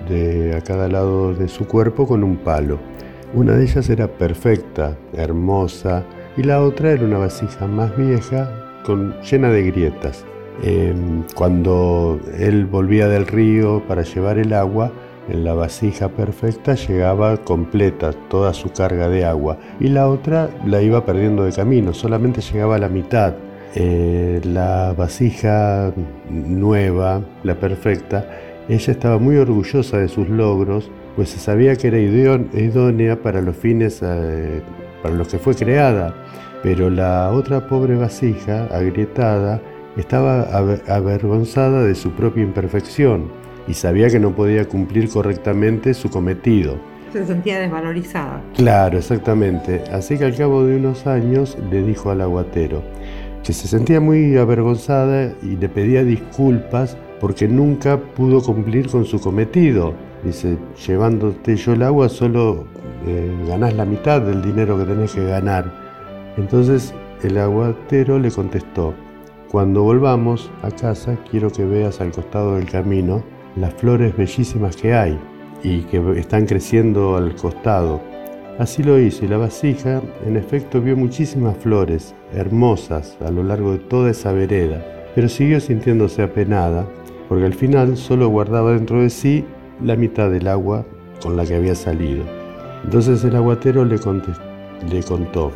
a 0.55 0.61
cada 0.61 0.87
lado 0.87 1.33
de 1.33 1.49
su 1.49 1.67
cuerpo 1.67 2.07
con 2.07 2.23
un 2.23 2.37
palo. 2.37 2.79
Una 3.33 3.53
de 3.53 3.63
ellas 3.63 3.89
era 3.89 4.07
perfecta, 4.07 4.97
hermosa, 5.13 6.05
y 6.37 6.43
la 6.43 6.61
otra 6.61 6.91
era 6.91 7.03
una 7.03 7.17
vasija 7.17 7.67
más 7.67 7.95
vieja, 7.97 8.49
con, 8.85 9.19
llena 9.21 9.49
de 9.49 9.63
grietas. 9.63 10.25
Em, 10.63 11.23
cuando 11.35 12.17
él 12.37 12.65
volvía 12.65 13.09
del 13.09 13.27
río 13.27 13.83
para 13.87 14.03
llevar 14.03 14.37
el 14.37 14.53
agua, 14.53 14.91
en 15.27 15.43
la 15.43 15.53
vasija 15.53 16.07
perfecta 16.09 16.75
llegaba 16.75 17.37
completa 17.37 18.13
toda 18.29 18.53
su 18.53 18.71
carga 18.71 19.09
de 19.09 19.25
agua 19.25 19.57
y 19.79 19.87
la 19.87 20.07
otra 20.07 20.49
la 20.65 20.81
iba 20.81 21.03
perdiendo 21.03 21.43
de 21.43 21.51
camino, 21.51 21.93
solamente 21.93 22.41
llegaba 22.41 22.75
a 22.75 22.79
la 22.79 22.89
mitad. 22.89 23.33
Eh, 23.77 24.39
la 24.45 24.93
vasija 24.97 25.91
nueva, 26.29 27.21
la 27.43 27.55
perfecta, 27.55 28.25
ella 28.69 28.91
estaba 28.93 29.19
muy 29.19 29.35
orgullosa 29.35 29.97
de 29.97 30.07
sus 30.07 30.29
logros, 30.29 30.89
pues 31.17 31.29
se 31.29 31.39
sabía 31.39 31.75
que 31.75 31.87
era 31.89 31.99
idónea 31.99 33.21
para 33.21 33.41
los 33.41 33.57
fines 33.57 33.99
eh, 34.01 34.61
para 35.03 35.13
los 35.13 35.27
que 35.27 35.39
fue 35.39 35.55
creada, 35.55 36.15
pero 36.63 36.89
la 36.89 37.29
otra 37.31 37.67
pobre 37.67 37.95
vasija, 37.95 38.65
agrietada, 38.71 39.61
estaba 39.97 40.43
avergonzada 40.87 41.83
de 41.83 41.95
su 41.95 42.11
propia 42.11 42.43
imperfección 42.43 43.29
y 43.67 43.73
sabía 43.73 44.09
que 44.09 44.19
no 44.19 44.33
podía 44.33 44.69
cumplir 44.69 45.09
correctamente 45.09 45.93
su 45.93 46.09
cometido. 46.09 46.77
Se 47.11 47.25
sentía 47.25 47.59
desvalorizada. 47.59 48.41
Claro, 48.55 48.97
exactamente. 48.97 49.83
Así 49.91 50.17
que 50.17 50.25
al 50.25 50.35
cabo 50.35 50.65
de 50.65 50.75
unos 50.75 51.07
años 51.07 51.57
le 51.71 51.81
dijo 51.81 52.11
al 52.11 52.19
aguatero 52.21 52.81
que 53.45 53.53
se 53.53 53.67
sentía 53.67 54.01
muy 54.01 54.37
avergonzada 54.37 55.31
y 55.43 55.55
le 55.55 55.69
pedía 55.69 56.03
disculpas 56.03 56.97
porque 57.21 57.47
nunca 57.47 57.97
pudo 57.99 58.41
cumplir 58.41 58.89
con 58.89 59.05
su 59.05 59.21
cometido. 59.21 59.93
Dice, 60.23 60.57
llevándote 60.87 61.55
yo 61.55 61.73
el 61.73 61.83
agua 61.83 62.09
solo 62.09 62.65
eh, 63.05 63.31
ganás 63.47 63.75
la 63.75 63.85
mitad 63.85 64.19
del 64.19 64.41
dinero 64.41 64.79
que 64.79 64.85
tenés 64.85 65.13
que 65.13 65.23
ganar. 65.25 65.71
Entonces 66.37 66.95
el 67.21 67.37
aguatero 67.37 68.17
le 68.17 68.31
contestó, 68.31 68.95
cuando 69.51 69.83
volvamos 69.83 70.49
a 70.63 70.71
casa 70.71 71.15
quiero 71.29 71.51
que 71.51 71.65
veas 71.65 72.01
al 72.01 72.11
costado 72.11 72.55
del 72.55 72.65
camino 72.65 73.23
las 73.55 73.75
flores 73.75 74.17
bellísimas 74.17 74.75
que 74.75 74.95
hay 74.95 75.19
y 75.63 75.81
que 75.81 76.01
están 76.19 76.47
creciendo 76.47 77.15
al 77.15 77.35
costado. 77.35 78.01
Así 78.57 78.81
lo 78.81 78.97
hizo 78.99 79.23
y 79.23 79.27
la 79.27 79.37
vasija 79.37 80.01
en 80.25 80.35
efecto 80.35 80.81
vio 80.81 80.97
muchísimas 80.97 81.57
flores 81.57 82.15
hermosas 82.35 83.17
a 83.25 83.31
lo 83.31 83.43
largo 83.43 83.71
de 83.73 83.79
toda 83.79 84.11
esa 84.11 84.31
vereda, 84.31 84.85
pero 85.15 85.29
siguió 85.29 85.59
sintiéndose 85.59 86.21
apenada 86.21 86.85
porque 87.27 87.45
al 87.45 87.53
final 87.53 87.97
solo 87.97 88.29
guardaba 88.29 88.73
dentro 88.73 89.01
de 89.01 89.09
sí 89.09 89.45
la 89.83 89.95
mitad 89.95 90.29
del 90.29 90.47
agua 90.47 90.85
con 91.21 91.35
la 91.35 91.45
que 91.45 91.55
había 91.55 91.75
salido. 91.75 92.23
Entonces 92.83 93.23
el 93.23 93.35
aguatero 93.35 93.83
le, 93.83 93.97
le 93.97 95.03
contó, 95.03 95.51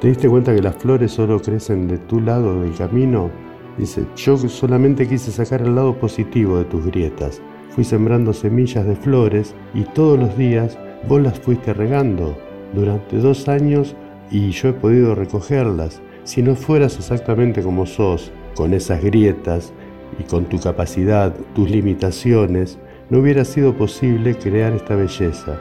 ¿te 0.00 0.08
diste 0.08 0.28
cuenta 0.28 0.54
que 0.54 0.62
las 0.62 0.76
flores 0.76 1.12
solo 1.12 1.40
crecen 1.40 1.86
de 1.86 1.98
tu 1.98 2.20
lado 2.20 2.60
del 2.60 2.74
camino? 2.74 3.30
Dice, 3.78 4.04
yo 4.16 4.36
solamente 4.36 5.08
quise 5.08 5.30
sacar 5.30 5.62
el 5.62 5.74
lado 5.74 5.94
positivo 5.94 6.58
de 6.58 6.64
tus 6.64 6.84
grietas. 6.86 7.40
Fui 7.70 7.84
sembrando 7.84 8.32
semillas 8.32 8.86
de 8.86 8.96
flores 8.96 9.54
y 9.72 9.82
todos 9.82 10.18
los 10.18 10.36
días 10.36 10.78
vos 11.08 11.22
las 11.22 11.38
fuiste 11.40 11.72
regando 11.72 12.36
durante 12.74 13.16
dos 13.18 13.48
años 13.48 13.96
y 14.30 14.50
yo 14.50 14.68
he 14.68 14.72
podido 14.72 15.14
recogerlas. 15.14 16.02
Si 16.24 16.42
no 16.42 16.54
fueras 16.54 16.96
exactamente 16.98 17.62
como 17.62 17.86
sos, 17.86 18.30
con 18.54 18.74
esas 18.74 19.02
grietas 19.02 19.72
y 20.18 20.24
con 20.24 20.44
tu 20.44 20.60
capacidad, 20.60 21.34
tus 21.54 21.70
limitaciones, 21.70 22.78
no 23.10 23.18
hubiera 23.18 23.44
sido 23.44 23.74
posible 23.74 24.36
crear 24.36 24.72
esta 24.72 24.94
belleza. 24.94 25.58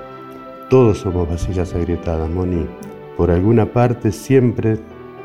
Todos 0.69 0.99
somos 0.99 1.27
vasijas 1.27 1.73
agrietadas, 1.73 2.29
Moni. 2.29 2.65
Por 3.17 3.31
alguna 3.31 3.65
parte 3.65 4.11
siempre 4.11 4.77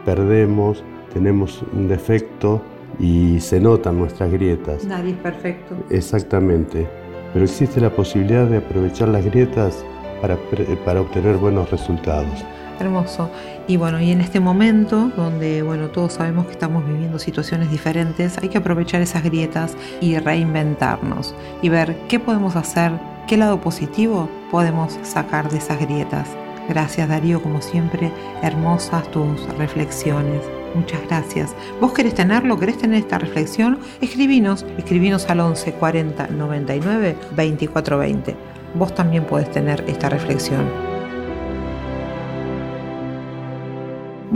perdemos, 0.04 0.82
tenemos 1.12 1.62
un 1.72 1.88
defecto 1.88 2.62
y 2.98 3.38
se 3.40 3.60
notan 3.60 3.98
nuestras 3.98 4.32
grietas. 4.32 4.84
Nadie 4.84 5.12
es 5.12 5.18
perfecto. 5.18 5.74
Exactamente. 5.90 6.86
Pero 7.32 7.44
existe 7.44 7.80
la 7.80 7.90
posibilidad 7.90 8.46
de 8.46 8.58
aprovechar 8.58 9.08
las 9.08 9.24
grietas 9.24 9.84
para, 10.20 10.38
para 10.84 11.02
obtener 11.02 11.36
buenos 11.36 11.70
resultados. 11.70 12.44
Hermoso. 12.78 13.30
Y 13.66 13.76
bueno, 13.76 14.00
y 14.00 14.10
en 14.10 14.20
este 14.20 14.40
momento 14.40 15.10
donde, 15.16 15.62
bueno, 15.62 15.88
todos 15.88 16.14
sabemos 16.14 16.46
que 16.46 16.52
estamos 16.52 16.86
viviendo 16.86 17.18
situaciones 17.18 17.70
diferentes, 17.70 18.38
hay 18.38 18.48
que 18.48 18.58
aprovechar 18.58 19.00
esas 19.00 19.22
grietas 19.22 19.76
y 20.00 20.18
reinventarnos 20.18 21.34
y 21.62 21.68
ver 21.68 21.96
qué 22.08 22.20
podemos 22.20 22.56
hacer, 22.56 22.92
qué 23.26 23.36
lado 23.36 23.60
positivo 23.60 24.28
podemos 24.50 24.98
sacar 25.02 25.50
de 25.50 25.58
esas 25.58 25.80
grietas. 25.80 26.28
Gracias 26.68 27.08
Darío, 27.08 27.42
como 27.42 27.62
siempre, 27.62 28.12
hermosas 28.42 29.08
tus 29.10 29.46
reflexiones. 29.56 30.42
Muchas 30.74 31.00
gracias. 31.06 31.54
¿Vos 31.80 31.92
querés 31.92 32.14
tenerlo? 32.14 32.58
¿Querés 32.58 32.76
tener 32.76 32.98
esta 33.00 33.18
reflexión? 33.18 33.78
Escribinos, 34.00 34.66
escribinos 34.76 35.28
al 35.30 35.40
11 35.40 35.72
40 35.72 36.26
99 36.28 37.16
24 37.34 37.98
20. 37.98 38.36
Vos 38.74 38.94
también 38.94 39.24
podés 39.24 39.50
tener 39.50 39.82
esta 39.88 40.10
reflexión. 40.10 40.85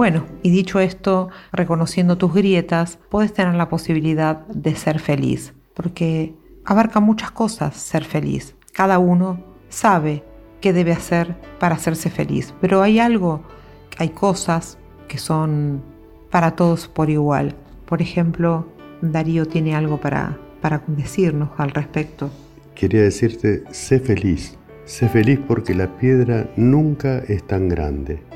Bueno, 0.00 0.24
y 0.42 0.48
dicho 0.48 0.80
esto, 0.80 1.28
reconociendo 1.52 2.16
tus 2.16 2.32
grietas, 2.32 2.98
puedes 3.10 3.34
tener 3.34 3.54
la 3.54 3.68
posibilidad 3.68 4.46
de 4.46 4.74
ser 4.74 4.98
feliz, 4.98 5.52
porque 5.74 6.34
abarca 6.64 7.00
muchas 7.00 7.32
cosas 7.32 7.76
ser 7.76 8.06
feliz. 8.06 8.54
Cada 8.72 8.98
uno 8.98 9.44
sabe 9.68 10.24
qué 10.62 10.72
debe 10.72 10.92
hacer 10.92 11.36
para 11.58 11.74
hacerse 11.74 12.08
feliz, 12.08 12.54
pero 12.62 12.80
hay 12.80 12.98
algo, 12.98 13.42
hay 13.98 14.08
cosas 14.08 14.78
que 15.06 15.18
son 15.18 15.82
para 16.30 16.52
todos 16.56 16.88
por 16.88 17.10
igual. 17.10 17.54
Por 17.84 18.00
ejemplo, 18.00 18.68
Darío 19.02 19.44
tiene 19.44 19.76
algo 19.76 20.00
para, 20.00 20.38
para 20.62 20.82
decirnos 20.86 21.50
al 21.58 21.72
respecto. 21.72 22.30
Quería 22.74 23.02
decirte, 23.02 23.64
sé 23.70 24.00
feliz, 24.00 24.56
sé 24.86 25.10
feliz 25.10 25.38
porque 25.46 25.74
la 25.74 25.94
piedra 25.98 26.48
nunca 26.56 27.18
es 27.18 27.46
tan 27.46 27.68
grande 27.68 28.29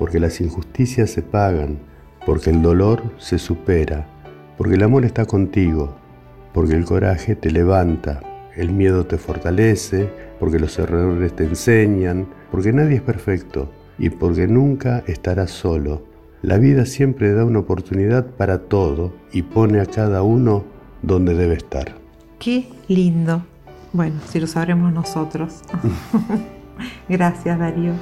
porque 0.00 0.18
las 0.18 0.40
injusticias 0.40 1.10
se 1.10 1.20
pagan, 1.20 1.78
porque 2.24 2.48
el 2.48 2.62
dolor 2.62 3.02
se 3.18 3.38
supera, 3.38 4.06
porque 4.56 4.76
el 4.76 4.82
amor 4.82 5.04
está 5.04 5.26
contigo, 5.26 5.94
porque 6.54 6.74
el 6.74 6.86
coraje 6.86 7.36
te 7.36 7.50
levanta, 7.50 8.22
el 8.56 8.72
miedo 8.72 9.04
te 9.04 9.18
fortalece, 9.18 10.10
porque 10.40 10.58
los 10.58 10.78
errores 10.78 11.36
te 11.36 11.44
enseñan, 11.44 12.26
porque 12.50 12.72
nadie 12.72 12.96
es 12.96 13.02
perfecto 13.02 13.70
y 13.98 14.08
porque 14.08 14.48
nunca 14.48 15.04
estarás 15.06 15.50
solo. 15.50 16.02
La 16.40 16.56
vida 16.56 16.86
siempre 16.86 17.34
da 17.34 17.44
una 17.44 17.58
oportunidad 17.58 18.24
para 18.24 18.60
todo 18.60 19.12
y 19.32 19.42
pone 19.42 19.80
a 19.80 19.86
cada 19.86 20.22
uno 20.22 20.64
donde 21.02 21.34
debe 21.34 21.56
estar. 21.56 21.94
Qué 22.38 22.70
lindo. 22.88 23.44
Bueno, 23.92 24.18
si 24.30 24.40
lo 24.40 24.46
sabremos 24.46 24.94
nosotros. 24.94 25.60
Gracias, 27.10 27.58
Darío. 27.58 27.92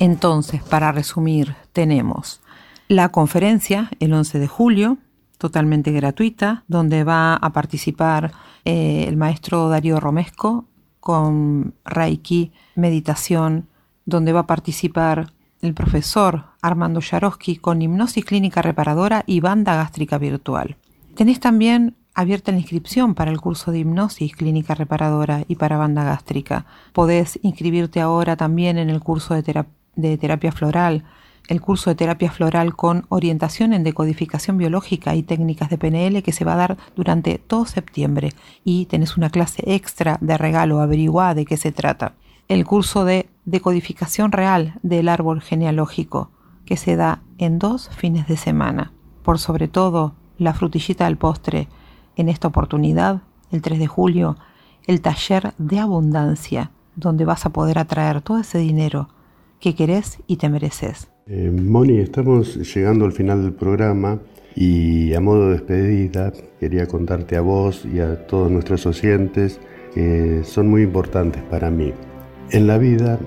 Entonces, 0.00 0.62
para 0.62 0.92
resumir, 0.92 1.56
tenemos 1.72 2.40
la 2.86 3.08
conferencia 3.08 3.90
el 3.98 4.12
11 4.12 4.38
de 4.38 4.46
julio, 4.46 4.98
totalmente 5.38 5.90
gratuita, 5.90 6.62
donde 6.68 7.02
va 7.02 7.34
a 7.34 7.52
participar 7.52 8.32
eh, 8.64 9.06
el 9.08 9.16
maestro 9.16 9.68
Darío 9.68 9.98
Romesco 9.98 10.66
con 11.00 11.74
Reiki, 11.84 12.52
meditación, 12.76 13.66
donde 14.04 14.32
va 14.32 14.40
a 14.40 14.46
participar 14.46 15.32
el 15.62 15.74
profesor 15.74 16.44
Armando 16.62 17.00
Yarosky 17.00 17.56
con 17.56 17.82
hipnosis 17.82 18.24
clínica 18.24 18.62
reparadora 18.62 19.24
y 19.26 19.40
banda 19.40 19.74
gástrica 19.74 20.16
virtual. 20.16 20.76
Tenés 21.16 21.40
también 21.40 21.96
abierta 22.14 22.52
la 22.52 22.58
inscripción 22.58 23.14
para 23.14 23.32
el 23.32 23.40
curso 23.40 23.72
de 23.72 23.80
hipnosis 23.80 24.34
clínica 24.36 24.76
reparadora 24.76 25.44
y 25.48 25.56
para 25.56 25.76
banda 25.76 26.04
gástrica. 26.04 26.66
Podés 26.92 27.40
inscribirte 27.42 28.00
ahora 28.00 28.36
también 28.36 28.78
en 28.78 28.90
el 28.90 29.00
curso 29.00 29.34
de 29.34 29.42
terapia 29.42 29.77
de 29.98 30.16
terapia 30.16 30.52
floral, 30.52 31.04
el 31.48 31.60
curso 31.60 31.90
de 31.90 31.96
terapia 31.96 32.30
floral 32.30 32.76
con 32.76 33.06
orientación 33.08 33.72
en 33.72 33.82
decodificación 33.82 34.58
biológica 34.58 35.16
y 35.16 35.22
técnicas 35.22 35.70
de 35.70 35.78
PNL 35.78 36.22
que 36.22 36.32
se 36.32 36.44
va 36.44 36.52
a 36.52 36.56
dar 36.56 36.76
durante 36.94 37.38
todo 37.38 37.66
septiembre 37.66 38.32
y 38.64 38.86
tenés 38.86 39.16
una 39.16 39.30
clase 39.30 39.62
extra 39.66 40.18
de 40.20 40.38
regalo, 40.38 40.80
averiguá 40.80 41.34
de 41.34 41.44
qué 41.44 41.56
se 41.56 41.72
trata. 41.72 42.14
El 42.46 42.64
curso 42.64 43.04
de 43.04 43.28
decodificación 43.44 44.30
real 44.30 44.78
del 44.82 45.08
árbol 45.08 45.40
genealógico 45.40 46.30
que 46.64 46.76
se 46.76 46.96
da 46.96 47.22
en 47.38 47.58
dos 47.58 47.90
fines 47.96 48.28
de 48.28 48.36
semana. 48.36 48.92
Por 49.22 49.38
sobre 49.38 49.68
todo, 49.68 50.14
la 50.38 50.54
frutillita 50.54 51.06
del 51.06 51.16
postre, 51.16 51.68
en 52.16 52.28
esta 52.28 52.48
oportunidad, 52.48 53.22
el 53.50 53.62
3 53.62 53.78
de 53.78 53.86
julio, 53.86 54.36
el 54.86 55.00
taller 55.00 55.54
de 55.58 55.80
abundancia, 55.80 56.70
donde 56.94 57.24
vas 57.24 57.46
a 57.46 57.50
poder 57.50 57.78
atraer 57.78 58.20
todo 58.20 58.38
ese 58.38 58.58
dinero 58.58 59.08
que 59.60 59.74
querés 59.74 60.18
y 60.26 60.36
te 60.36 60.48
mereces. 60.48 61.08
Eh, 61.26 61.50
Moni, 61.50 61.98
estamos 61.98 62.74
llegando 62.74 63.04
al 63.04 63.12
final 63.12 63.42
del 63.42 63.52
programa 63.52 64.18
y 64.54 65.12
a 65.14 65.20
modo 65.20 65.46
de 65.46 65.52
despedida 65.52 66.32
quería 66.58 66.86
contarte 66.86 67.36
a 67.36 67.40
vos 67.40 67.84
y 67.84 68.00
a 68.00 68.26
todos 68.26 68.50
nuestros 68.50 68.86
oyentes 68.86 69.60
que 69.94 70.42
son 70.44 70.68
muy 70.68 70.82
importantes 70.82 71.42
para 71.44 71.70
mí. 71.70 71.92
En 72.50 72.66
la 72.66 72.78
vida 72.78 73.18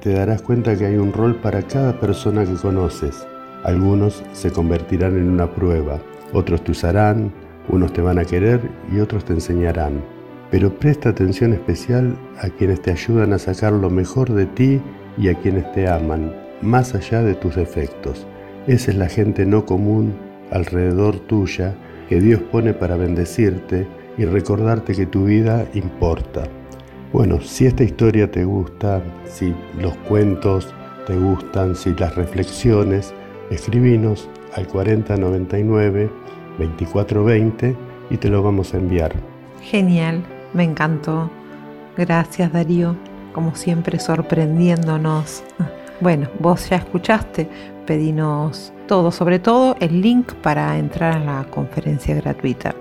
te 0.00 0.12
darás 0.12 0.42
cuenta 0.42 0.76
que 0.76 0.86
hay 0.86 0.96
un 0.96 1.12
rol 1.12 1.36
para 1.40 1.62
cada 1.62 1.98
persona 1.98 2.44
que 2.44 2.54
conoces. 2.54 3.26
Algunos 3.64 4.22
se 4.32 4.50
convertirán 4.50 5.16
en 5.16 5.28
una 5.28 5.52
prueba, 5.54 6.00
otros 6.32 6.64
te 6.64 6.70
usarán, 6.70 7.32
unos 7.68 7.92
te 7.92 8.00
van 8.00 8.18
a 8.18 8.24
querer 8.24 8.60
y 8.92 9.00
otros 9.00 9.24
te 9.24 9.32
enseñarán. 9.32 10.02
Pero 10.50 10.74
presta 10.78 11.10
atención 11.10 11.52
especial 11.52 12.16
a 12.38 12.48
quienes 12.48 12.80
te 12.80 12.90
ayudan 12.90 13.32
a 13.32 13.38
sacar 13.38 13.72
lo 13.72 13.90
mejor 13.90 14.32
de 14.32 14.46
ti 14.46 14.80
y 15.20 15.28
a 15.28 15.34
quienes 15.34 15.70
te 15.72 15.88
aman, 15.88 16.32
más 16.62 16.94
allá 16.94 17.22
de 17.22 17.34
tus 17.34 17.56
defectos. 17.56 18.26
Esa 18.66 18.90
es 18.90 18.96
la 18.96 19.08
gente 19.08 19.44
no 19.44 19.66
común 19.66 20.14
alrededor 20.50 21.18
tuya 21.20 21.74
que 22.08 22.20
Dios 22.20 22.40
pone 22.50 22.72
para 22.72 22.96
bendecirte 22.96 23.86
y 24.16 24.24
recordarte 24.24 24.94
que 24.94 25.06
tu 25.06 25.24
vida 25.24 25.66
importa. 25.74 26.44
Bueno, 27.12 27.40
si 27.40 27.66
esta 27.66 27.84
historia 27.84 28.30
te 28.30 28.44
gusta, 28.44 29.02
si 29.26 29.54
los 29.78 29.94
cuentos 30.08 30.72
te 31.06 31.16
gustan, 31.16 31.76
si 31.76 31.94
las 31.94 32.14
reflexiones, 32.14 33.12
escribinos 33.50 34.28
al 34.54 34.66
4099 34.66 36.10
2420 36.58 37.76
y 38.10 38.16
te 38.16 38.28
lo 38.28 38.42
vamos 38.42 38.74
a 38.74 38.78
enviar. 38.78 39.12
Genial, 39.62 40.22
me 40.52 40.64
encantó. 40.64 41.30
Gracias 41.96 42.52
Darío 42.52 43.09
como 43.32 43.54
siempre 43.54 43.98
sorprendiéndonos. 43.98 45.42
Bueno, 46.00 46.28
vos 46.38 46.68
ya 46.68 46.76
escuchaste, 46.76 47.48
pedinos 47.86 48.72
todo, 48.86 49.10
sobre 49.10 49.38
todo 49.38 49.76
el 49.80 50.00
link 50.00 50.32
para 50.34 50.78
entrar 50.78 51.16
a 51.16 51.20
la 51.20 51.44
conferencia 51.44 52.14
gratuita 52.14 52.74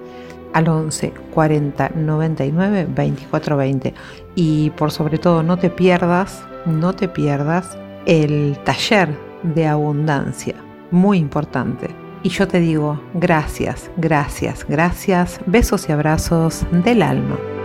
al 0.53 0.67
11 0.67 1.13
40 1.33 1.91
99 1.95 2.87
24 2.89 3.57
20 3.57 3.93
y 4.35 4.69
por 4.71 4.91
sobre 4.91 5.17
todo 5.17 5.43
no 5.43 5.57
te 5.57 5.69
pierdas, 5.69 6.43
no 6.65 6.93
te 6.93 7.07
pierdas 7.07 7.77
el 8.05 8.57
taller 8.63 9.09
de 9.43 9.67
abundancia, 9.67 10.55
muy 10.91 11.17
importante. 11.17 11.89
Y 12.23 12.29
yo 12.29 12.47
te 12.47 12.59
digo, 12.59 13.01
gracias, 13.13 13.89
gracias, 13.97 14.65
gracias, 14.67 15.39
besos 15.45 15.87
y 15.87 15.91
abrazos 15.91 16.65
del 16.71 17.01
alma. 17.01 17.58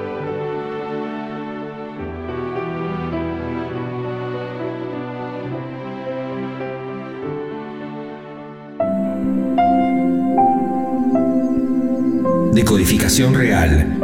Decodificación 12.74 13.34
real. 13.34 14.00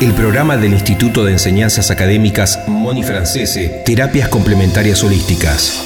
El 0.00 0.14
programa 0.14 0.56
del 0.56 0.72
Instituto 0.72 1.22
de 1.22 1.32
Enseñanzas 1.32 1.90
Académicas 1.90 2.66
Moni 2.66 3.02
Francese, 3.02 3.82
Terapias 3.84 4.30
Complementarias 4.30 5.04
Holísticas. 5.04 5.84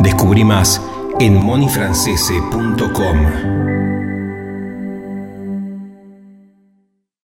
Descubrí 0.00 0.44
más 0.44 0.80
en 1.20 1.34
monifrancese.com. 1.34 3.73